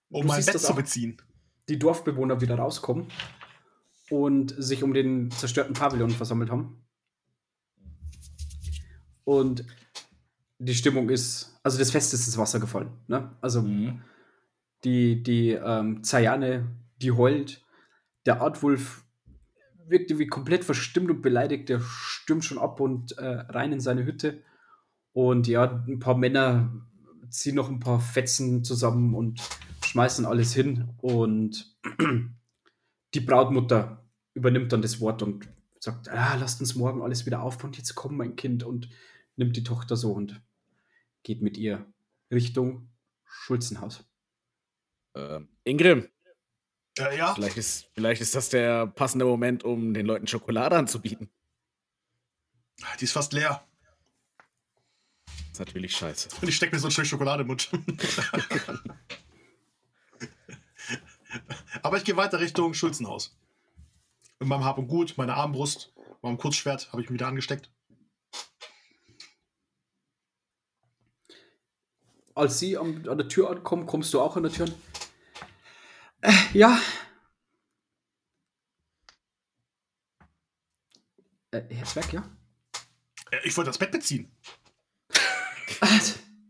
[0.08, 0.76] um Du mein Bett das zu auch.
[0.76, 1.20] beziehen.
[1.70, 3.06] Die Dorfbewohner wieder rauskommen
[4.10, 6.84] und sich um den zerstörten Pavillon versammelt haben.
[9.24, 9.64] Und
[10.58, 12.90] die Stimmung ist, also das Fest ist ins Wasser gefallen.
[13.06, 13.30] Ne?
[13.40, 14.02] Also Mhm.
[14.84, 16.66] die, die ähm, Zayane,
[17.00, 17.64] die heult.
[18.26, 19.04] Der Artwolf
[19.86, 21.68] wirkt irgendwie komplett verstimmt und beleidigt.
[21.68, 24.42] Der stürmt schon ab und äh, rein in seine Hütte.
[25.12, 26.72] Und ja, ein paar Männer
[27.30, 29.40] ziehen noch ein paar Fetzen zusammen und
[29.84, 30.90] schmeißen alles hin.
[30.98, 31.76] Und
[33.14, 34.04] die Brautmutter
[34.34, 35.48] übernimmt dann das Wort und
[35.78, 37.72] sagt: ah, Lasst uns morgen alles wieder aufbauen.
[37.72, 38.62] Jetzt komm, mein Kind.
[38.62, 38.88] Und
[39.36, 40.40] nimmt die Tochter so und
[41.22, 41.86] geht mit ihr
[42.30, 42.88] Richtung
[43.24, 44.04] Schulzenhaus.
[45.14, 46.08] Ähm, Ingrim,
[46.98, 51.30] Äh, ja, vielleicht ist, vielleicht ist das der passende Moment, um den Leuten Schokolade anzubieten.
[53.00, 53.66] die ist fast leer.
[55.26, 56.28] Das ist natürlich scheiße.
[56.40, 57.70] Und ich stecke mir so ein Stück Schokolade im Mund.
[61.82, 63.36] Aber ich gehe weiter Richtung Schulzenhaus.
[64.38, 65.92] Mit meinem Hab und Gut, meiner Armbrust,
[66.22, 67.70] meinem Kurzschwert habe ich mich wieder angesteckt.
[72.40, 74.74] als sie am, an der Tür ankommen, kommst du auch an der Tür an.
[76.22, 76.80] Äh, ja.
[81.50, 82.28] Äh, Herr Zwerg, ja?
[83.30, 84.30] Äh, Ich wollte das Bett beziehen.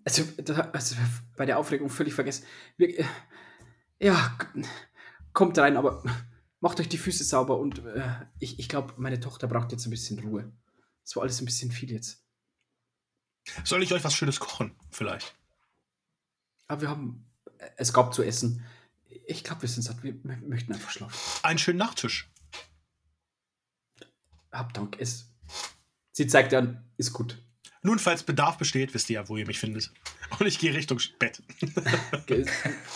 [0.02, 0.96] Also, da, also
[1.36, 2.46] bei der Aufregung völlig vergessen.
[2.76, 3.04] Wir, äh,
[4.00, 4.36] ja,
[5.32, 6.02] kommt rein, aber
[6.60, 9.90] macht euch die Füße sauber und äh, ich, ich glaube, meine Tochter braucht jetzt ein
[9.90, 10.52] bisschen Ruhe.
[11.04, 12.24] Es war alles ein bisschen viel jetzt.
[13.64, 14.76] Soll ich euch was Schönes kochen?
[14.90, 15.34] Vielleicht.
[16.68, 17.26] Aber wir haben,
[17.58, 18.64] äh, es gab zu essen.
[19.26, 20.02] Ich glaube, wir sind satt.
[20.02, 21.18] Wir, wir möchten einfach schlafen.
[21.42, 22.30] Einen schönen Nachtisch.
[24.52, 24.96] Hab Dank.
[25.00, 25.32] Es,
[26.12, 27.42] sie zeigt an, ist gut.
[27.82, 29.90] Nun, falls Bedarf besteht, wisst ihr ja, wo ihr mich findet.
[30.38, 31.42] Und ich gehe Richtung Bett.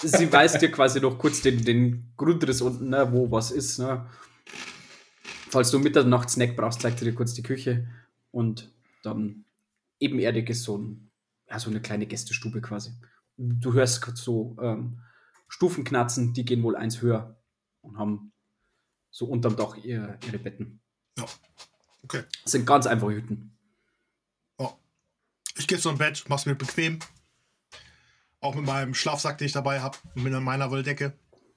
[0.02, 3.78] Sie weist dir quasi noch kurz den, den Grundriss unten, ne, wo was ist.
[3.78, 4.06] Ne.
[5.48, 7.89] Falls du Mitternacht-Snack brauchst, zeigt sie dir kurz die Küche.
[8.31, 9.47] Und dann
[10.01, 11.11] ebenerdig ist so, ein,
[11.48, 12.93] ja, so eine kleine Gästestube quasi.
[13.36, 15.01] Du hörst so ähm,
[15.48, 17.40] Stufen die gehen wohl eins höher
[17.81, 18.32] und haben
[19.11, 20.82] so unterm Dach ihr, ihre Betten.
[21.16, 21.24] Ja.
[22.02, 22.24] Okay.
[22.43, 23.53] Das sind ganz einfache Hütten.
[25.56, 26.98] Ich gehe zum Bett, mach's mir bequem.
[28.40, 31.12] Auch mit meinem Schlafsack, den ich dabei habe, mit meiner Wolldecke.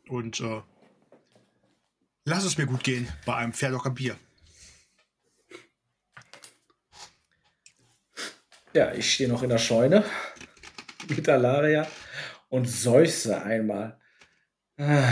[0.07, 0.61] Und äh,
[2.23, 4.17] lass es mir gut gehen bei einem Pferdocker Bier.
[8.73, 10.05] Ja, ich stehe noch in der Scheune
[11.09, 11.87] mit Alaria
[12.49, 13.99] und seufze einmal.
[14.77, 15.11] Ah,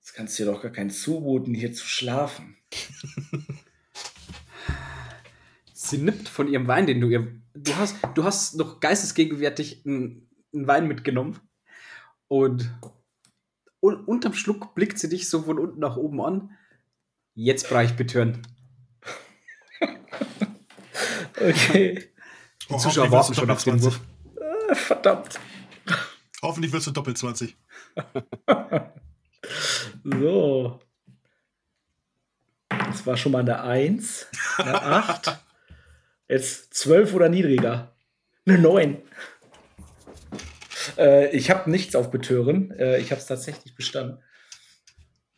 [0.00, 2.56] Das kannst du dir doch gar keinen zumuten, hier zu schlafen.
[5.90, 7.26] Sie nippt von ihrem Wein, den du ihr.
[7.54, 11.38] Du hast, du hast noch geistesgegenwärtig einen, einen Wein mitgenommen.
[12.28, 12.72] Und
[13.80, 16.56] un, unterm Schluck blickt sie dich so von unten nach oben an.
[17.34, 18.42] Jetzt brauche ich betören.
[21.42, 21.94] Okay.
[22.68, 23.84] Die Oh, Zuschauer hoffentlich warten wirst du schon auf den Doppel-20.
[23.84, 24.00] Wurf.
[24.70, 25.40] Ah, Verdammt.
[26.42, 27.56] Hoffentlich wirst du Doppel 20.
[30.04, 30.80] So.
[32.68, 34.26] Das war schon mal eine 1,
[34.58, 35.40] eine 8.
[36.30, 37.96] Jetzt 12 oder niedriger.
[38.46, 39.02] Eine 9.
[40.96, 42.70] Äh, ich habe nichts auf Betören.
[42.70, 44.22] Äh, ich habe es tatsächlich bestanden.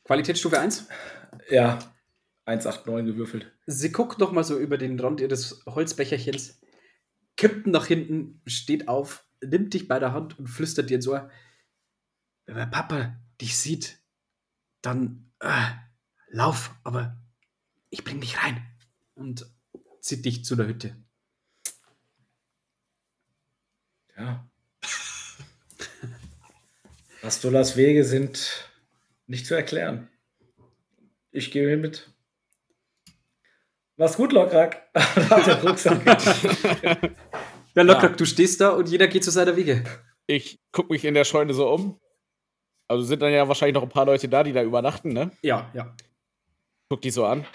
[0.05, 0.89] Qualitätsstufe 1.
[1.48, 1.78] Ja,
[2.44, 3.51] 189 gewürfelt.
[3.64, 6.60] Sie guckt noch mal so über den Rand ihres Holzbecherchens,
[7.36, 11.31] kippt nach hinten, steht auf, nimmt dich bei der Hand und flüstert dir ins Ohr:
[12.44, 13.98] Wenn mein Papa dich sieht,
[14.82, 15.70] dann äh,
[16.28, 17.16] lauf, aber
[17.89, 18.62] ich bring dich rein.
[19.14, 19.47] Und
[20.02, 20.94] zieht dich zu der Hütte.
[24.18, 24.46] Ja.
[27.22, 28.68] Rastolas Wege sind
[29.26, 30.08] nicht zu erklären.
[31.30, 32.10] Ich gehe mit.
[33.96, 34.32] Mach's gut,
[34.94, 36.02] hat der Rucksack.
[37.74, 38.16] Ja, locker, Ja.
[38.16, 39.82] du stehst da und jeder geht zu seiner Wege.
[40.26, 41.98] Ich gucke mich in der Scheune so um.
[42.86, 45.30] Also sind dann ja wahrscheinlich noch ein paar Leute da, die da übernachten, ne?
[45.40, 45.96] Ja, ja.
[46.90, 47.46] Guck die so an.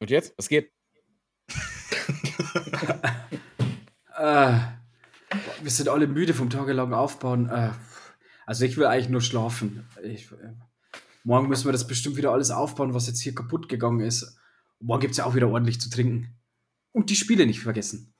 [0.00, 0.34] Und jetzt?
[0.36, 0.70] Was geht?
[4.16, 4.58] Äh,
[5.62, 7.48] wir sind alle müde vom tagelangen Aufbauen.
[7.50, 7.72] Äh,
[8.46, 9.86] also ich will eigentlich nur schlafen.
[10.02, 10.54] Ich, äh,
[11.24, 14.38] morgen müssen wir das bestimmt wieder alles aufbauen, was jetzt hier kaputt gegangen ist.
[14.80, 16.34] Morgen gibt es ja auch wieder ordentlich zu trinken.
[16.92, 18.14] Und die Spiele nicht vergessen.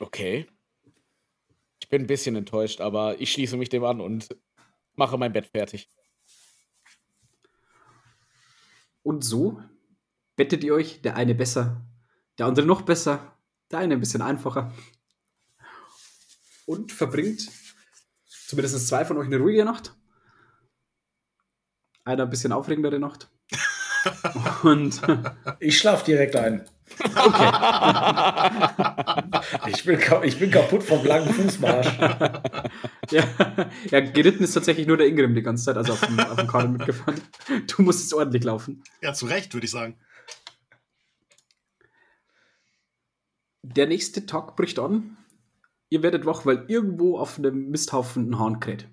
[0.00, 0.46] Okay.
[1.80, 4.28] Ich bin ein bisschen enttäuscht, aber ich schließe mich dem an und
[4.96, 5.88] mache mein Bett fertig.
[9.02, 9.62] Und so
[10.34, 11.86] bettet ihr euch, der eine besser,
[12.38, 13.36] der andere noch besser,
[13.70, 14.72] der eine ein bisschen einfacher.
[16.66, 17.48] Und verbringt
[18.46, 19.94] zumindest zwei von euch eine ruhige Nacht.
[22.04, 23.28] Einer ein bisschen aufregendere Nacht.
[24.62, 25.00] Und
[25.58, 26.64] Ich schlaf direkt ein.
[27.00, 27.52] okay.
[29.68, 31.98] Ich bin, ich bin kaputt vom langen Fußmarsch.
[33.10, 33.22] Ja,
[33.90, 36.48] ja, geritten ist tatsächlich nur der Ingrim die ganze Zeit, also auf dem, auf dem
[36.48, 37.20] Karren mitgefahren.
[37.68, 38.82] Du musst jetzt ordentlich laufen.
[39.00, 39.96] Ja, zu Recht, würde ich sagen.
[43.74, 45.16] Der nächste Tag bricht an.
[45.88, 48.88] Ihr werdet wach, weil irgendwo auf einem Misthaufen ein Hahn kräht.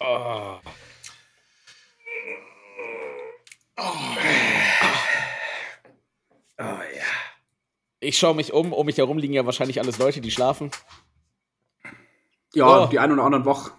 [0.00, 0.60] Oh.
[6.58, 7.04] Oh ja.
[8.00, 8.72] Ich schaue mich um.
[8.72, 10.70] Um mich herum liegen ja wahrscheinlich alles Leute, die schlafen.
[12.54, 12.86] Ja, Oh.
[12.86, 13.72] die einen oder anderen wach.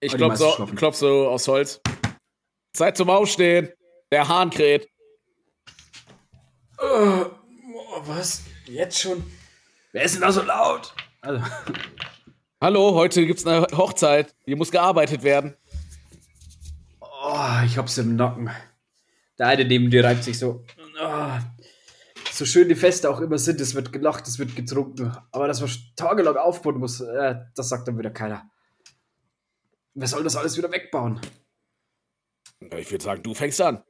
[0.00, 1.80] Ich Aber die klopf meisten so, klopf so aus Holz.
[2.72, 3.70] Zeit zum Aufstehen.
[4.12, 4.88] Der Hahn kräht.
[6.90, 7.24] Äh,
[8.04, 8.42] was?
[8.66, 9.22] Jetzt schon?
[9.92, 10.92] Wer ist denn da so laut?
[11.20, 11.44] Also,
[12.60, 14.34] Hallo, heute gibt's eine Hochzeit.
[14.44, 15.56] Hier muss gearbeitet werden.
[17.00, 18.50] oh, ich hab's im Nacken.
[19.38, 20.64] Der eine neben dir reibt sich so.
[21.00, 21.38] Oh,
[22.32, 25.16] so schön die Feste auch immer sind, es wird gelacht, es wird getrunken.
[25.30, 28.50] Aber dass man tagelang aufbauen muss, äh, das sagt dann wieder keiner.
[29.94, 31.20] Wer soll das alles wieder wegbauen?
[32.76, 33.82] Ich würde sagen, du fängst an.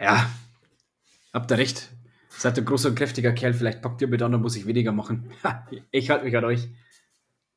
[0.00, 0.30] Ja,
[1.32, 1.90] habt ihr recht.
[2.28, 4.92] Seid ein großer und kräftiger Kerl, vielleicht packt ihr mit an, dann muss ich weniger
[4.92, 5.32] machen.
[5.90, 6.68] Ich halte mich an euch.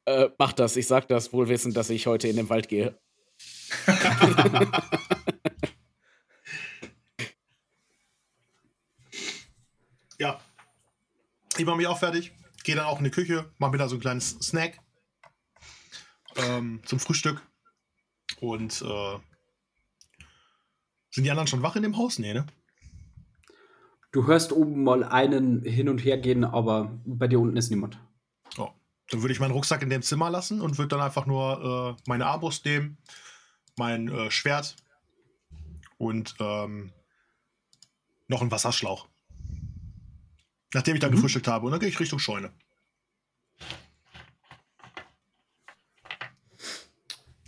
[0.06, 0.76] Äh, mach das.
[0.76, 3.00] Ich sag das wohl wissend, dass ich heute in den Wald gehe.
[10.22, 10.40] Ja.
[11.58, 12.32] Ich mache mich auch fertig.
[12.64, 14.80] Gehe dann auch in die Küche, mache mir da so ein kleines Snack
[16.36, 17.42] ähm, zum Frühstück.
[18.40, 19.20] Und äh,
[21.12, 22.20] sind die anderen schon wach in dem Haus?
[22.20, 22.46] Nee, ne?
[24.12, 27.98] Du hörst oben mal einen hin und her gehen, aber bei dir unten ist niemand.
[28.58, 28.70] Oh.
[29.10, 32.02] Dann würde ich meinen Rucksack in dem Zimmer lassen und würde dann einfach nur äh,
[32.10, 32.98] meine Armbrust nehmen,
[33.78, 34.76] mein äh, Schwert
[35.98, 36.92] und ähm,
[38.28, 39.08] noch einen Wasserschlauch.
[40.74, 41.16] Nachdem ich dann Mhm.
[41.16, 41.66] gefrühstückt habe.
[41.66, 42.52] Und dann gehe ich Richtung Scheune.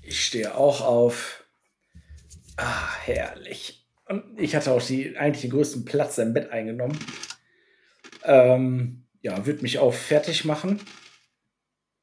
[0.01, 1.42] Ich stehe auch auf.
[2.57, 3.85] Ah, herrlich.
[4.05, 6.97] Und ich hatte auch die, eigentlich den größten Platz im Bett eingenommen.
[8.23, 10.79] Ähm, ja, würde mich auch fertig machen.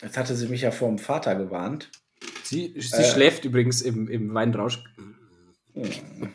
[0.03, 1.91] Jetzt hatte sie mich ja vor dem Vater gewarnt.
[2.43, 3.05] Sie, sie Äh.
[3.11, 4.83] schläft übrigens im, im Weinrausch.
[5.75, 6.35] Hm.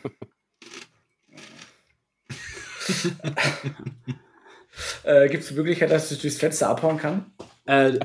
[5.04, 7.32] äh, Gibt es die Möglichkeit, dass ich durchs Fenster abhauen kann?
[7.66, 7.98] Äh,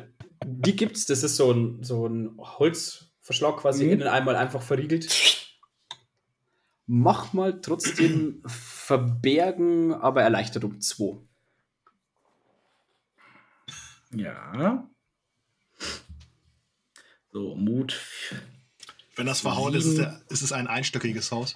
[0.44, 3.92] die gibt's, das ist so ein, so ein Holzverschlag quasi Mhm.
[3.92, 5.41] innen einmal einfach verriegelt.
[6.94, 11.20] Mach mal trotzdem verbergen, aber erleichtert um 2.
[14.14, 14.90] Ja.
[17.32, 17.98] So, Mut.
[19.16, 19.98] Wenn das verhauen ist,
[20.28, 21.54] ist, es ein einstöckiges Haus.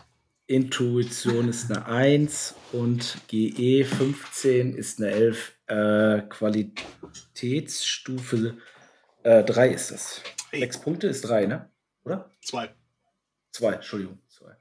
[0.47, 5.51] Intuition ist eine 1 und GE 15 ist eine 11.
[5.67, 8.55] Äh, Qualitätsstufe
[9.23, 10.21] äh, 3 ist das.
[10.51, 10.61] Hey.
[10.61, 11.69] 6 Punkte ist 3, ne?
[12.05, 12.31] Oder?
[12.41, 12.73] Zwei.
[13.51, 14.17] 2, Entschuldigung.
[14.29, 14.55] 2.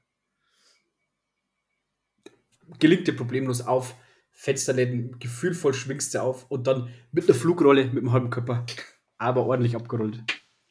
[2.79, 3.95] Gelingt dir problemlos auf,
[4.31, 8.65] Fensterläden, gefühlvoll schwingst du auf und dann mit einer Flugrolle mit dem halben Körper,
[9.17, 10.23] aber ordentlich abgerollt.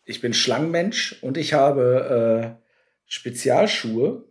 [0.05, 2.65] Ich bin Schlangenmensch und ich habe äh,
[3.07, 4.25] Spezialschuhe,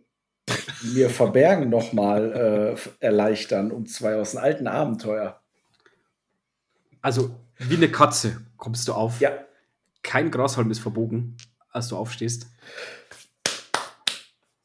[0.82, 5.42] die mir Verbergen nochmal äh, erleichtern, um zwei aus dem alten Abenteuer.
[7.00, 9.20] Also wie eine Katze kommst du auf.
[9.20, 9.32] Ja,
[10.02, 11.36] Kein Grashalm ist verbogen,
[11.70, 12.46] als du aufstehst.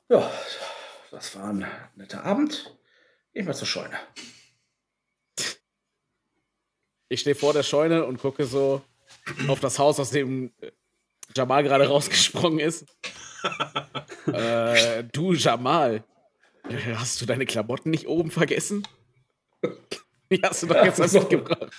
[0.10, 0.30] ja,
[1.12, 1.66] das war ein
[1.96, 2.79] netter Abend.
[3.40, 3.98] Ich mal zur Scheune.
[7.08, 8.82] Ich stehe vor der Scheune und gucke so
[9.48, 10.72] auf das Haus, aus dem äh,
[11.34, 12.86] Jamal gerade rausgesprungen ist.
[14.34, 16.04] äh, du, Jamal,
[16.68, 18.86] äh, hast du deine Klamotten nicht oben vergessen?
[20.30, 21.20] Die hast du doch Ja, gestern so.
[21.22, 21.72] mitgebracht.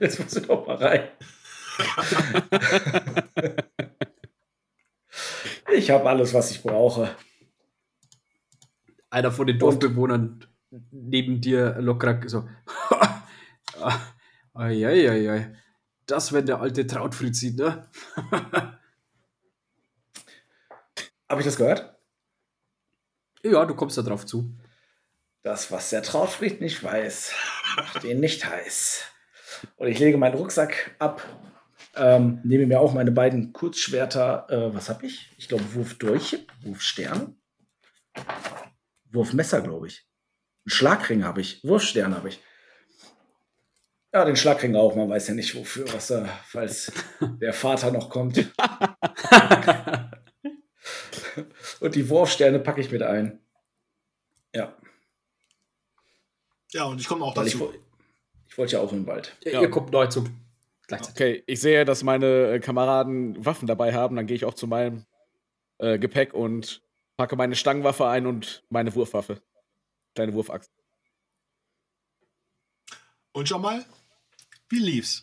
[0.00, 1.08] Jetzt musst du doch mal rein.
[5.72, 7.14] ich habe alles, was ich brauche.
[9.16, 10.44] Einer von den Dorfbewohnern
[10.90, 12.46] neben dir locker so.
[14.52, 15.56] Eieiei.
[16.04, 17.88] Das, wenn der alte Trautfried sieht, ne?
[21.30, 21.96] Habe ich das gehört?
[23.42, 24.54] ja, du kommst da drauf zu.
[25.42, 27.32] Das, was der Trautfried nicht weiß,
[27.78, 29.02] macht ihn nicht heiß.
[29.76, 31.22] Und ich lege meinen Rucksack ab,
[31.94, 34.46] Ähm, nehme mir auch meine beiden Kurzschwerter.
[34.50, 35.32] Äh, was habe ich?
[35.38, 37.40] Ich glaube, Wurfdolche, Wurfstern,
[39.12, 40.06] Wurfmesser, glaube ich.
[40.64, 42.40] Einen Schlagring habe ich, Wurfstern habe ich.
[44.12, 44.94] Ja, den Schlagring auch.
[44.96, 46.92] Man weiß ja nicht, wofür, was da, falls
[47.40, 48.36] der Vater noch kommt.
[51.80, 53.40] Und die Wurfsterne packe ich mit ein.
[54.54, 54.74] Ja.
[56.72, 57.66] Ja, und ich komme auch Weil ich, dazu.
[57.66, 57.74] wo-
[58.48, 59.36] ich wollte ja auch in den Wald.
[59.42, 59.60] Ja.
[59.60, 60.24] Ihr kommt neu zu.
[60.90, 64.16] Okay, ich sehe, dass meine äh, Kameraden Waffen dabei haben.
[64.16, 65.04] Dann gehe ich auch zu meinem
[65.78, 66.82] äh, Gepäck und
[67.16, 69.42] packe meine Stangenwaffe ein und meine Wurfwaffe.
[70.14, 70.70] Kleine Wurfaxt.
[73.32, 73.84] Und Jamal,
[74.68, 75.22] wie lief's?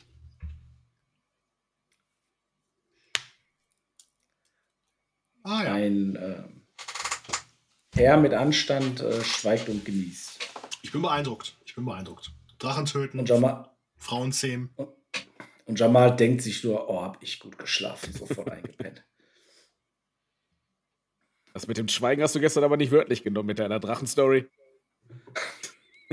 [5.44, 5.74] Ah ja.
[5.74, 6.44] Ein äh,
[7.96, 10.40] Herr mit Anstand äh, schweigt und genießt.
[10.82, 11.58] Ich bin beeindruckt.
[11.66, 12.32] Ich bin beeindruckt.
[12.60, 14.70] Drachen töten, Und Jamal, Frauen zähmen.
[15.66, 19.04] und Jamal denkt sich nur, oh, hab ich gut geschlafen, sofort eingepennt.
[21.54, 24.50] Das mit dem Schweigen hast du gestern aber nicht wörtlich genommen mit deiner Drachenstory.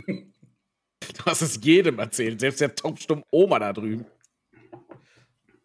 [0.06, 4.04] du hast es jedem erzählt, selbst der taubstumm Oma da drüben.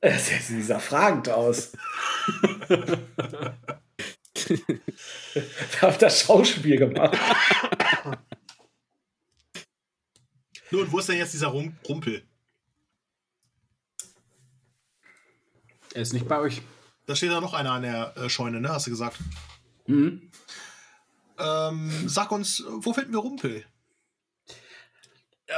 [0.01, 1.73] Sieht dieser fragend aus.
[5.71, 7.17] da hat das Schauspiel gemacht.
[10.71, 12.23] Nun, wo ist denn jetzt dieser Rum Rumpel?
[15.93, 16.61] Er ist nicht bei euch.
[17.07, 18.69] Da steht da noch einer an der äh, Scheune, ne?
[18.69, 19.17] Hast du gesagt.
[19.87, 20.31] Mhm.
[21.37, 23.65] Ähm, sag uns, wo finden wir Rumpel?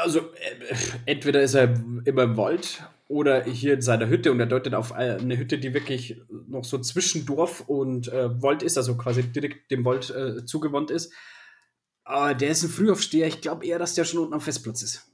[0.01, 0.75] Also, äh,
[1.05, 1.73] entweder ist er
[2.05, 5.73] immer im Wald oder hier in seiner Hütte und er deutet auf eine Hütte, die
[5.73, 10.45] wirklich noch so zwischen Dorf und äh, Wald ist, also quasi direkt dem Wald äh,
[10.45, 11.13] zugewandt ist.
[12.03, 13.27] Aber der ist ein Frühaufsteher.
[13.27, 15.11] Ich glaube eher, dass der schon unten am Festplatz ist.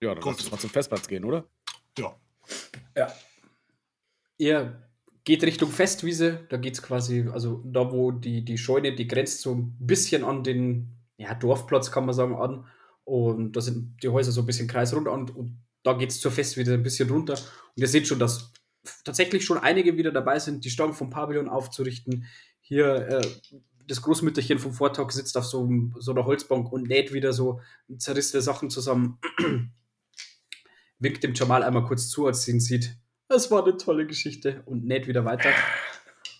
[0.00, 1.44] Ja, dann lass uns mal zum Festplatz gehen, oder?
[1.96, 2.16] Ja.
[2.96, 3.12] Ja.
[4.38, 4.91] Ihr
[5.24, 6.46] geht Richtung Festwiese.
[6.48, 10.24] Da geht es quasi, also da, wo die, die Scheune, die grenzt so ein bisschen
[10.24, 12.66] an den ja, Dorfplatz, kann man sagen, an.
[13.04, 15.28] Und da sind die Häuser so ein bisschen kreisrund an.
[15.30, 17.34] Und da geht es zur Festwiese ein bisschen runter.
[17.34, 18.52] Und ihr seht schon, dass
[19.04, 22.26] tatsächlich schon einige wieder dabei sind, die Stangen vom Pavillon aufzurichten.
[22.60, 23.26] Hier äh,
[23.86, 25.68] das Großmütterchen vom Vortag sitzt auf so,
[25.98, 27.60] so einer Holzbank und näht wieder so
[27.98, 29.18] zerrissene Sachen zusammen.
[30.98, 32.96] Winkt dem Jamal einmal kurz zu, als sie ihn sieht.
[33.32, 35.48] Das war eine tolle Geschichte und näht wieder weiter.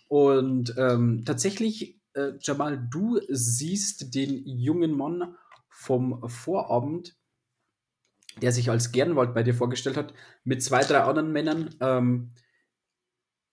[0.09, 5.35] Und ähm, tatsächlich, äh, Jamal, du siehst den jungen Mann
[5.71, 7.17] vom Vorabend,
[8.43, 10.13] der sich als Gernwald bei dir vorgestellt hat,
[10.45, 12.33] mit zwei, drei anderen Männern ähm,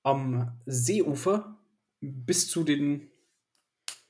[0.03, 1.57] am Seeufer
[2.01, 3.09] bis zu den,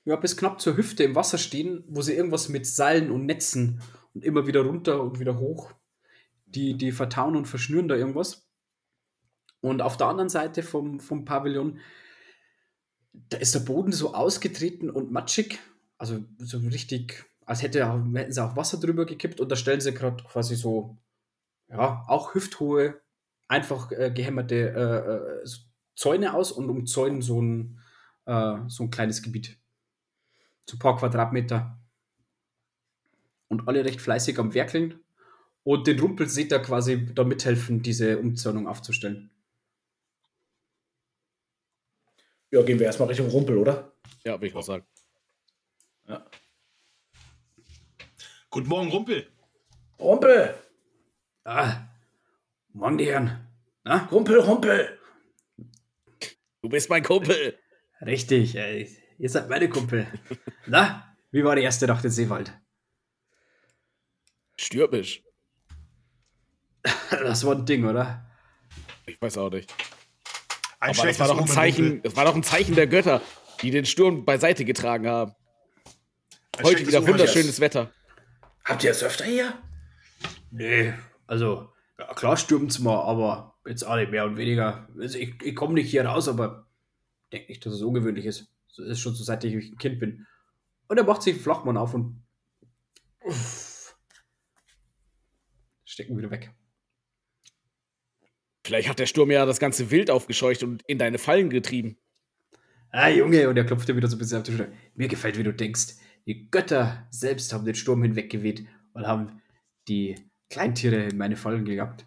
[0.05, 3.83] ja, bis knapp zur Hüfte im Wasser stehen, wo sie irgendwas mit Seilen und Netzen
[4.15, 5.71] und immer wieder runter und wieder hoch,
[6.47, 8.48] die, die vertauen und verschnüren da irgendwas.
[9.61, 11.79] Und auf der anderen Seite vom, vom Pavillon,
[13.13, 15.59] da ist der Boden so ausgetreten und matschig,
[15.97, 19.93] also so richtig, als hätte, hätten sie auch Wasser drüber gekippt und da stellen sie
[19.93, 20.97] gerade quasi so,
[21.67, 23.01] ja, auch hüfthohe,
[23.47, 25.59] einfach äh, gehämmerte äh, äh, so
[25.99, 27.79] Zäune aus und umzäunen so ein,
[28.25, 29.57] äh, so ein kleines Gebiet.
[30.65, 31.77] So ein paar Quadratmeter.
[33.49, 35.01] Und alle recht fleißig am Werkeln.
[35.63, 39.29] Und den Rumpel seht ihr quasi da mithelfen, diese Umzäunung aufzustellen.
[42.51, 43.93] Ja, gehen wir erstmal Richtung Rumpel, oder?
[44.23, 44.85] Ja, würde ich auch sagen.
[46.07, 46.25] Ja.
[48.49, 49.27] Guten Morgen, Rumpel.
[49.99, 50.55] Rumpel!
[51.43, 51.87] Ah,
[52.73, 53.47] morgen die Herren.
[53.83, 54.05] Na?
[54.11, 54.99] Rumpel, Rumpel!
[56.61, 57.59] Du bist mein Kumpel.
[58.01, 60.07] Richtig, äh, ihr seid meine Kumpel.
[60.65, 62.51] Na, wie war die erste Nacht in Seewald?
[64.57, 65.23] Stürmisch.
[67.11, 68.25] Das war ein Ding, oder?
[69.05, 69.73] Ich weiß auch nicht.
[70.79, 73.21] Ein Aber das war doch ein Zeichen, das war doch ein Zeichen der Götter,
[73.61, 75.33] die den Sturm beiseite getragen haben.
[76.57, 77.91] Ein Heute wieder wunderschönes Wetter.
[78.63, 79.53] Habt ihr es öfter hier?
[80.51, 80.93] Nee,
[81.27, 84.87] also, ja, klar stürmt's mal, aber jetzt auch nicht mehr und weniger.
[84.97, 86.67] Also ich ich komme nicht hier raus, aber
[87.31, 88.51] denke nicht, dass es ungewöhnlich ist.
[88.77, 90.25] Das ist schon so, seit ich ein Kind bin.
[90.87, 92.23] Und er macht sich Flachmann auf und
[93.21, 93.95] uff,
[95.83, 96.51] stecken wieder weg.
[98.69, 101.97] Vielleicht hat der Sturm ja das ganze Wild aufgescheucht und in deine Fallen getrieben.
[102.91, 104.71] Ah, Junge, und er klopft dir wieder so ein bisschen auf die Schulter.
[104.93, 105.95] Mir gefällt, wie du denkst.
[106.27, 109.41] Die Götter selbst haben den Sturm hinweggeweht und haben
[109.87, 112.05] die Kleintiere in meine Fallen gejagt.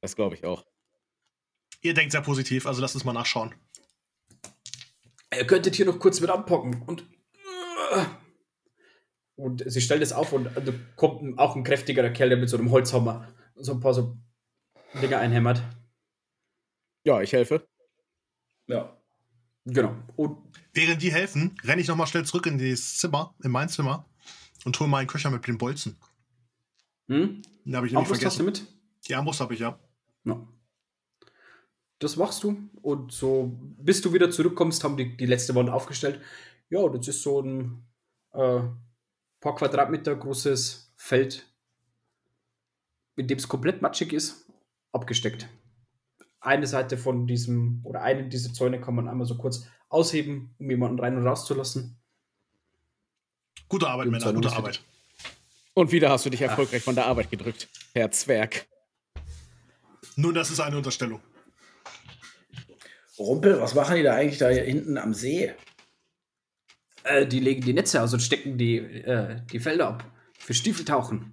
[0.00, 0.66] Das glaube ich auch.
[1.82, 3.54] Ihr denkt sehr positiv, also lasst uns mal nachschauen.
[5.32, 7.06] Ihr könntet hier noch kurz mit anpacken und.
[9.36, 12.56] Und sie stellt es auf und da kommt auch ein kräftigerer Kerl, der mit so
[12.56, 14.16] einem Holzhammer so ein paar so
[15.00, 15.62] Dinger einhämmert.
[17.04, 17.66] Ja, ich helfe.
[18.66, 18.96] Ja.
[19.64, 19.94] Genau.
[20.16, 20.38] Und
[20.72, 24.06] Während die helfen, renne ich nochmal schnell zurück in das Zimmer, in mein Zimmer
[24.64, 25.96] und hole meinen Köcher mit den Bolzen.
[27.08, 27.42] hm?
[27.64, 28.66] Den habe ich nämlich Armbrust hast du vergessen.
[28.66, 29.06] mit?
[29.08, 29.78] Die Armbrust habe ich ja.
[30.24, 30.40] Ja.
[31.98, 32.68] Das machst du.
[32.82, 36.20] Und so, bis du wieder zurückkommst, haben die die letzte Wand aufgestellt.
[36.70, 37.84] Ja, das ist so ein
[38.32, 38.62] äh,
[39.40, 41.46] paar Quadratmeter großes Feld,
[43.16, 44.46] in dem es komplett matschig ist,
[44.90, 45.48] abgesteckt.
[46.42, 50.68] Eine Seite von diesem, oder eine dieser Zäune kann man einmal so kurz ausheben, um
[50.68, 51.96] jemanden rein und rauszulassen.
[53.68, 54.82] Gute Arbeit, Und Männer, gute Arbeit.
[55.74, 58.66] Und wieder hast du dich erfolgreich von der Arbeit gedrückt, Herr Zwerg.
[60.16, 61.20] Nun, das ist eine Unterstellung.
[63.18, 65.54] Rumpel, was machen die da eigentlich da hinten am See?
[67.04, 70.04] Äh, die legen die Netze aus und stecken die, äh, die Felder ab.
[70.38, 71.32] Für Stiefeltauchen.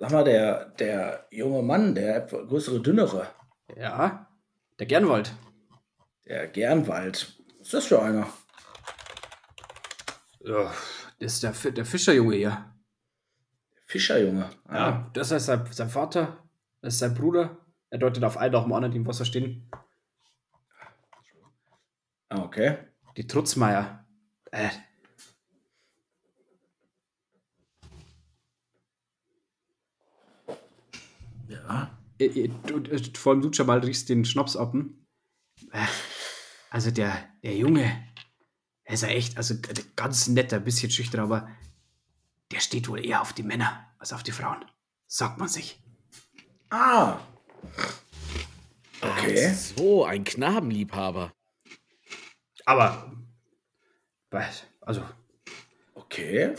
[0.00, 3.28] Sag mal, der, der junge Mann, der größere, dünnere,
[3.76, 4.26] Ja,
[4.78, 5.34] der Gernwald.
[6.24, 7.38] der Gernwald.
[7.58, 8.26] Was ist das für einer?
[10.40, 10.72] Ja,
[11.18, 12.74] das ist der, der Fischerjunge hier.
[13.86, 14.48] Fischerjunge.
[14.66, 16.48] Ah, Ja, das ist sein, sein Vater,
[16.80, 17.58] das ist sein Bruder.
[17.90, 19.70] Er deutet auf einen, auch dem anderen, die im Wasser stehen.
[22.30, 22.78] Ah, okay.
[23.18, 24.06] Die Trutzmeier.
[24.52, 24.70] Äh,
[31.50, 31.98] Ja.
[32.18, 34.72] äh, äh, du, äh, vor allem du, Jamal, riechst den Schnaps ab.
[34.72, 35.06] hm?
[35.72, 35.86] Äh,
[36.70, 38.06] Also der, der Junge,
[38.84, 39.54] er ist ja echt, also
[39.96, 41.48] ganz netter, ein bisschen schüchtern, aber
[42.52, 44.64] der steht wohl eher auf die Männer als auf die Frauen.
[45.06, 45.82] Sagt man sich.
[46.70, 47.18] Ah.
[49.00, 49.52] Okay.
[49.54, 51.32] So, ein Knabenliebhaber.
[52.64, 53.12] Aber,
[54.30, 55.02] weiß, also,
[55.94, 56.54] Okay.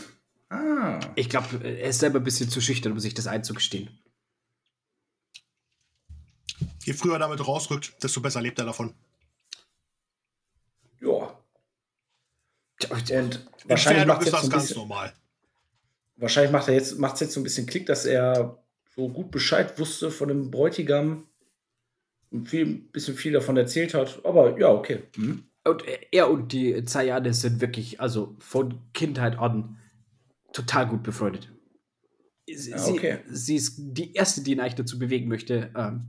[0.50, 0.98] Ah.
[1.14, 4.01] ich glaube, er ist selber ein bisschen zu schüchtern, um sich das einzugestehen.
[6.84, 8.94] Je früher er damit rausrückt, desto besser lebt er davon.
[11.00, 11.38] Ja.
[12.90, 13.30] Und In
[13.66, 15.12] wahrscheinlich macht ist jetzt das so ein ganz bisschen, normal.
[16.16, 18.58] wahrscheinlich macht er jetzt, macht's jetzt so ein bisschen Klick, dass er
[18.94, 21.26] so gut Bescheid wusste von dem Bräutigam
[22.30, 24.24] und viel, ein bisschen viel davon erzählt hat.
[24.24, 25.02] Aber ja, okay.
[25.16, 25.44] Hm.
[25.64, 29.78] Und er und die Zayane sind wirklich, also von Kindheit an,
[30.52, 31.50] total gut befreundet.
[32.52, 33.18] Sie, Ja, okay.
[33.28, 36.08] sie, sie ist die Erste, die ihn eigentlich dazu bewegen möchte, ähm,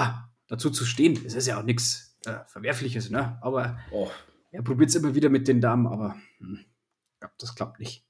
[0.00, 1.22] ja, dazu zu stehen.
[1.24, 3.38] Es ist ja auch nichts äh, Verwerfliches, ne?
[3.42, 4.10] Aber Oh,
[4.50, 8.04] er probiert es immer wieder mit den Damen, aber hm, ich glaub, das klappt nicht.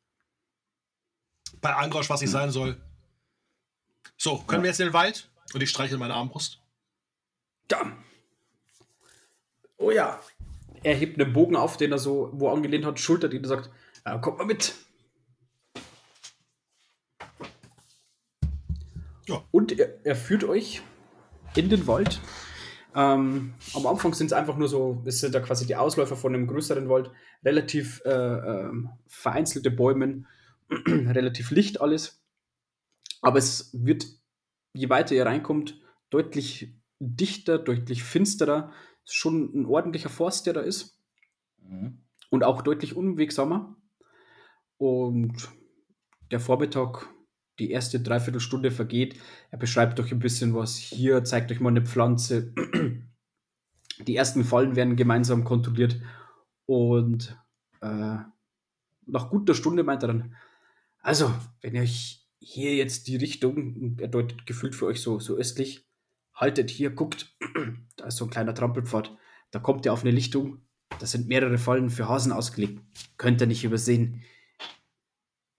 [1.60, 2.80] Bei Angrosch, was nicht sein soll.
[4.16, 4.64] So, können Ja.
[4.64, 5.30] wir jetzt in den Wald?
[5.54, 6.60] Und ich streiche meine Armbrust.
[7.70, 7.92] Ja,
[9.78, 10.20] oh ja.
[10.82, 13.70] er hebt einen Bogen auf, den er so wo angelehnt hat, schultert ihn und sagt,
[14.04, 14.74] äh, kommt mal mit.
[19.28, 19.42] Ja.
[19.50, 20.82] Und er, er führt euch
[21.56, 22.20] in den Wald.
[22.94, 26.34] Ähm, am Anfang sind es einfach nur so, es sind da quasi die Ausläufer von
[26.34, 27.10] einem größeren Wald,
[27.44, 30.24] relativ äh, ähm, vereinzelte Bäume,
[30.70, 32.22] relativ licht alles.
[33.22, 34.06] Aber es wird,
[34.74, 35.80] je weiter ihr reinkommt,
[36.10, 38.72] deutlich dichter, deutlich finsterer.
[39.04, 40.98] Ist schon ein ordentlicher Forst, der da ist
[41.64, 41.98] Mhm.
[42.30, 43.76] und auch deutlich unwegsamer.
[44.78, 45.48] Und
[46.30, 47.08] der Vormittag,
[47.62, 49.16] die erste Dreiviertelstunde vergeht.
[49.50, 52.52] Er beschreibt euch ein bisschen was hier, zeigt euch mal eine Pflanze.
[54.06, 56.00] Die ersten Fallen werden gemeinsam kontrolliert.
[56.66, 57.38] Und
[57.80, 58.16] äh,
[59.06, 60.34] nach guter Stunde meint er dann,
[61.00, 65.36] also, wenn ihr euch hier jetzt die Richtung, er deutet gefühlt für euch so, so
[65.36, 65.86] östlich,
[66.34, 67.36] haltet hier, guckt,
[67.96, 69.16] da ist so ein kleiner Trampelpfad,
[69.50, 70.62] da kommt ihr auf eine Lichtung,
[70.98, 72.82] da sind mehrere Fallen für Hasen ausgelegt.
[73.16, 74.22] Könnt ihr nicht übersehen.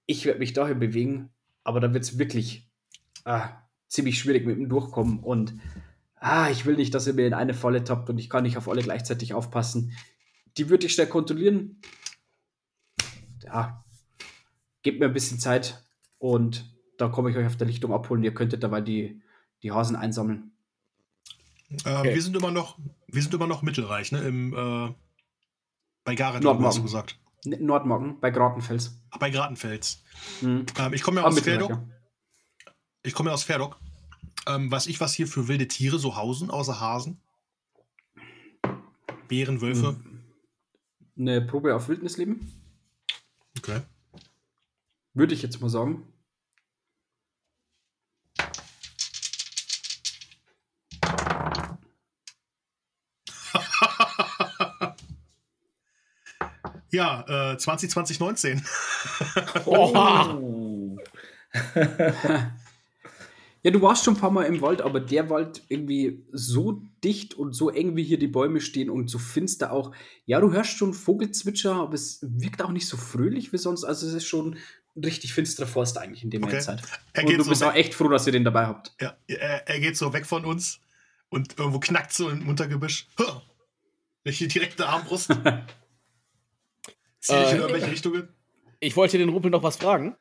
[0.06, 1.30] Ich werde mich dahin bewegen,
[1.64, 2.70] aber da wird es wirklich
[3.26, 3.50] ah,
[3.88, 5.20] ziemlich schwierig mit dem Durchkommen.
[5.20, 5.56] Und
[6.16, 8.58] ah, ich will nicht, dass ihr mir in eine Falle tappt und ich kann nicht
[8.58, 9.96] auf alle gleichzeitig aufpassen.
[10.58, 11.82] Die würde ich schnell kontrollieren.
[13.44, 13.84] Ja,
[14.82, 15.84] gebt mir ein bisschen Zeit
[16.18, 18.24] und da komme ich euch auf der Lichtung abholen.
[18.24, 19.22] Ihr könntet dabei die,
[19.64, 20.52] die Hasen einsammeln.
[21.86, 22.14] Ähm, Okay.
[22.14, 22.78] wir, sind immer noch,
[23.08, 24.22] wir sind immer noch mittelreich, ne?
[24.22, 24.94] Im, äh,
[26.04, 27.18] bei Gareth hast du gesagt.
[27.46, 29.00] Nordmorgen bei Gratenfels.
[29.12, 30.02] Ah, bei Gratenfels.
[30.42, 30.66] Mhm.
[30.78, 31.70] Ähm, ich komme ja aus Ferdok.
[31.72, 31.84] ja.
[33.04, 33.78] Ich komme ja aus Ferdok.
[34.48, 37.20] Ähm, weiß ich, was hier für wilde Tiere so hausen, außer Hasen?
[39.28, 40.00] Bären, Wölfe.
[41.18, 42.52] Eine Probe auf Wildnisleben,
[43.58, 43.82] Okay.
[45.14, 46.08] würde ich jetzt mal sagen.
[56.94, 58.64] Ja, äh, 2020, 19.
[59.66, 60.98] Oh.
[63.66, 67.34] Ja, du warst schon ein paar Mal im Wald, aber der Wald irgendwie so dicht
[67.34, 69.94] und so eng, wie hier die Bäume stehen und so finster auch.
[70.26, 73.86] Ja, du hörst schon Vogelzwitscher, aber es wirkt auch nicht so fröhlich wie sonst.
[73.86, 74.58] Also es ist schon
[74.96, 76.60] ein richtig finsterer Forst eigentlich in dem Okay.
[76.60, 76.82] Zeit.
[77.14, 77.70] Er Und geht du so bist weg.
[77.70, 78.92] auch echt froh, dass ihr den dabei habt.
[79.00, 80.80] Ja, er, er geht so weg von uns
[81.30, 83.08] und irgendwo knackt so im Untergebüsch.
[83.18, 83.40] Huh.
[84.26, 85.30] Welche direkte Armbrust.
[87.24, 88.28] Zieh ich in Äh, irgendwelche Richtungen?
[88.82, 90.18] Ich wollte den Rumpel noch was fragen.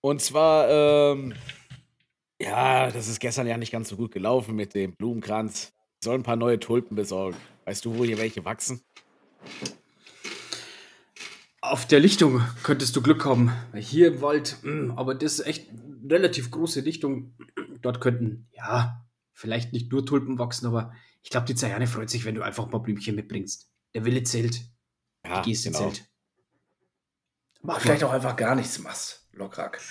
[0.00, 1.34] Und zwar, ähm,
[2.40, 5.72] ja, das ist gestern ja nicht ganz so gut gelaufen mit dem Blumenkranz.
[6.00, 7.36] Ich soll ein paar neue Tulpen besorgen.
[7.64, 8.82] Weißt du, wo hier welche wachsen?
[11.60, 13.52] Auf der Lichtung könntest du Glück haben.
[13.74, 17.34] Hier im Wald, mh, aber das ist echt eine relativ große Lichtung.
[17.80, 20.92] Dort könnten, ja, vielleicht nicht nur Tulpen wachsen, aber
[21.22, 23.70] ich glaube, die Zayane freut sich, wenn du einfach mal Blümchen mitbringst.
[23.94, 24.60] Der Wille zählt.
[25.24, 26.06] Ja, Die Geste zählt.
[27.62, 29.80] Mach vielleicht auch einfach gar nichts machst, Lokrak.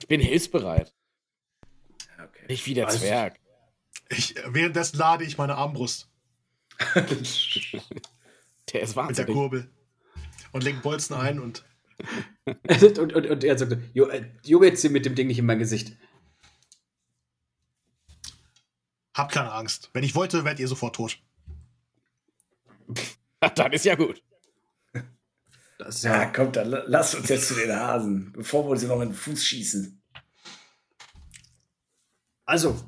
[0.00, 0.94] Ich bin hilfsbereit.
[2.22, 2.46] Okay.
[2.48, 3.38] Nicht wie der Also- Zwerg.
[4.08, 6.08] Ich, währenddessen lade ich meine Armbrust
[6.94, 7.26] Der ist
[8.72, 9.32] mit der wahnsinnig.
[9.34, 9.70] Kurbel
[10.52, 11.64] und leg Bolzen ein und
[12.46, 15.58] und, und, und er sagt, "Jo, äh, Junge, jetzt mit dem Ding nicht in mein
[15.58, 15.96] Gesicht.
[19.14, 19.90] hab keine Angst.
[19.92, 21.18] Wenn ich wollte, wärt ihr sofort tot.
[23.54, 24.22] Dann ist ja gut.
[25.78, 28.80] Das Ja, ja, komm, dann la- lass uns jetzt zu den Hasen, bevor wir uns
[28.80, 30.00] hier noch in den Fuß schießen.
[32.46, 32.78] also,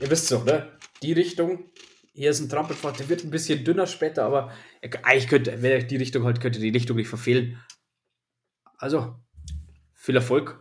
[0.00, 0.72] ihr wisst so, ne?
[1.02, 1.70] Die Richtung,
[2.14, 5.70] hier ist ein Trampelpfad, der wird ein bisschen dünner später, aber er- eigentlich könnte, wenn
[5.72, 7.62] er die Richtung halt, könnte die Richtung nicht verfehlen.
[8.78, 9.16] Also,
[9.94, 10.58] viel Erfolg.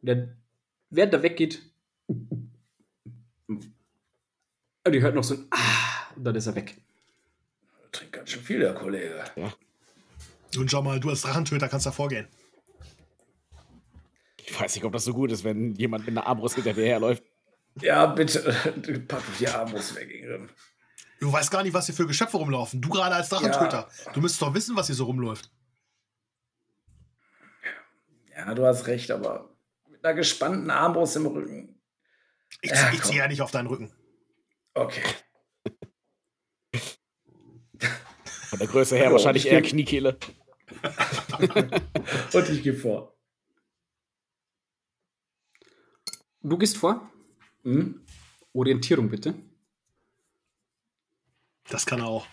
[0.00, 0.36] Und dann,
[0.90, 1.62] während er weggeht,
[2.08, 2.52] und
[4.92, 6.76] ihr hört noch so ein Ah, und dann ist er weg.
[7.92, 9.24] Trinkt ganz schön viel, der Kollege.
[10.56, 12.28] Und schau mal, du als Drachentöter kannst da vorgehen.
[14.46, 16.84] Ich weiß nicht, ob das so gut ist, wenn jemand mit einer Armbrust hinter dir
[16.84, 17.24] herläuft.
[17.80, 18.54] Ja, bitte,
[19.08, 20.50] pack die Armbrust weg, Ingrid.
[21.20, 22.80] Du weißt gar nicht, was hier für Geschöpfe rumlaufen.
[22.80, 23.88] Du gerade als Drachentöter.
[24.12, 25.50] Du müsstest doch wissen, was hier so rumläuft.
[28.36, 29.48] Ja, du hast recht, aber
[29.88, 31.80] mit einer gespannten Armbrust im Rücken.
[32.60, 33.92] Ich, Ja, ich ziehe ja nicht auf deinen Rücken.
[34.74, 35.02] Okay.
[38.48, 40.18] Von der Größe her Ja, wahrscheinlich ich eher Kniekehle.
[42.32, 43.14] Und ich gehe vor.
[46.42, 47.10] Du gehst vor.
[47.62, 48.02] Hm?
[48.52, 49.34] Orientierung bitte.
[51.68, 52.26] Das kann er auch.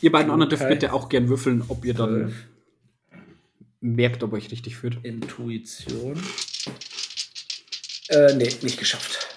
[0.00, 0.74] Ihr beiden anderen dürft Okay.
[0.74, 2.34] bitte auch gern würfeln, ob ihr dann
[3.80, 4.98] merkt, ob euch richtig führt.
[5.04, 6.20] Intuition.
[8.08, 9.35] Äh, nee, nicht geschafft.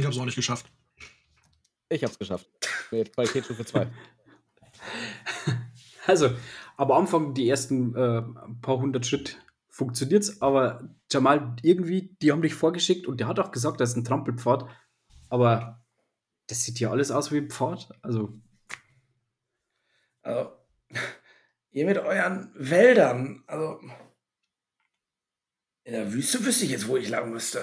[0.00, 0.64] Ich habe es auch nicht geschafft.
[1.90, 2.48] Ich hab's geschafft.
[2.90, 3.86] Mit Qualitätsstufe 2.
[6.06, 6.30] Also,
[6.78, 8.22] aber am Anfang die ersten äh,
[8.62, 9.36] paar hundert Schritt
[9.68, 13.96] funktioniert's, aber Jamal, irgendwie, die haben dich vorgeschickt und der hat auch gesagt, das ist
[13.96, 14.66] ein Trampelpfad,
[15.28, 15.84] aber
[16.46, 17.90] das sieht ja alles aus wie ein Pfad.
[18.00, 18.40] Also,
[20.22, 20.56] Also,
[21.72, 23.78] ihr mit euren Wäldern, also
[25.84, 27.62] in der Wüste wüsste ich jetzt, wo ich lang müsste.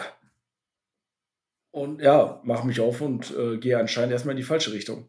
[1.72, 5.08] Und ja, mach mich auf und äh, gehe anscheinend erstmal in die falsche Richtung.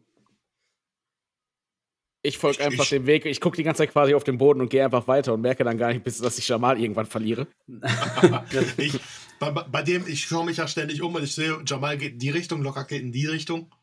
[2.21, 3.25] Ich folge einfach dem Weg.
[3.25, 5.63] Ich gucke die ganze Zeit quasi auf den Boden und gehe einfach weiter und merke
[5.63, 7.47] dann gar nicht, bis dass ich Jamal irgendwann verliere.
[8.77, 8.99] ich,
[9.39, 12.13] bei, bei bei dem, ich schaue mich ja ständig um und ich sehe, Jamal geht
[12.13, 13.73] in die Richtung, Locker geht in die Richtung.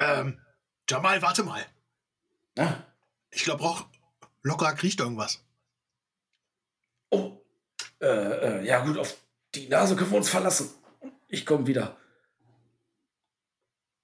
[0.00, 0.40] Ähm,
[0.90, 1.64] Jamal, warte mal.
[2.58, 2.74] Ah,
[3.30, 3.86] Ich glaube auch,
[4.42, 5.44] Locker riecht irgendwas.
[7.10, 7.40] oh,
[8.00, 9.16] äh, äh, ja gut, auf
[9.54, 10.70] die Nase können wir uns verlassen.
[11.34, 11.96] Ich komme wieder.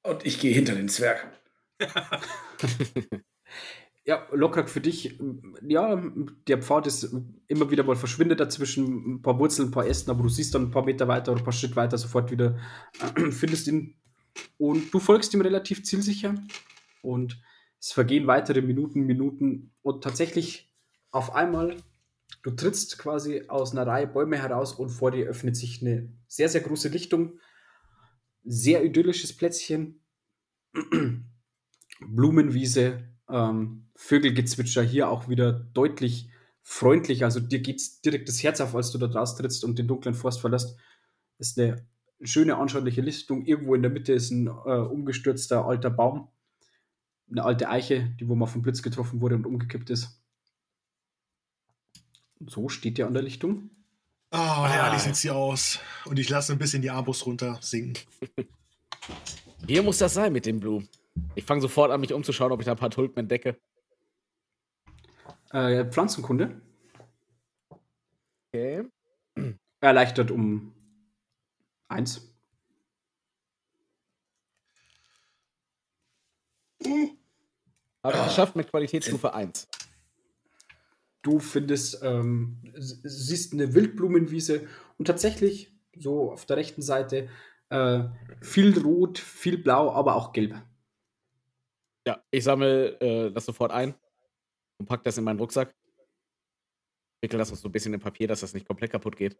[0.02, 1.30] Und ich gehe hinter den Zwerg.
[4.04, 6.02] ja, Lokrak für dich, ähm, ja,
[6.48, 7.14] der Pfad ist
[7.46, 10.62] immer wieder mal verschwindet dazwischen, ein paar Wurzeln, ein paar Ästen, aber du siehst dann
[10.62, 12.58] ein paar Meter weiter oder ein paar Schritt weiter sofort wieder,
[13.30, 13.94] findest ihn
[14.58, 16.34] und du folgst ihm relativ zielsicher
[17.00, 17.40] und
[17.78, 20.74] es vergehen weitere Minuten, Minuten und tatsächlich
[21.12, 21.76] auf einmal,
[22.42, 26.48] du trittst quasi aus einer Reihe Bäume heraus und vor dir öffnet sich eine sehr,
[26.48, 27.38] sehr große Lichtung,
[28.44, 30.00] sehr idyllisches Plätzchen,
[32.00, 36.30] Blumenwiese, ähm, Vögelgezwitscher, hier auch wieder deutlich
[36.62, 37.24] freundlich.
[37.24, 40.14] Also dir geht's direkt das Herz auf, als du da draus trittst und den dunklen
[40.14, 40.78] Forst verlässt.
[41.38, 41.86] Ist eine
[42.22, 43.44] schöne, anschauliche Lichtung.
[43.44, 46.28] Irgendwo in der Mitte ist ein äh, umgestürzter alter Baum.
[47.30, 50.19] Eine alte Eiche, die wo mal vom Blitz getroffen wurde und umgekippt ist.
[52.46, 53.70] So steht ihr an der Lichtung.
[54.32, 55.78] Oh, herrlich sieht sie aus.
[56.04, 58.02] Und ich lasse ein bisschen die Armbrust runter sinken.
[59.66, 60.88] Hier muss das sein mit den Blumen.
[61.34, 63.58] Ich fange sofort an, mich umzuschauen, ob ich da ein paar Tulpen entdecke.
[65.52, 66.60] Äh, Pflanzenkunde
[68.52, 68.84] Okay.
[69.80, 70.72] erleichtert um
[71.88, 72.32] eins.
[78.02, 79.68] Habe ich geschafft mit Qualitätsstufe 1.
[81.22, 84.66] Du findest, ähm, siehst eine Wildblumenwiese
[84.96, 87.28] und tatsächlich so auf der rechten Seite
[87.68, 88.04] äh,
[88.40, 90.54] viel Rot, viel Blau, aber auch Gelb.
[92.06, 93.94] Ja, ich sammle äh, das sofort ein
[94.78, 95.74] und pack das in meinen Rucksack.
[97.22, 99.36] Wickel das auch so ein bisschen in Papier, dass das nicht komplett kaputt geht.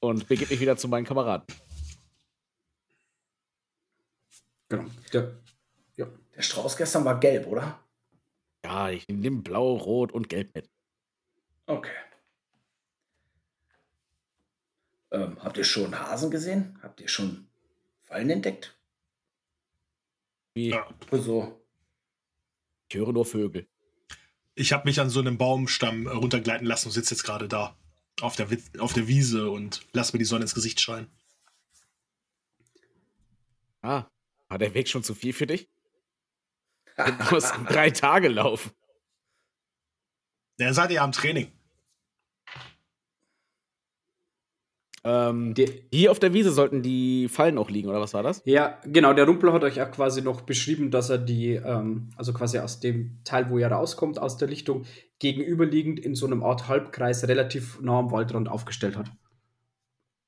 [0.00, 1.46] Und begebe mich wieder zu meinen Kameraden.
[4.68, 4.86] Genau.
[5.12, 5.36] Der,
[5.96, 6.06] ja.
[6.34, 7.83] Der Strauß gestern war gelb, oder?
[8.64, 10.70] Ja, ich nehme blau, rot und gelb mit.
[11.66, 11.92] Okay.
[15.12, 16.78] Ähm, habt ihr schon Hasen gesehen?
[16.82, 17.46] Habt ihr schon
[18.02, 18.76] Fallen entdeckt?
[20.54, 20.88] Wie, Ja.
[21.10, 21.60] Also,
[22.88, 23.66] ich höre nur Vögel.
[24.54, 27.76] Ich habe mich an so einem Baumstamm äh, runtergleiten lassen und sitze jetzt gerade da
[28.20, 31.08] auf der, auf der Wiese und lass mir die Sonne ins Gesicht scheinen.
[33.82, 34.06] Ah,
[34.48, 35.68] war der Weg schon zu viel für dich?
[36.96, 38.70] Du musst drei Tage laufen.
[40.58, 41.50] Ja, seid ihr am Training.
[45.06, 48.40] Ähm, Der, hier auf der Wiese sollten die Fallen auch liegen, oder was war das?
[48.46, 52.32] ja, genau, der Rumpel hat euch auch quasi noch beschrieben, dass er die, ähm, also
[52.32, 54.86] quasi aus dem Teil, wo ihr rauskommt, aus der Lichtung,
[55.18, 59.10] gegenüberliegend in so einem Art Halbkreis relativ nah am Waldrand aufgestellt hat.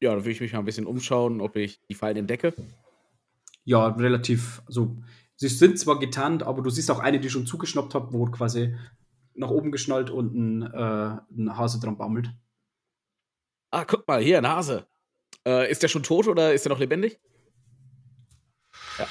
[0.01, 2.53] Ja, da will ich mich mal ein bisschen umschauen, ob ich die Fallen entdecke.
[3.65, 4.95] Ja, relativ, also
[5.37, 8.77] sie sind zwar getarnt, aber du siehst auch eine, die schon zugeschnappt hat, wo quasi
[9.35, 12.31] nach oben geschnallt und ein, äh, ein Hase dran baumelt.
[13.71, 14.87] Ah, guck mal, hier, ein Hase.
[15.47, 17.21] Äh, ist der schon tot oder ist der noch lebendig?
[18.99, 19.09] Ja.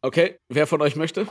[0.00, 1.26] Okay, wer von euch möchte?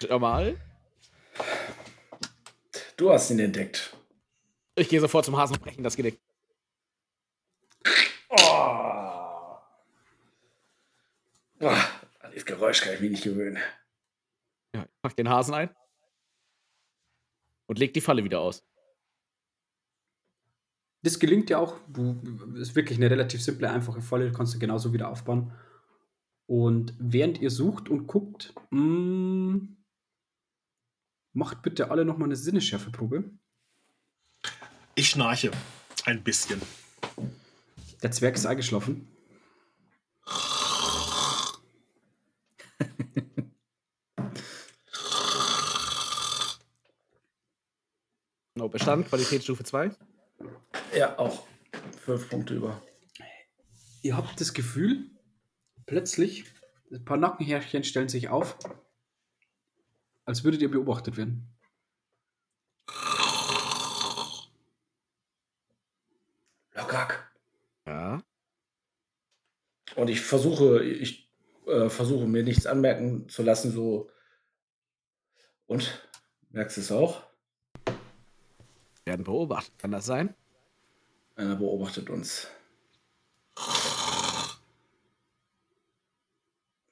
[0.00, 0.56] Jamal?
[2.96, 3.96] du hast ihn entdeckt.
[4.76, 6.20] Ich gehe sofort zum Hasen und brechen das Genick.
[8.28, 9.03] Oh.
[11.64, 11.88] Ah,
[12.20, 13.58] an dieses Geräusch kann ich mich nicht gewöhnen.
[14.74, 15.74] Ja, ich pack den Hasen ein.
[17.66, 18.66] Und leg die Falle wieder aus.
[21.02, 21.78] Das gelingt ja auch.
[21.88, 22.20] Du
[22.56, 25.52] ist wirklich eine relativ simple, einfache Falle, kannst du genauso wieder aufbauen.
[26.46, 29.66] Und während ihr sucht und guckt, mh,
[31.32, 33.30] macht bitte alle nochmal eine Sinnesschärfeprobe.
[34.94, 35.50] Ich schnarche.
[36.04, 36.60] Ein bisschen.
[38.02, 39.13] Der Zwerg ist eingeschlafen.
[48.56, 49.90] No, Bestand, Qualitätsstufe 2.
[50.96, 51.44] Ja, auch
[51.98, 52.80] fünf Punkte über.
[54.02, 55.10] Ihr habt das Gefühl,
[55.86, 56.44] plötzlich,
[56.92, 58.56] ein paar Nackenhärchen stellen sich auf,
[60.24, 61.48] als würdet ihr beobachtet werden.
[66.74, 67.32] Lockhack.
[67.86, 68.22] Ja.
[69.96, 71.28] Und ich versuche, ich
[71.66, 74.10] äh, versuche mir nichts anmerken zu lassen, so.
[75.66, 76.08] Und?
[76.50, 77.33] Merkst du es auch?
[79.04, 79.78] Werden beobachtet.
[79.78, 80.34] Kann das sein?
[81.36, 82.48] Einer beobachtet uns.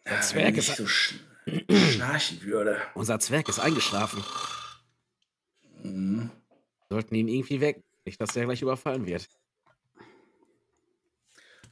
[0.05, 1.15] Der Ja, Zwerg wenn ist- nicht so sch
[1.71, 2.81] schnarchen würde.
[2.95, 4.23] Unser Zwerg ist eingeschlafen.
[5.83, 6.31] Mhm.
[6.89, 7.83] Wir sollten ihn irgendwie weg.
[8.05, 9.29] Nicht, dass der gleich überfallen wird.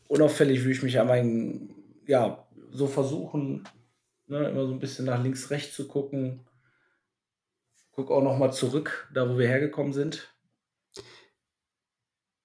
[0.09, 1.75] Unauffällig würde ich mich an meinen,
[2.07, 3.69] ja, so versuchen,
[4.27, 6.41] ne, immer so ein bisschen nach links, rechts zu gucken.
[8.01, 10.35] Guck auch noch mal zurück, da wo wir hergekommen sind.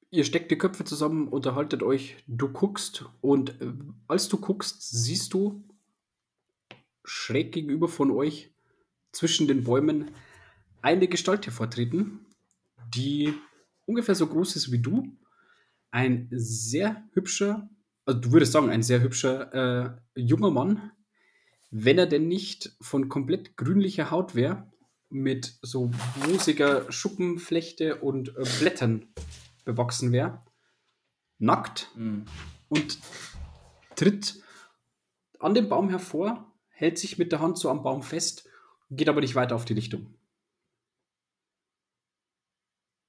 [0.10, 3.72] Ihr steckt die Köpfe zusammen, unterhaltet euch, du guckst und äh,
[4.10, 5.64] als du guckst, siehst du
[7.06, 8.54] schräg gegenüber von euch
[9.14, 10.12] zwischen den Bäumen
[10.82, 12.26] eine Gestalt hervortreten,
[12.94, 13.34] die
[13.86, 15.08] ungefähr so groß ist wie du.
[15.90, 17.70] Ein sehr hübscher,
[18.04, 20.92] also du würdest sagen, ein sehr hübscher äh, junger Mann,
[21.72, 24.70] wenn er denn nicht von komplett grünlicher Haut wäre,
[25.22, 25.92] mit so
[26.26, 29.08] moosiger Schuppenflechte und äh, Blättern
[29.64, 30.44] bewachsen wäre,
[31.40, 32.26] nackt Mhm.
[32.70, 33.00] und
[33.96, 34.44] tritt
[35.40, 38.48] an dem Baum hervor, hält sich mit der Hand so am Baum fest,
[38.92, 40.14] geht aber nicht weiter auf die Lichtung.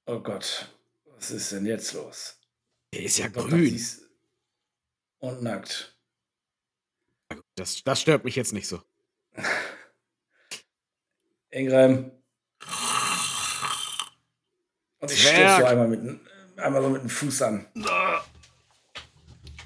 [0.07, 0.73] Oh Gott,
[1.07, 2.39] was ist denn jetzt los?
[2.95, 3.75] Der ist ja Doch, grün.
[3.75, 4.09] ist-
[5.19, 5.99] Und nackt.
[7.57, 8.81] Das, das stört mich jetzt nicht so.
[11.57, 12.11] Engreim.
[14.99, 16.21] Und ich stoße so einmal mit,
[16.59, 17.67] einmal so mit dem Fuß an.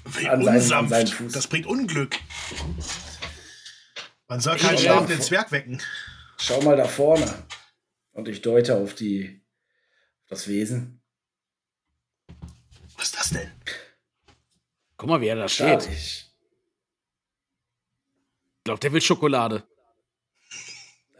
[0.05, 1.33] Wie An seinen- an seinen Fuß.
[1.33, 2.17] Das bringt Unglück.
[4.27, 5.23] Man soll keinen schlafenden mal.
[5.25, 5.81] Zwerg wecken.
[6.37, 7.45] Schau mal da vorne.
[8.13, 9.41] Und ich deute auf die
[10.23, 11.01] auf das Wesen.
[12.95, 13.51] Was ist das denn?
[14.97, 15.87] Guck mal, wie er da steht.
[15.87, 16.29] ich,
[18.59, 19.67] Ich glaube, der will Schokolade.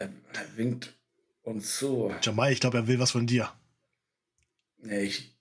[0.01, 0.93] Er, er winkt
[1.43, 2.13] uns zu.
[2.21, 3.51] Jamal, ich glaube, er will was von dir.
[4.79, 5.37] Nee, ich.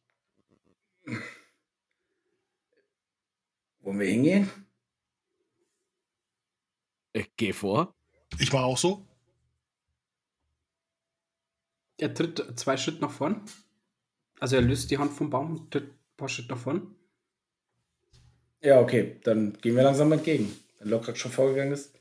[3.81, 4.51] Wollen wir hingehen?
[7.13, 7.95] Ich geh vor.
[8.39, 9.07] Ich mache auch so.
[11.97, 13.43] Er tritt zwei Schritte nach vorn.
[14.39, 16.95] Also er löst die Hand vom Baum und tritt ein paar Schritte nach vorn.
[18.63, 19.21] Ja, okay.
[19.25, 20.55] Dann gehen wir langsam entgegen.
[20.79, 21.95] Wenn Lockrack schon vorgegangen ist.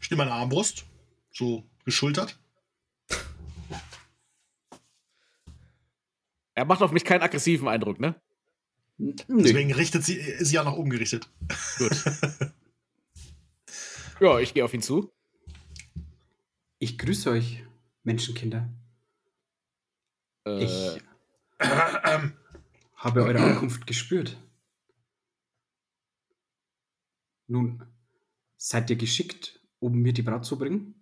[0.00, 0.84] Ich nehme meine Armbrust.
[1.32, 2.38] So geschultert.
[6.54, 8.20] Er macht auf mich keinen aggressiven Eindruck, ne?
[8.98, 9.14] Nö.
[9.28, 11.30] Deswegen richtet sie, ist sie ja nach oben gerichtet.
[11.78, 12.04] Gut.
[14.20, 15.10] ja, ich gehe auf ihn zu.
[16.78, 17.64] Ich grüße euch,
[18.04, 18.68] Menschenkinder.
[20.46, 21.02] Äh, Ich
[22.94, 24.36] habe eure Ankunft gespürt.
[27.46, 27.82] Nun,
[28.58, 30.94] seid ihr geschickt, um mir die Braut zu bringen?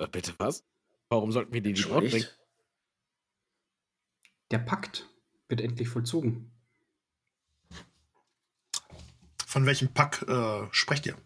[0.00, 0.64] Äh, bitte was?
[1.08, 2.26] Warum sollten wir die die Braut bringen?
[4.50, 5.08] Der Pakt
[5.48, 6.50] wird endlich vollzogen.
[9.54, 11.16] von welchem Pack äh, sprecht ihr?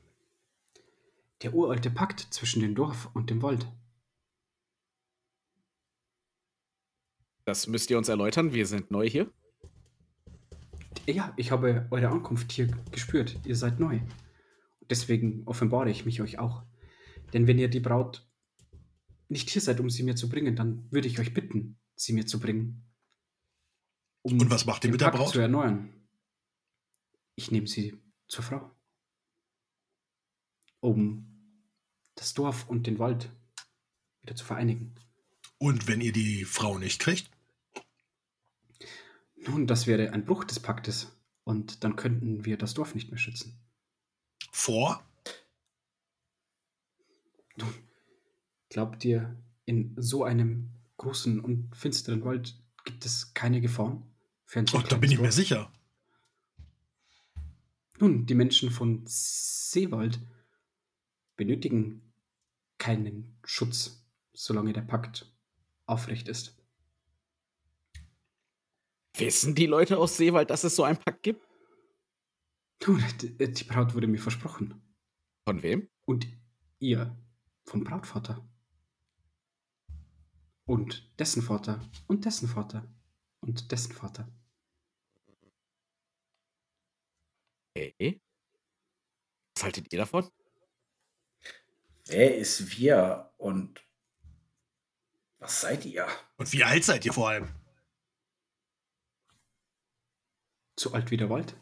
[1.40, 3.66] Der uralte Pakt zwischen dem Dorf und dem Wald.
[7.46, 8.52] Das müsst ihr uns erläutern.
[8.52, 9.32] Wir sind neu hier.
[11.06, 13.34] Ja, ich habe eure Ankunft hier gespürt.
[13.46, 14.00] Ihr seid neu.
[14.90, 16.64] Deswegen offenbare ich mich euch auch.
[17.32, 18.27] Denn wenn ihr die Braut
[19.28, 22.26] nicht hier seid, um sie mir zu bringen, dann würde ich euch bitten, sie mir
[22.26, 22.84] zu bringen.
[24.22, 25.32] Um Und was macht ihr mit der Braut?
[25.32, 25.92] zu erneuern.
[27.34, 28.70] Ich nehme sie zur Frau.
[30.80, 31.24] Um
[32.14, 33.30] das Dorf und den Wald
[34.22, 34.94] wieder zu vereinigen.
[35.58, 37.30] Und wenn ihr die Frau nicht kriegt?
[39.36, 41.12] Nun, das wäre ein Bruch des Paktes.
[41.44, 43.58] Und dann könnten wir das Dorf nicht mehr schützen.
[44.52, 45.02] Vor?
[47.56, 47.72] Nun,
[48.68, 54.02] glaubt ihr, in so einem großen und finsteren Wald gibt es keine Gefahren?
[54.44, 55.70] Für ein so Oh, da bin ich mir sicher.
[58.00, 60.20] Nun, die Menschen von Seewald
[61.36, 62.12] benötigen
[62.78, 65.32] keinen Schutz, solange der Pakt
[65.86, 66.56] aufrecht ist.
[69.16, 71.44] Wissen die Leute aus Seewald, dass es so einen Pakt gibt?
[72.86, 74.80] Nun, die, die Braut wurde mir versprochen.
[75.44, 75.88] Von wem?
[76.04, 76.28] Und
[76.78, 77.16] ihr
[77.64, 78.48] vom Brautvater.
[80.68, 81.80] Und dessen Vater.
[82.08, 82.86] Und dessen Vater.
[83.40, 84.28] Und dessen Vater.
[87.74, 88.20] Okay.
[89.54, 90.30] Was haltet ihr davon?
[92.04, 93.82] Wer ist wir und
[95.38, 96.06] was seid ihr?
[96.36, 97.48] Und wie alt seid ihr vor allem?
[100.78, 101.58] So alt wie der Wald.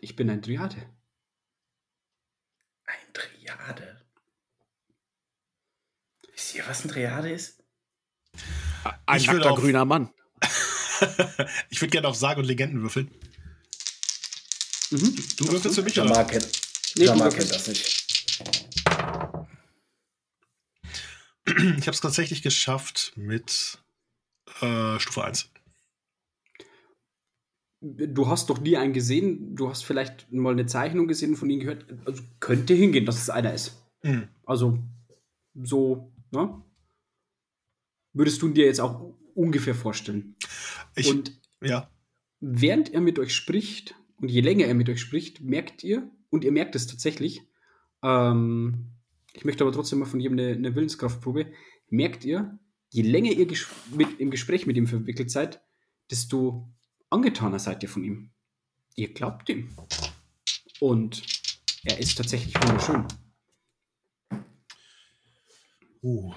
[0.00, 0.92] Ich bin ein Triade.
[2.84, 4.01] Ein Triade.
[6.52, 7.62] Wisst ihr, was ein Triade ist?
[9.06, 10.10] Ein Ich will nackter auf- grüner Mann.
[11.70, 13.10] ich würde gerne auf Sage und Legenden würfeln.
[14.90, 15.16] Mhm.
[15.38, 16.24] Du würfelst für mich, Jamal oder?
[16.26, 16.50] kennt,
[16.96, 18.06] Nee, Jamal du kennt das nicht.
[21.46, 23.78] Ich habe es tatsächlich geschafft mit
[24.60, 25.48] äh, Stufe 1.
[27.80, 29.56] Du hast doch nie einen gesehen.
[29.56, 31.86] Du hast vielleicht mal eine Zeichnung gesehen und von ihm gehört.
[32.04, 33.82] Also könnte hingehen, dass es einer ist.
[34.02, 34.28] Hm.
[34.44, 34.78] Also
[35.54, 36.62] so, ne?
[38.12, 40.36] Würdest du dir jetzt auch ungefähr vorstellen.
[40.94, 41.90] Ich, und ja.
[42.40, 46.44] während er mit euch spricht und je länger er mit euch spricht, merkt ihr, und
[46.44, 47.42] ihr merkt es tatsächlich,
[48.02, 48.92] ähm,
[49.32, 51.52] ich möchte aber trotzdem mal von jedem eine, eine Willenskraftprobe,
[51.88, 52.58] merkt ihr,
[52.90, 53.46] je länger ihr
[53.94, 55.62] mit, im Gespräch mit ihm verwickelt seid,
[56.10, 56.70] desto
[57.10, 58.30] angetaner seid ihr von ihm.
[58.94, 59.70] Ihr glaubt ihm.
[60.80, 61.22] Und
[61.84, 63.06] er ist tatsächlich wunderschön.
[66.02, 66.32] Uh.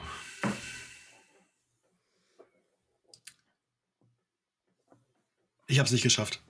[5.67, 6.41] Ich habe es nicht geschafft.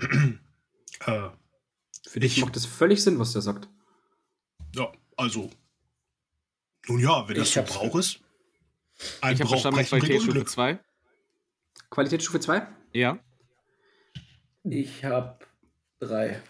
[0.00, 1.28] äh,
[2.08, 3.68] Für dich Ich- macht es völlig Sinn, was er sagt.
[4.74, 5.50] ja, also.
[6.88, 8.20] Nun ja, wenn das Ich so Brauch ist.
[9.20, 10.48] Ein Ich habe Brauch verstanden, Qualitätsstufe Unglück.
[10.48, 10.78] 2.
[11.90, 12.66] Qualitätsstufe 2?
[12.92, 13.18] Ja.
[14.64, 15.38] Ich habe
[15.98, 16.42] drei.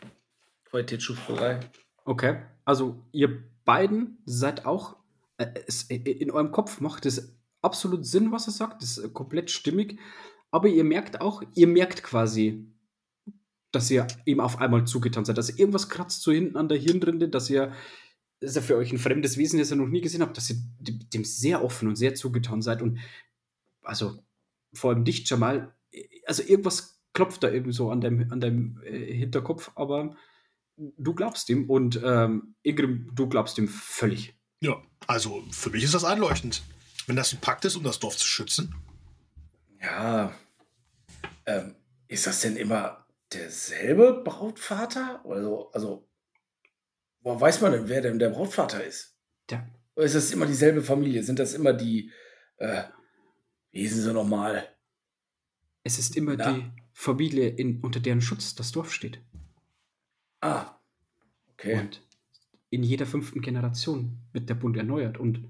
[0.64, 1.60] Qualitätsstufe drei.
[2.04, 2.42] Okay.
[2.64, 4.96] Also ihr beiden seid auch,
[5.36, 8.80] äh, es, in eurem Kopf macht es absolut Sinn, was er sagt.
[8.80, 9.98] Das ist äh, komplett stimmig.
[10.50, 12.64] Aber ihr merkt auch, ihr merkt quasi,
[13.72, 15.36] dass ihr ihm auf einmal zugetan seid.
[15.36, 17.72] Dass irgendwas kratzt so hinten an der Hirnrinde, dass ihr,
[18.40, 20.56] dass er für euch ein fremdes Wesen, das ihr noch nie gesehen habt, dass ihr
[20.80, 22.80] dem sehr offen und sehr zugetan seid.
[22.80, 22.98] Und
[23.82, 24.18] also
[24.72, 25.74] vor allem dich, Jamal,
[26.24, 30.16] also irgendwas klopft da eben so an deinem, an deinem äh, Hinterkopf, aber
[30.76, 34.36] du glaubst ihm und ähm, Ingrim, du glaubst ihm völlig.
[34.60, 36.62] Ja, also für mich ist das einleuchtend.
[37.06, 38.74] Wenn das ein Pakt ist, um das Dorf zu schützen.
[39.80, 40.34] Ja.
[41.44, 41.76] Ähm,
[42.08, 45.24] ist das denn immer derselbe Brautvater?
[45.24, 46.08] Also, also,
[47.20, 49.16] woher weiß man denn, wer denn der Brautvater ist?
[49.50, 49.66] Ja.
[49.94, 51.22] Oder ist das immer dieselbe Familie?
[51.22, 52.10] Sind das immer die,
[52.56, 52.84] äh,
[53.70, 54.68] wie hießen sie nochmal?
[55.84, 56.52] Es ist immer Na?
[56.52, 59.20] die Familie, in, unter deren Schutz das Dorf steht.
[60.46, 60.78] Ah,
[61.52, 61.80] okay.
[61.80, 62.02] Und
[62.70, 65.44] in jeder fünften Generation wird der Bund erneuert und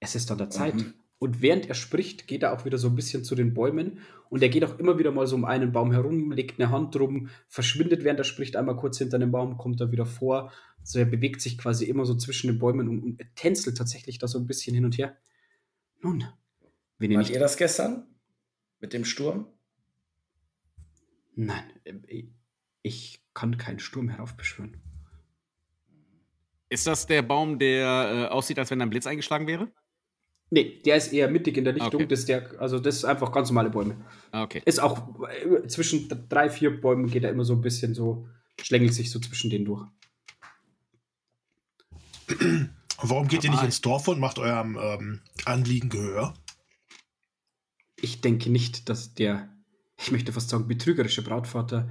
[0.00, 0.74] es ist an der Zeit.
[0.74, 0.94] Mhm.
[1.18, 3.98] Und während er spricht, geht er auch wieder so ein bisschen zu den Bäumen
[4.30, 6.94] und er geht auch immer wieder mal so um einen Baum herum, legt eine Hand
[6.94, 10.50] drum, verschwindet, während er spricht, einmal kurz hinter dem Baum, kommt er wieder vor.
[10.80, 14.28] Also er bewegt sich quasi immer so zwischen den Bäumen und, und tänzelt tatsächlich da
[14.28, 15.16] so ein bisschen hin und her.
[16.00, 16.24] Nun,
[16.98, 18.06] wenn ihr Wart ihr das gestern?
[18.80, 19.46] Mit dem Sturm?
[21.34, 22.24] Nein, äh,
[22.82, 24.80] ich kann keinen Sturm heraufbeschwören.
[26.68, 29.70] Ist das der Baum, der äh, aussieht, als wenn ein Blitz eingeschlagen wäre?
[30.50, 31.94] Nee, der ist eher mittig in der Lichtung.
[31.94, 32.06] Okay.
[32.06, 33.96] Das ist der, also das ist einfach ganz normale Bäume.
[34.30, 34.62] Ah, okay.
[34.64, 38.28] Ist auch äh, zwischen drei, vier Bäumen geht er immer so ein bisschen so,
[38.60, 39.86] schlängelt sich so zwischen denen durch.
[42.28, 42.70] Und
[43.10, 46.34] warum geht ihr nicht Aber- ins Dorf und macht eurem ähm, Anliegen Gehör?
[48.00, 49.48] Ich denke nicht, dass der,
[49.98, 51.88] ich möchte fast sagen, betrügerische Brautvater,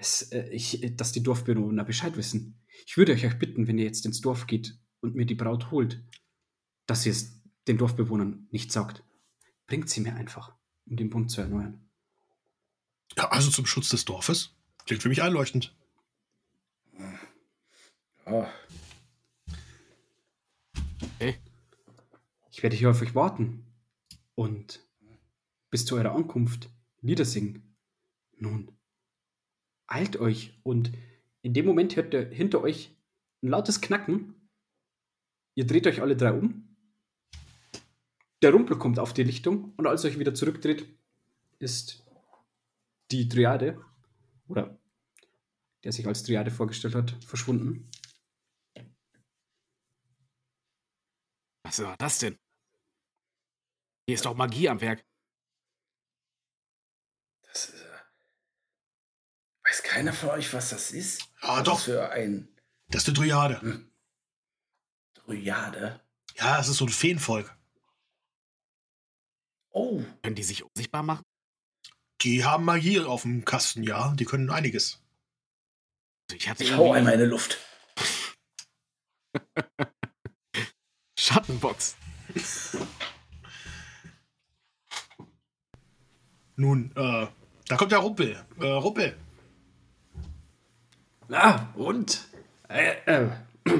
[0.00, 2.60] es, äh, ich, dass die Dorfbewohner Bescheid wissen.
[2.86, 5.70] Ich würde euch, euch bitten, wenn ihr jetzt ins Dorf geht und mir die Braut
[5.70, 6.02] holt,
[6.86, 9.04] dass ihr es den Dorfbewohnern nicht sagt.
[9.66, 10.56] Bringt sie mir einfach,
[10.86, 11.88] um den Bund zu erneuern.
[13.16, 14.56] Ja, also zum Schutz des Dorfes?
[14.86, 15.76] Klingt für mich einleuchtend.
[18.26, 18.46] Oh,
[22.60, 23.64] Ich werde hier auf euch warten
[24.34, 24.86] und
[25.70, 26.70] bis zu eurer Ankunft
[27.00, 27.74] Lieder singen.
[28.36, 28.70] Nun,
[29.90, 30.92] eilt euch und
[31.42, 32.96] in dem Moment hört ihr hinter euch
[33.42, 34.34] ein lautes Knacken.
[35.54, 36.76] Ihr dreht euch alle drei um.
[38.42, 40.86] Der Rumpel kommt auf die Lichtung und als ihr euch wieder zurückdreht,
[41.58, 42.02] ist
[43.10, 43.84] die Triade
[44.48, 44.78] oder
[45.84, 47.90] der sich als Triade vorgestellt hat, verschwunden.
[51.64, 52.38] Was war das denn?
[54.06, 55.04] Hier ist doch Magie am Werk.
[57.42, 57.82] das ist.
[57.82, 57.86] äh,
[59.64, 61.28] Weiß keiner von euch, was das ist?
[61.40, 61.74] Ah, was doch.
[61.74, 62.48] Das für ein
[62.88, 63.60] Das ist eine Dryade.
[63.60, 63.90] hm,
[65.14, 66.00] Dryade.
[66.36, 67.52] Ja, es ist so ein Feenvolk.
[69.72, 71.24] Oh, Können die sich unsichtbar machen?
[72.22, 74.14] Die haben Magie auf dem Kasten, ja.
[74.14, 75.00] Die können einiges.
[76.28, 77.58] Also ich hatte ich hau einmal in die Luft.
[81.18, 81.96] Schattenbox.
[86.56, 87.26] Nun, äh,
[87.66, 88.44] da kommt der Ruppel.
[88.60, 89.16] Äh, Ruppel.
[91.30, 92.26] Ah, und?
[92.68, 93.28] Äh, äh,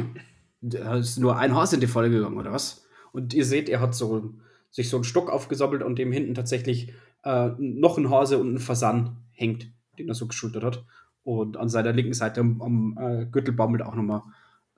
[0.60, 2.86] da ist nur ein Hase in die Falle gegangen, oder was?
[3.12, 4.34] Und ihr seht, er hat so,
[4.70, 6.92] sich so einen Stock aufgesammelt und dem hinten tatsächlich
[7.24, 10.84] äh, noch ein Hase und ein Fasan hängt, den er so geschultert hat.
[11.22, 14.22] Und an seiner linken Seite am, am äh, Gürtel baumelt auch nochmal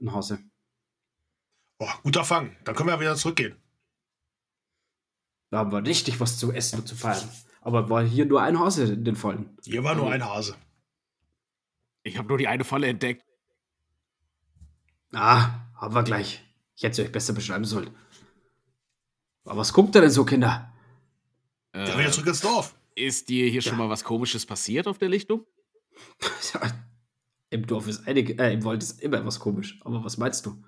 [0.00, 0.38] ein Hase.
[1.78, 2.56] Boah, guter Fang.
[2.64, 3.56] Dann können wir wieder zurückgehen.
[5.50, 7.28] Da haben wir richtig was zu essen und zu feiern.
[7.60, 9.56] Aber war hier nur ein Hase in den Fallen.
[9.64, 10.56] Hier war nur ein Hase.
[12.02, 13.24] Ich habe nur die eine Falle entdeckt.
[15.12, 16.42] Ah, haben wir gleich.
[16.74, 17.90] Ich hätte es euch besser beschreiben sollen.
[19.44, 20.72] Aber was guckt ihr denn so, Kinder?
[21.72, 22.74] Äh, Dann wieder zurück ins Dorf.
[22.94, 23.62] ist dir hier Ja.
[23.62, 25.46] schon mal was Komisches passiert auf der Lichtung?
[27.50, 29.78] Im Dorf ist einige, äh, im Wald ist immer was komisch.
[29.84, 30.64] Aber was meinst du?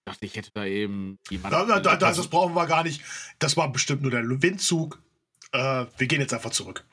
[0.00, 1.68] Ich dachte, ich hätte da eben jemanden.
[1.68, 3.00] Da, da, da, das brauchen wir gar nicht.
[3.38, 5.00] Das war bestimmt nur der Windzug.
[5.52, 6.84] Äh, wir gehen jetzt einfach zurück.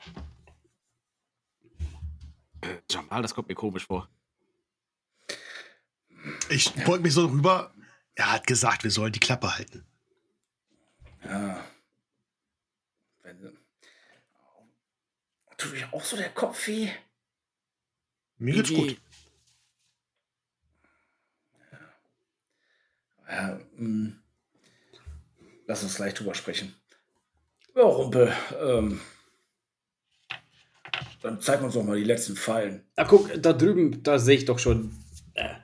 [2.90, 4.08] Jamal, das kommt mir komisch vor.
[6.48, 7.74] Ich beug mich so rüber.
[8.14, 9.84] Er hat gesagt, wir sollen die Klappe halten.
[11.24, 11.64] Ja.
[13.22, 13.58] Wenn,
[15.56, 16.90] tut euch auch so der Kopf weh?
[18.38, 19.00] Mir geht's gut.
[23.28, 24.12] Ja, mh.
[25.66, 26.74] Lass uns gleich drüber sprechen.
[27.74, 29.00] Ja, Rumpel, ähm,
[31.24, 32.84] dann zeig uns doch mal die letzten Fallen.
[32.96, 34.94] Ah, guck, da drüben, da sehe ich doch schon
[35.32, 35.54] äh,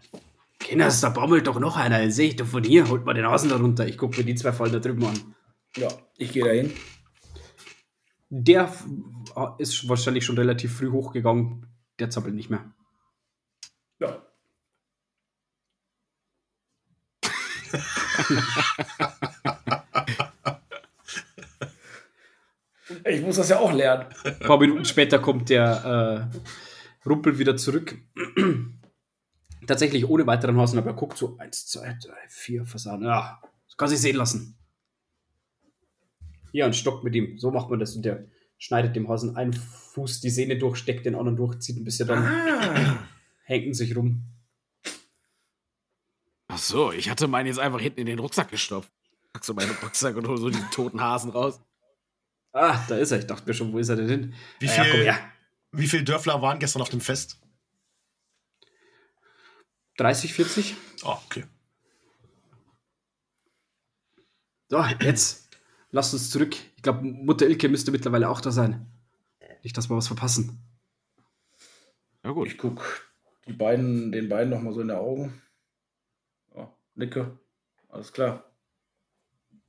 [0.58, 1.98] Kinders, da baumelt doch noch einer.
[1.98, 2.88] Den sehe ich doch von hier.
[2.88, 3.86] Holt mal den Hasen da runter.
[3.86, 5.34] Ich gucke mir die zwei Fallen da drüben an.
[5.76, 6.72] Ja, ich gehe dahin.
[8.30, 8.86] Der f-
[9.58, 11.66] ist wahrscheinlich schon relativ früh hochgegangen.
[11.98, 12.64] Der zappelt nicht mehr.
[13.98, 14.22] Ja.
[23.04, 24.06] ich muss das ja auch lernen.
[24.24, 26.30] Ein paar Minuten später kommt der
[27.04, 27.96] äh, Rumpel wieder zurück.
[29.66, 33.06] Tatsächlich ohne weiteren Hasen, aber er guckt so: eins, zwei, drei, vier Fasanen.
[33.06, 34.56] Ja, das kann sich sehen lassen.
[36.52, 37.38] Hier, ein Stock mit ihm.
[37.38, 37.94] So macht man das.
[37.94, 38.24] Und der
[38.58, 42.08] schneidet dem Hasen einen Fuß die Sehne durch, steckt den anderen durch, zieht ein bisschen
[42.08, 42.98] dann, Ah.
[43.44, 44.22] hängen sich rum.
[46.48, 48.90] Ach so, ich hatte meinen jetzt einfach hinten in den Rucksack gestopft.
[49.32, 51.60] Pack so meinen Rucksack und hol so die toten Hasen raus.
[52.52, 53.18] Ah, da ist er.
[53.20, 54.34] Ich dachte mir schon, wo ist er denn hin?
[54.58, 55.32] Wie Ja, viel, komm her.
[55.72, 57.40] wie viele Dörfler waren gestern auf dem Fest?
[59.98, 60.76] 30, 40?
[61.04, 61.44] Oh, okay.
[64.68, 65.48] So, jetzt
[65.90, 66.54] lasst uns zurück.
[66.76, 68.86] Ich glaube, Mutter Ilke müsste mittlerweile auch da sein.
[69.62, 70.58] Nicht, dass wir was verpassen.
[72.24, 72.48] Ja gut.
[72.48, 73.10] Ich guck
[73.46, 75.42] die beiden, den beiden noch mal so in die Augen.
[76.54, 77.38] Ja, nicke.
[77.88, 78.44] Alles klar.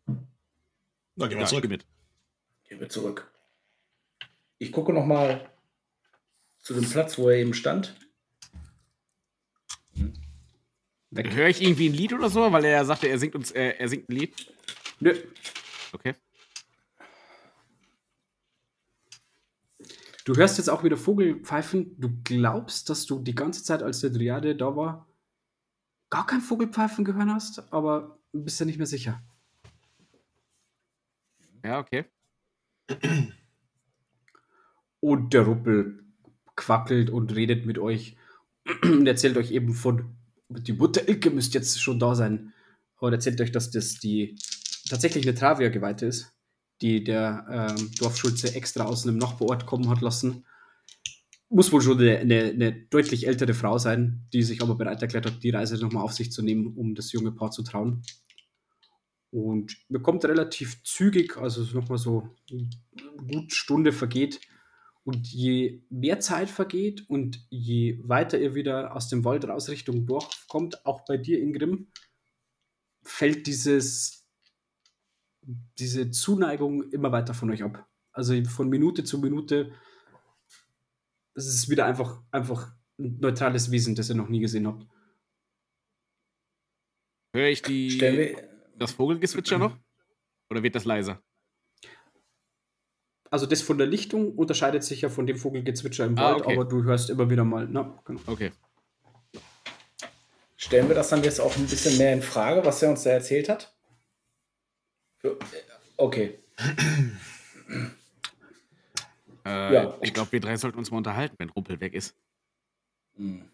[0.06, 1.68] Dann gehen wir Ja, zurück.
[1.68, 1.86] mit.
[2.72, 3.30] Gehen wir zurück.
[4.58, 5.52] Ich gucke noch mal
[6.60, 8.00] zu dem Platz, wo er eben stand.
[11.10, 11.36] Weg.
[11.36, 12.50] Höre ich irgendwie ein Lied oder so?
[12.54, 14.56] Weil er sagte, er singt uns, äh, er singt ein Lied.
[15.02, 15.22] Nö.
[15.92, 16.16] Okay.
[20.24, 22.00] Du hörst jetzt auch wieder Vogelpfeifen.
[22.00, 25.10] Du glaubst, dass du die ganze Zeit, als der Dryade da war,
[26.10, 29.22] gar kein Vogelpfeifen gehört hast, aber bist ja nicht mehr sicher.
[31.66, 32.06] Ja, okay.
[35.00, 36.04] Und der Ruppel
[36.56, 38.16] quackelt und redet mit euch
[38.84, 40.16] und erzählt euch eben von,
[40.50, 42.54] die Mutter Ilke müsste jetzt schon da sein.
[43.00, 44.38] Und erzählt euch, dass das die
[44.88, 46.34] tatsächlich eine Travia-Geweihte ist,
[46.82, 50.46] die der ähm, Dorfschulze extra aus einem Nachbarort kommen hat lassen.
[51.50, 55.26] Muss wohl schon eine, eine, eine deutlich ältere Frau sein, die sich aber bereit erklärt
[55.26, 58.04] hat, die Reise nochmal auf sich zu nehmen, um das junge Paar zu trauen.
[59.32, 62.70] Und bekommt relativ zügig, also nochmal so eine
[63.32, 64.42] gut Stunde vergeht.
[65.04, 70.06] Und je mehr Zeit vergeht und je weiter ihr wieder aus dem Wald raus Richtung
[70.06, 71.88] Dorf kommt, auch bei dir, Ingrim,
[73.04, 74.28] fällt dieses,
[75.80, 77.88] diese Zuneigung immer weiter von euch ab.
[78.12, 79.72] Also von Minute zu Minute,
[81.34, 84.86] es ist wieder einfach, einfach ein neutrales Wesen, das ihr noch nie gesehen habt.
[87.34, 88.51] Höre ich die, Stellen wir,
[88.82, 89.78] das Vogelgezwitscher noch?
[90.50, 91.22] Oder wird das leiser?
[93.30, 96.54] Also das von der Lichtung unterscheidet sich ja von dem Vogelgezwitscher im Ah, Wald, okay.
[96.56, 97.68] aber du hörst immer wieder mal.
[97.70, 98.20] Na, genau.
[98.28, 98.52] Okay.
[100.58, 103.12] stellen wir das dann jetzt auch ein bisschen mehr in Frage, was er uns da
[103.12, 103.74] erzählt hat?
[105.18, 105.38] Für-
[105.98, 106.40] Okay.
[109.46, 112.16] Äh, Ja, ich glaube, wir drei sollten uns mal unterhalten, wenn Rumpel weg ist.
[113.16, 113.50] Hm.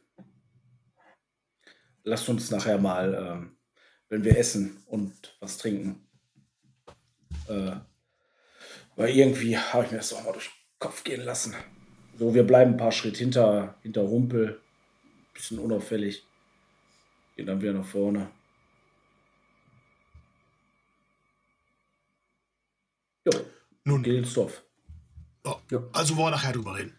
[2.03, 3.56] Lasst uns nachher mal, ähm,
[4.09, 6.07] wenn wir essen und was trinken.
[7.47, 7.77] Äh,
[8.95, 11.55] weil irgendwie habe ich mir das doch mal durch den Kopf gehen lassen.
[12.17, 14.61] So, wir bleiben ein paar Schritt hinter, hinter Rumpel.
[15.33, 16.25] Bisschen unauffällig.
[17.35, 18.31] Gehen dann wieder nach vorne.
[23.25, 23.31] Jo,
[23.83, 24.63] Nun, geht ins Dorf.
[25.43, 25.83] oh, Ja.
[25.93, 26.95] also wollen wir nachher drüber reden.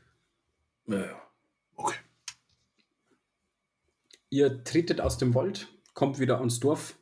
[0.86, 1.22] Ja, ja.
[1.74, 1.96] Okay.
[4.30, 6.97] Ihr tretet aus dem Wald, kommt wieder ans Dorf.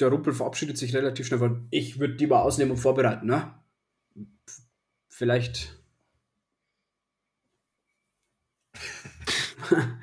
[0.00, 3.54] Der Rumpel verabschiedet sich relativ schnell, weil ich würde die mal ausnehmen und vorbereiten, ne?
[5.08, 5.76] Vielleicht.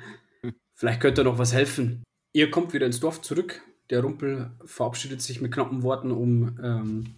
[0.74, 2.02] Vielleicht könnte noch was helfen.
[2.32, 3.62] Ihr kommt wieder ins Dorf zurück.
[3.88, 7.14] Der Rumpel verabschiedet sich mit knappen Worten, um ähm,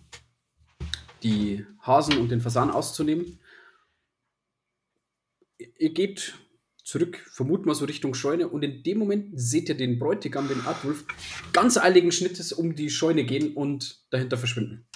[1.24, 3.40] die Hasen und den Fasan auszunehmen.
[5.58, 6.34] Ihr geht
[6.88, 10.62] zurück, vermuten mal so Richtung Scheune, und in dem Moment seht ihr den Bräutigam, den
[10.62, 11.04] Artwulf,
[11.52, 14.88] ganz eiligen Schnittes um die Scheune gehen und dahinter verschwinden.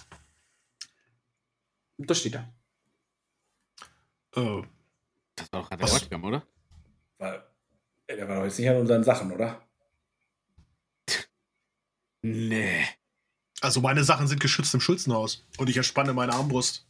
[1.99, 2.55] Und da steht er.
[4.35, 4.63] Äh,
[5.37, 6.01] Das war doch gerade der Was?
[6.01, 6.47] Bräutigam, oder?
[7.19, 7.45] Weil,
[8.09, 9.69] der war doch jetzt nicht an unseren Sachen, oder?
[12.25, 12.87] Nee.
[13.61, 16.87] also meine Sachen sind geschützt im Schulzenhaus und ich entspanne meine Armbrust.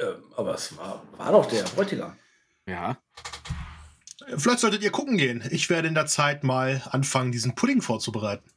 [0.00, 2.16] Ähm, aber es war, war doch der Bräutigam.
[2.66, 3.02] Ja.
[4.36, 5.42] Vielleicht solltet ihr gucken gehen.
[5.50, 8.50] Ich werde in der Zeit mal anfangen, diesen Pudding vorzubereiten.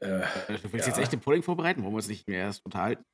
[0.00, 0.92] Äh, Du willst Ja.
[0.94, 1.82] jetzt echt den Pudding vorbereiten?
[1.82, 3.04] Wollen wir uns nicht mehr erst unterhalten?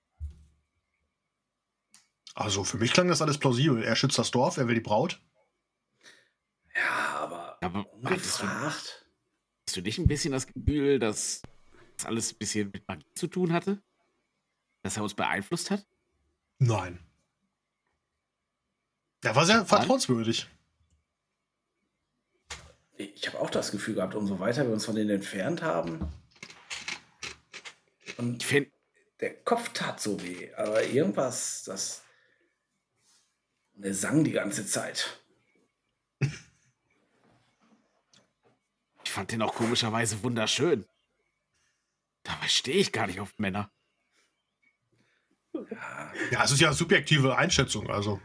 [2.35, 3.83] Also für mich klang das alles plausibel.
[3.83, 5.21] Er schützt das Dorf, er will die Braut.
[6.75, 9.07] Ja, aber Aber hattest du, ungefragt.
[9.67, 11.41] hast du nicht ein bisschen das Gefühl, dass
[11.97, 13.83] das alles ein bisschen mit Magie zu tun hatte?
[14.87, 15.85] Dass er uns beeinflusst hat?
[16.61, 17.01] Nein.
[19.25, 20.47] Der war sehr vertrauenswürdig.
[22.97, 26.07] Ich habe auch das Gefühl gehabt, umso weiter wir uns von denen entfernt haben.
[28.17, 28.71] Und Ich finde,
[29.19, 32.05] der Kopf tat so weh, aber irgendwas, das.
[33.75, 35.21] Und er sang die ganze Zeit.
[39.03, 40.87] ich fand den auch komischerweise wunderschön.
[42.23, 43.73] Dabei stehe ich gar nicht auf Männer.
[46.31, 47.91] Ja, es ist ja eine subjektive Einschätzung.
[47.91, 48.21] Also,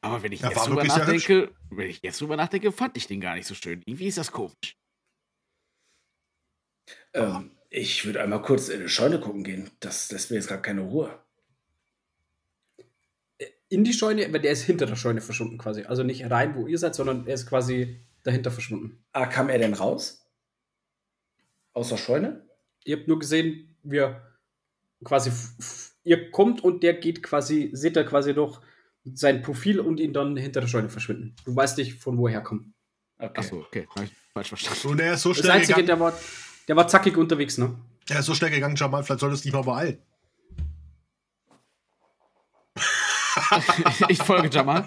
[0.00, 3.20] Aber wenn ich Er jetzt drüber nachdenke, wenn ich jetzt drüber nachdenke, fand ich den
[3.20, 3.82] gar nicht so schön.
[3.86, 4.76] Irgendwie ist das komisch.
[7.14, 9.70] Ähm, ich würde einmal kurz in die Scheune gucken gehen.
[9.80, 11.18] Das lässt mir jetzt gar keine Ruhe.
[13.68, 15.82] In die Scheune, aber der ist hinter der Scheune verschwunden quasi.
[15.84, 19.04] Also nicht rein, wo ihr seid, sondern er ist quasi dahinter verschwunden.
[19.12, 20.24] Ah, kam er denn raus?
[21.72, 22.48] Aus der Scheune?
[22.84, 24.38] Ihr habt nur gesehen, wie er
[25.04, 25.32] quasi,
[26.06, 28.62] ihr kommt und der geht quasi, seht ihr quasi noch
[29.04, 31.34] sein Profil und ihn dann hinter der Scheune verschwinden.
[31.44, 32.72] Du weißt nicht, von wo er kommt.
[33.18, 33.38] Okay.
[33.40, 33.88] Achso, okay.
[33.94, 34.88] Hab ich falsch verstanden.
[34.88, 35.86] und er ist so Das schnell Einzige, gegangen.
[35.86, 36.18] der war,
[36.68, 37.76] der war zackig unterwegs, ne?
[38.08, 39.98] Er ist so schnell gegangen, Jamal, vielleicht solltest du dich mal beeilen.
[44.08, 44.86] ich folge Jamal.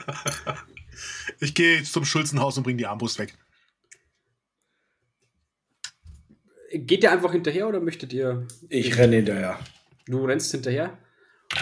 [1.40, 3.34] Ich gehe jetzt zum Schulzenhaus und bringe die Armbrust weg.
[6.72, 9.60] Geht ihr einfach hinterher oder möchtet ihr Ich renne hinterher.
[10.06, 10.98] Du rennst hinterher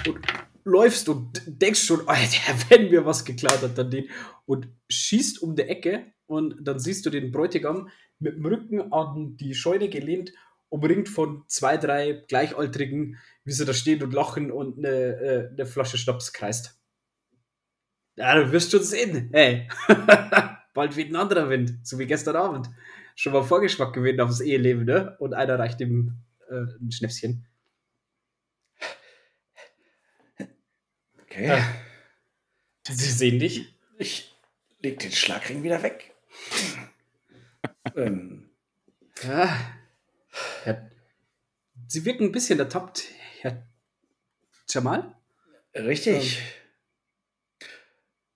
[0.07, 0.19] und
[0.64, 4.09] läufst und denkst schon, Alter, wenn mir was geklaut hat, dann den.
[4.45, 7.89] Und schießt um die Ecke und dann siehst du den Bräutigam
[8.19, 10.31] mit dem Rücken an die Scheune gelehnt,
[10.69, 15.65] umringt von zwei, drei Gleichaltrigen, wie sie da stehen und lachen und eine, äh, eine
[15.65, 16.80] Flasche Schnaps kreist.
[18.15, 19.30] Ja, du wirst schon sehen.
[19.31, 19.69] Hey,
[20.73, 22.69] bald weht ein anderer Wind, so wie gestern Abend.
[23.15, 25.15] Schon mal Vorgeschmack gewinnt aufs Eheleben, ne?
[25.19, 26.15] Und einer reicht ihm
[26.49, 27.45] äh, ein Schnäpschen.
[31.29, 31.47] Okay.
[31.47, 31.75] Ja.
[32.89, 33.73] Sie sehen dich.
[33.97, 34.33] Ich
[34.81, 36.13] leg den Schlagring wieder weg.
[37.95, 38.49] ähm,
[39.23, 39.57] Ja.
[40.63, 40.89] Herr,
[41.87, 43.03] Sie wirken ein bisschen ertappt,
[43.39, 43.65] Herr
[44.69, 45.15] Jamal.
[45.73, 46.41] richtig.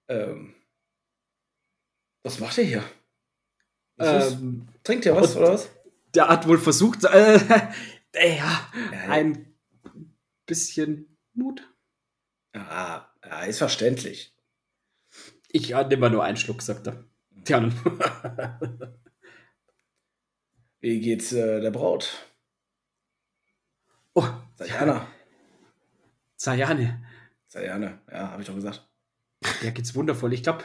[0.08, 0.56] Ähm,
[2.24, 2.84] was macht ihr hier?
[4.00, 5.70] Ähm, Trinkt ihr was oder was?
[6.16, 7.36] der hat wohl versucht, äh,
[8.14, 9.54] äh, ja, Ja, ein
[10.46, 11.62] bisschen Mut.
[12.54, 14.36] Ah, ja, ist verständlich.
[15.50, 17.04] Ich äh, nehme mal nur einen Schluck, sagt er.
[17.30, 17.80] Die anderen.
[20.80, 22.28] Wie geht's äh, der Braut?
[24.14, 25.08] oh, Sajana.
[26.36, 27.06] Sayane.
[27.48, 28.88] Sajane, ja, habe ich doch gesagt.
[29.62, 30.34] Der geht's wundervoll.
[30.34, 30.64] Ich glaube,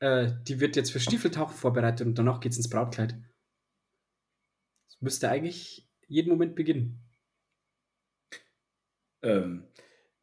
[0.00, 3.16] äh, die wird jetzt für Stiefeltauchen vorbereitet und danach geht's ins Brautkleid.
[4.88, 7.02] Das müsste eigentlich jeden Moment beginnen.
[9.22, 9.68] Ähm,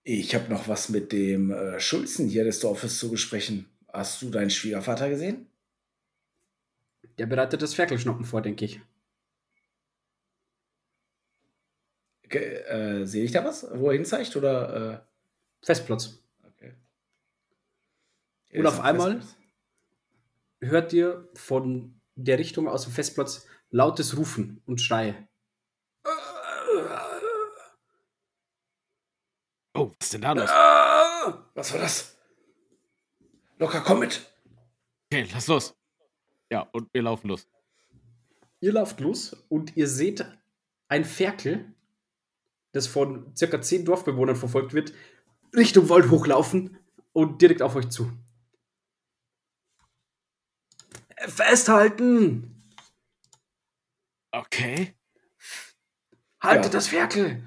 [0.04, 3.70] ich habe noch was mit dem äh, Schulzen hier des Dorfes zu besprechen.
[3.92, 5.48] Hast du deinen Schwiegervater gesehen?
[7.18, 8.82] Der bereitet das Ferkelschnoppen vor, denke ich.
[12.24, 14.36] Ge äh, Sehe ich da was, wo er hinzeigt?
[14.36, 15.04] Oder,
[15.62, 16.20] äh, Festplatz.
[16.44, 16.74] okay.
[18.54, 19.22] Und auf einmal?
[19.22, 19.38] Festplatz.
[20.62, 25.28] hört ihr von der Richtung aus dem Festplatz lautes Rufen und Schreie.
[29.74, 30.50] Oh, was ist denn da los?
[31.56, 32.16] Was war das?
[33.58, 34.30] Locker, komm mit.
[35.12, 35.76] Okay, lass los.
[36.52, 37.48] Ja, und wir laufen los.
[38.60, 40.26] Ihr lauft los und ihr seht
[40.88, 41.74] ein Ferkel,
[42.72, 44.94] das von circa zehn Dorfbewohnern verfolgt wird,
[45.56, 46.78] Richtung Wald hochlaufen
[47.14, 48.12] und direkt auf euch zu.
[51.28, 52.64] Festhalten!
[54.32, 54.96] Okay.
[56.42, 56.72] Haltet Ja.
[56.72, 57.44] das Ferkel!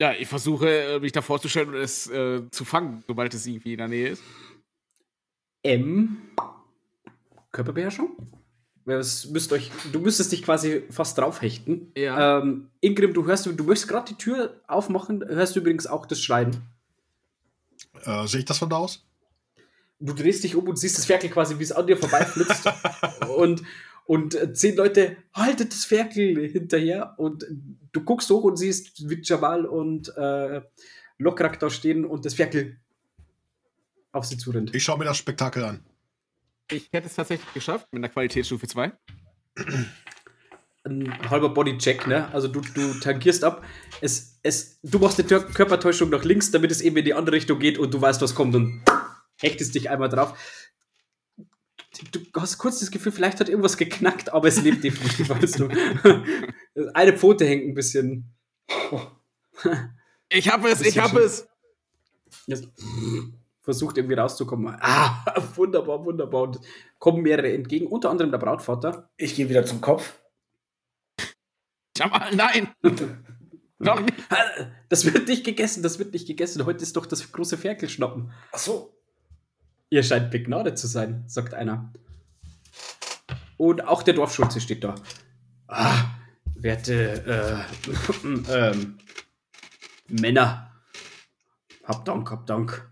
[0.00, 3.72] Ja, ich versuche, äh, mich da vorzustellen und es äh, zu fangen, sobald es irgendwie
[3.72, 4.22] in der Nähe ist.
[5.62, 6.16] M.
[7.52, 8.16] Körperbeherrschung?
[8.86, 11.92] Müsst euch, du müsstest dich quasi fast draufhechten.
[11.94, 12.38] Ja.
[12.38, 16.20] Ähm, Ingrim, du hörst, du möchtest gerade die Tür aufmachen, hörst du übrigens auch das
[16.22, 16.62] Schreien.
[18.04, 19.04] Äh, Sehe ich das von da aus?
[20.00, 22.66] Du drehst dich um und siehst das Ferkel quasi, wie es an dir vorbeiflitzt.
[23.36, 23.62] und,
[24.10, 27.46] und äh, zehn Leute haltet das Ferkel hinterher und
[27.92, 30.62] du guckst hoch und siehst, wie Jamal und äh,
[31.18, 32.80] Lokrak da stehen und das Ferkel
[34.10, 34.74] auf sie zurennt.
[34.74, 35.84] Ich schaue mir das Spektakel an.
[36.72, 38.90] Ich hätte es tatsächlich geschafft mit einer Qualitätsstufe 2.
[40.84, 42.32] ein halber Bodycheck, ne?
[42.32, 43.64] Also du, du tankierst ab.
[44.00, 47.36] Es, es, du machst eine Tör- Körpertäuschung nach links, damit es eben in die andere
[47.36, 48.82] Richtung geht und du weißt, was kommt und
[49.40, 50.36] hechtest dich einmal drauf.
[52.12, 55.68] Du hast kurz das Gefühl, vielleicht hat irgendwas geknackt, aber es lebt definitiv, weißt du.
[56.94, 58.32] Eine Pfote hängt ein bisschen.
[60.28, 61.48] Ich habe es, ich habe es.
[62.46, 62.68] Jetzt
[63.62, 64.76] versucht irgendwie rauszukommen.
[64.80, 66.42] Ah, wunderbar, wunderbar.
[66.42, 66.60] Und
[66.98, 69.10] kommen mehrere entgegen, unter anderem der Brautvater.
[69.16, 70.20] Ich gehe wieder zum Kopf.
[71.96, 72.74] Jamal, nein.
[73.78, 74.14] Noch nicht.
[74.88, 76.66] Das wird nicht gegessen, das wird nicht gegessen.
[76.66, 78.32] Heute ist doch das große Ferkelschnappen.
[78.52, 78.99] Ach so.
[79.90, 81.92] Ihr scheint begnadet zu sein, sagt einer.
[83.56, 84.94] Und auch der Dorfschulze steht da.
[85.66, 86.04] Ah,
[86.54, 87.66] werte
[88.24, 88.26] äh,
[88.70, 88.98] ähm,
[90.08, 90.82] Männer.
[91.84, 92.88] Hab Dank, hab Dank.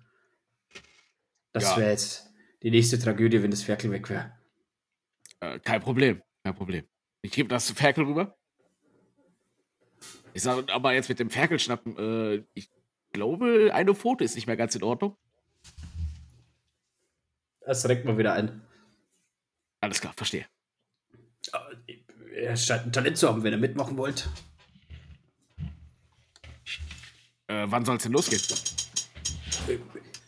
[1.53, 1.77] Das Ja.
[1.79, 2.31] wäre jetzt
[2.63, 4.33] die nächste Tragödie, wenn das Ferkel weg wäre.
[5.41, 6.85] Äh, kein Problem, kein Problem.
[7.23, 8.37] Ich gebe das Ferkel rüber.
[10.35, 12.71] Ich sage aber jetzt mit dem Ferkelschnappen, äh, ich
[13.13, 15.17] glaube, eine Pfote ist nicht mehr ganz in Ordnung.
[17.69, 18.63] Das regt mal wieder ein.
[19.83, 20.47] Alles klar, verstehe.
[22.35, 24.27] Er scheint ein Talent zu haben, wenn ihr mitmachen wollt.
[27.47, 28.41] Äh, wann soll es denn losgehen?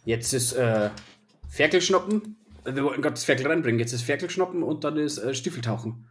[0.04, 0.90] Jetzt ist äh,
[1.48, 2.36] Ferkelschnappen.
[2.64, 3.78] Wir wollten gerade das Ferkel reinbringen.
[3.78, 6.10] Jetzt ist Ferkelschnappen und dann ist äh, Stiefeltauchen.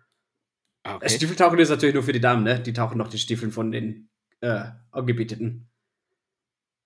[0.83, 1.09] Ah, Äh, okay.
[1.09, 2.59] Stiefeltauchen ist natürlich nur für die Damen, ne?
[2.59, 4.09] Die tauchen noch die Stiefeln von den
[4.41, 5.69] äh, Angebeteten.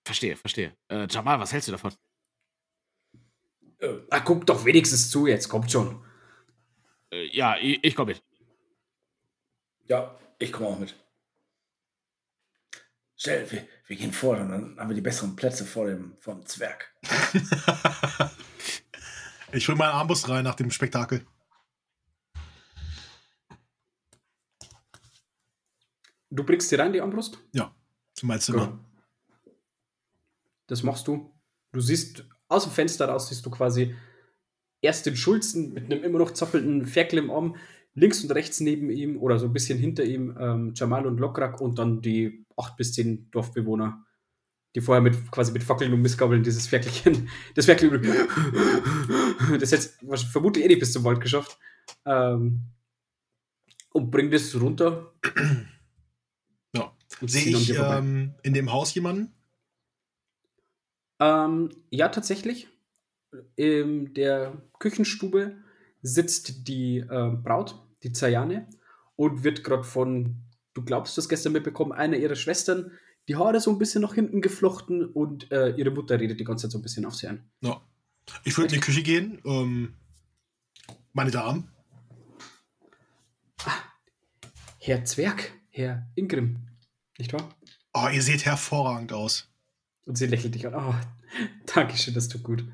[0.06, 0.76] Verstehe, verstehe.
[0.88, 1.94] Äh, Jamal, was hältst du davon?
[3.84, 6.02] Äh, ah, guck doch wenigstens zu, jetzt kommt schon.
[7.10, 8.22] Äh, ja, ich, ich komme mit.
[9.86, 10.94] Ja, ich komme auch mit.
[13.16, 16.46] Schnell, wir, wir gehen vor, dann haben wir die besseren Plätze vor dem, vor dem
[16.46, 16.94] Zwerg.
[19.52, 21.26] ich hol meinen Armbrust rein nach dem Spektakel.
[26.30, 27.38] Du bringst sie rein, die Armbrust?
[28.14, 28.66] Zu meinem Zimmer.
[28.66, 28.78] Genau.
[30.66, 31.32] Das machst du.
[31.70, 33.94] Du siehst, aus dem Fenster raus siehst du quasi
[34.80, 37.56] erst den Schulzen mit einem immer noch zappelnden Ferkel im Arm,
[37.94, 41.60] links und rechts neben ihm oder so ein bisschen hinter ihm ähm, Jamal und Lokrak
[41.60, 44.04] und dann die acht bis zehn Dorfbewohner,
[44.74, 48.12] die vorher mit quasi mit Fackeln und Missgabeln dieses Ferkelchen, das Ferkel übrig,
[49.58, 51.58] das jetzt wahrscheinlich vermutlich eh nicht bis zum Wald geschafft,
[52.04, 52.60] ähm,
[53.92, 55.12] und bringt es runter.
[56.76, 56.92] Ja.
[57.24, 59.32] Sehe ich ähm, in dem Haus jemanden?
[61.20, 62.68] Ähm, ja, tatsächlich.
[63.56, 65.56] In der Küchenstube
[66.02, 68.68] sitzt die ähm, Braut, die Zayane,
[69.16, 70.36] und wird gerade von,
[70.74, 72.92] du glaubst, du hast gestern mitbekommen, einer ihrer Schwestern
[73.28, 76.66] die Haare so ein bisschen nach hinten geflochten und äh, ihre Mutter redet die ganze
[76.66, 77.48] Zeit so ein bisschen auf sie ein.
[77.60, 77.80] Ja.
[78.44, 79.40] Ich würde in die Küche gehen.
[79.44, 79.94] Ähm,
[81.12, 81.70] meine Damen.
[84.78, 86.68] Herr Zwerg, Herr Ingrim,
[87.18, 87.48] nicht wahr?
[87.94, 89.50] Oh, ihr seht hervorragend aus.
[90.06, 90.74] Und sie lächelt dich an.
[90.74, 90.94] Oh,
[91.74, 92.64] Dankeschön, das tut gut.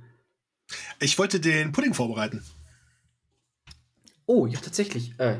[1.00, 2.44] Ich wollte den Pudding vorbereiten.
[4.26, 5.18] Oh, ja, tatsächlich.
[5.18, 5.38] Äh,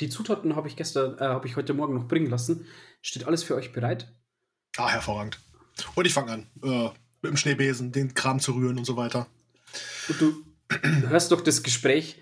[0.00, 2.66] die Zutaten habe ich gestern, äh, habe ich heute Morgen noch bringen lassen.
[3.02, 4.14] Steht alles für euch bereit?
[4.76, 5.40] Ah, hervorragend.
[5.94, 6.90] Und ich fange an, äh,
[7.22, 9.26] mit dem Schneebesen den Kram zu rühren und so weiter.
[10.08, 10.44] Und du
[11.08, 12.20] hörst doch das Gespräch.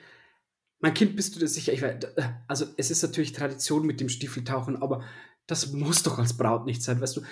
[0.81, 1.72] Mein Kind, bist du dir sicher?
[1.72, 1.97] Ich weiß,
[2.47, 5.05] also, es ist natürlich Tradition mit dem Stiefeltauchen, aber
[5.47, 7.22] das muss doch als Braut nicht sein, weißt du?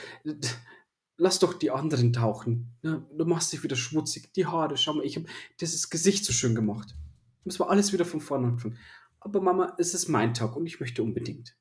[1.23, 2.75] Lass doch die anderen tauchen.
[2.83, 4.33] Ja, du machst dich wieder schmutzig.
[4.33, 5.27] Die Haare, schau mal, ich habe
[5.61, 6.97] das Gesicht so schön gemacht.
[7.45, 8.77] Müssen wir alles wieder von vorne anfangen.
[9.21, 11.57] Aber Mama, es ist mein Tag und ich möchte unbedingt.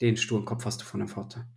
[0.00, 1.50] Den sturen Kopf hast du von deinem Vater.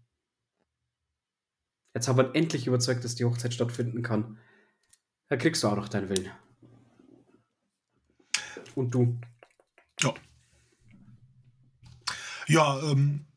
[1.94, 4.40] Jetzt haben wir endlich überzeugt, dass die Hochzeit stattfinden kann.
[5.28, 6.32] Da kriegst du auch noch deinen Willen.
[8.74, 9.20] Und du?
[10.00, 10.16] Ja.
[12.48, 13.28] Ja, ähm,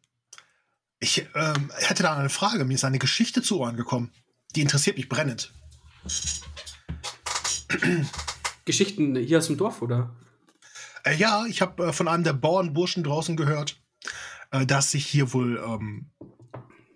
[0.99, 2.65] ich ähm, hätte da eine Frage.
[2.65, 4.13] Mir ist eine Geschichte zu Ohren gekommen.
[4.55, 5.53] Die interessiert mich brennend.
[8.65, 10.15] Geschichten hier aus dem Dorf, oder?
[11.05, 13.81] Äh, ja, ich habe äh, von einem der Bauernburschen draußen gehört,
[14.51, 16.11] äh, dass sich hier wohl ähm,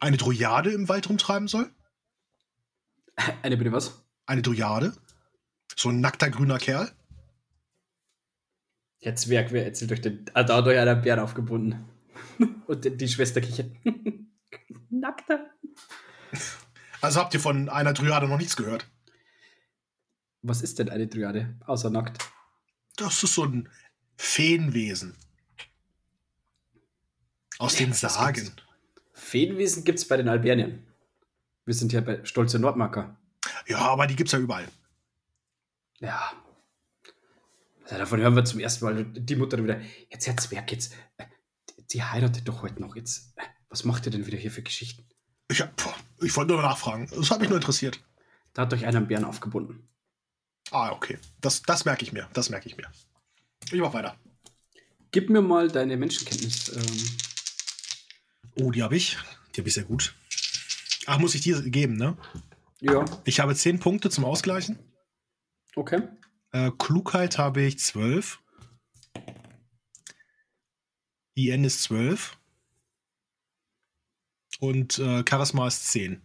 [0.00, 1.70] eine Drojade im Wald rumtreiben soll.
[3.42, 4.02] Eine bitte was?
[4.26, 4.94] Eine Drojade.
[5.76, 6.90] So ein nackter grüner Kerl.
[9.04, 10.24] Der Zwerg, wer erzählt euch denn?
[10.34, 11.84] Ah, da hat einer Bären aufgebunden.
[12.66, 13.70] Und die- die Schwester kichert.
[14.90, 15.50] Nackter.
[17.00, 18.88] Also habt ihr von einer Drojade noch nichts gehört.
[20.42, 21.56] Was ist denn eine Triade?
[21.66, 22.18] Außer nackt.
[22.96, 23.68] Das ist so ein
[24.16, 25.14] Feenwesen.
[27.58, 28.34] Aus den Sagen.
[28.34, 28.52] gibt's.
[29.12, 30.86] Feenwesen gibt's bei den Alberniern.
[31.66, 33.16] Wir sind ja bei stolze Nordmarker.
[33.66, 34.66] Ja, aber die gibt's ja überall.
[36.00, 36.32] Ja.
[37.84, 39.80] Also davon hören wir zum ersten Mal die Mutter wieder.
[40.10, 40.94] Jetzt, Herr Zwerg, jetzt.
[41.92, 42.96] Die heiratet doch heute noch.
[42.96, 43.32] Jetzt.
[43.36, 45.04] äh, Was macht ihr denn wieder hier für Geschichten?
[45.50, 45.62] Ich,
[46.20, 47.08] ich wollte nur nachfragen.
[47.14, 48.00] Das hat mich nur interessiert.
[48.54, 49.88] Da hat euch einer einen Bären aufgebunden.
[50.70, 51.18] Ah, okay.
[51.40, 52.28] Das, das merke ich mir.
[52.32, 52.86] Das merke ich mir.
[53.72, 54.16] Ich mach weiter.
[55.10, 56.68] Gib mir mal deine Menschenkenntnis.
[56.76, 57.10] Ähm,
[58.60, 59.16] Oh, die habe ich.
[59.54, 60.14] Die habe ich sehr gut.
[61.06, 62.16] Ach, muss ich dir geben, ne?
[62.80, 64.78] ja, Ich habe 10 Punkte zum Ausgleichen.
[65.76, 66.02] okay.
[66.52, 68.40] Äh, Klugheit habe ich 12.
[71.34, 72.36] IN ist 12.
[74.58, 76.20] Und äh, Charisma ist 10.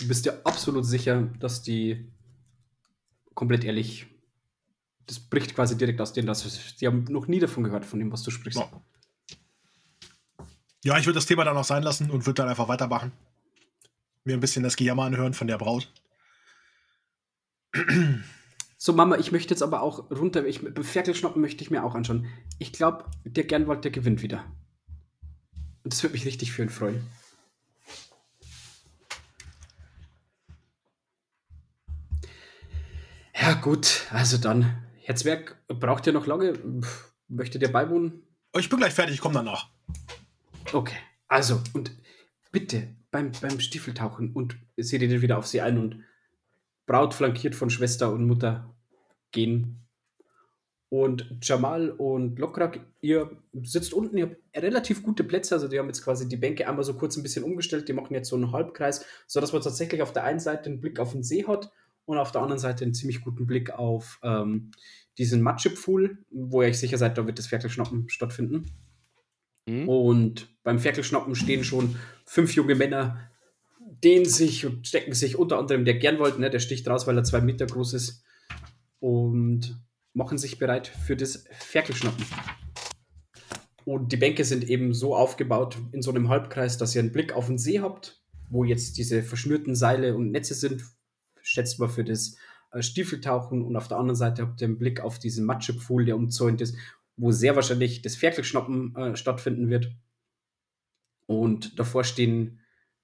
[0.00, 2.10] Du bist dir absolut sicher, dass die
[3.34, 4.06] komplett ehrlich.
[5.06, 6.26] Das bricht quasi direkt aus denen.
[6.26, 8.58] Das, die haben noch nie davon gehört, von dem, was du sprichst.
[8.58, 8.82] Ja.
[10.84, 13.12] Ja, ich würde das Thema dann auch sein lassen und würde dann einfach weitermachen.
[14.24, 15.92] Mir ein bisschen das Gejammer anhören von der Braut.
[18.84, 20.44] So, Mama, ich möchte jetzt aber auch runter.
[20.44, 22.26] Ich, Ferkelschnappen möchte ich mir auch anschauen.
[22.58, 24.44] Ich glaube, der Gernwald, der gewinnt wieder.
[25.84, 27.00] Und das würde mich richtig für ihn freuen.
[33.40, 34.84] Ja, gut, also dann.
[34.96, 36.54] Herzwerk, braucht ihr noch lange?
[36.54, 38.24] Pff, Möchtet ihr beiwohnen?
[38.52, 39.68] Oh, ich bin gleich fertig, ich komme danach.
[40.72, 40.96] Okay,
[41.28, 41.92] also, und
[42.50, 46.02] bitte beim, beim Stiefeltauchen und seht ihr wieder auf sie ein und
[46.86, 48.74] Braut flankiert von Schwester und Mutter
[49.30, 49.78] gehen.
[50.88, 53.30] Und Jamal und Lokrak, ihr
[53.62, 56.84] sitzt unten, ihr habt relativ gute Plätze, also die haben jetzt quasi die Bänke einmal
[56.84, 60.12] so kurz ein bisschen umgestellt, die machen jetzt so einen Halbkreis, sodass man tatsächlich auf
[60.12, 61.72] der einen Seite einen Blick auf den See hat
[62.04, 64.72] und auf der anderen Seite einen ziemlich guten Blick auf ähm,
[65.16, 68.70] diesen Matschepfuhl, wo ihr euch sicher seid, da wird das Ferkelschnappen stattfinden.
[69.66, 69.88] Mhm.
[69.88, 71.96] Und beim Ferkelschnappen stehen schon
[72.26, 73.30] fünf junge Männer,
[74.04, 77.24] dehnen sich und stecken sich unter anderem der Gernwald, ne, der sticht raus, weil er
[77.24, 78.24] zwei Meter groß ist,
[79.00, 79.80] und
[80.12, 82.24] machen sich bereit für das Ferkelschnappen.
[83.84, 87.32] Und die Bänke sind eben so aufgebaut in so einem Halbkreis, dass ihr einen Blick
[87.32, 90.84] auf den See habt, wo jetzt diese verschnürten Seile und Netze sind,
[91.40, 92.36] schätzt man für das
[92.70, 93.62] äh, Stiefeltauchen.
[93.62, 96.76] Und auf der anderen Seite habt ihr einen Blick auf diesen Matschepfuhl, der umzäunt ist,
[97.16, 99.90] wo sehr wahrscheinlich das Ferkelschnappen äh, stattfinden wird.
[101.26, 102.60] Und davor stehen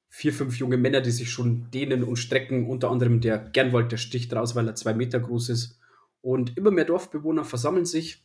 [0.08, 2.68] vier, fünf junge Männer, die sich schon dehnen und strecken.
[2.68, 5.78] Unter anderem der Gernwald, der sticht raus, weil er zwei Meter groß ist.
[6.20, 8.24] Und immer mehr Dorfbewohner versammeln sich.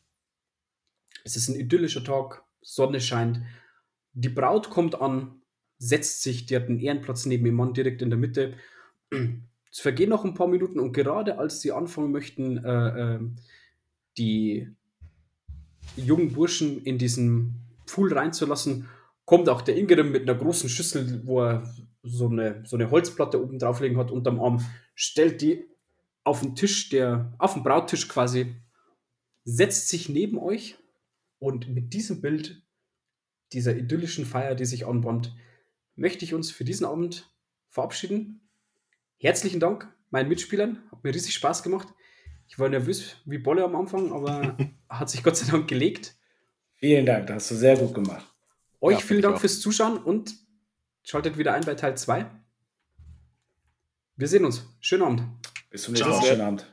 [1.24, 3.42] Es ist ein idyllischer Tag, Sonne scheint.
[4.14, 5.42] Die Braut kommt an,
[5.78, 8.56] setzt sich, die hat einen Ehrenplatz neben dem Mann direkt in der Mitte.
[9.72, 13.20] Es vergehen noch ein paar Minuten und gerade als sie anfangen möchten, äh, äh,
[14.18, 14.70] die
[15.96, 18.88] jungen Burschen in diesen Pfuhl reinzulassen,
[19.26, 21.64] kommt auch der Ingram mit einer großen Schüssel, wo er
[22.04, 24.64] so eine, so eine Holzplatte oben drauflegen hat unterm Arm,
[24.96, 25.66] stellt die
[26.24, 28.56] auf den Tisch, der, auf den Brauttisch quasi,
[29.46, 30.78] setzt sich neben euch
[31.40, 32.62] und mit diesem Bild
[33.52, 35.36] dieser idyllischen Feier, die sich anbahnt,
[35.96, 37.32] möchte ich uns für diesen Abend
[37.70, 38.50] verabschieden.
[39.18, 41.88] Herzlichen Dank meinen Mitspielern, hat mir riesig Spaß gemacht.
[42.48, 44.58] Ich war nervös wie Bolle am Anfang, aber
[44.90, 46.16] hat sich Gott sei Dank gelegt.
[46.76, 48.33] Vielen Dank, das hast du sehr gut gemacht.
[48.84, 50.36] Euch Ja, vielen Dank fürs Zuschauen und
[51.04, 52.30] schaltet wieder ein bei Teil 2.
[54.18, 54.66] Wir sehen uns.
[54.82, 55.24] Schönen Abend.
[55.70, 56.10] Bis zum nächsten.
[56.10, 56.22] Mal.
[56.22, 56.73] Schönen Abend.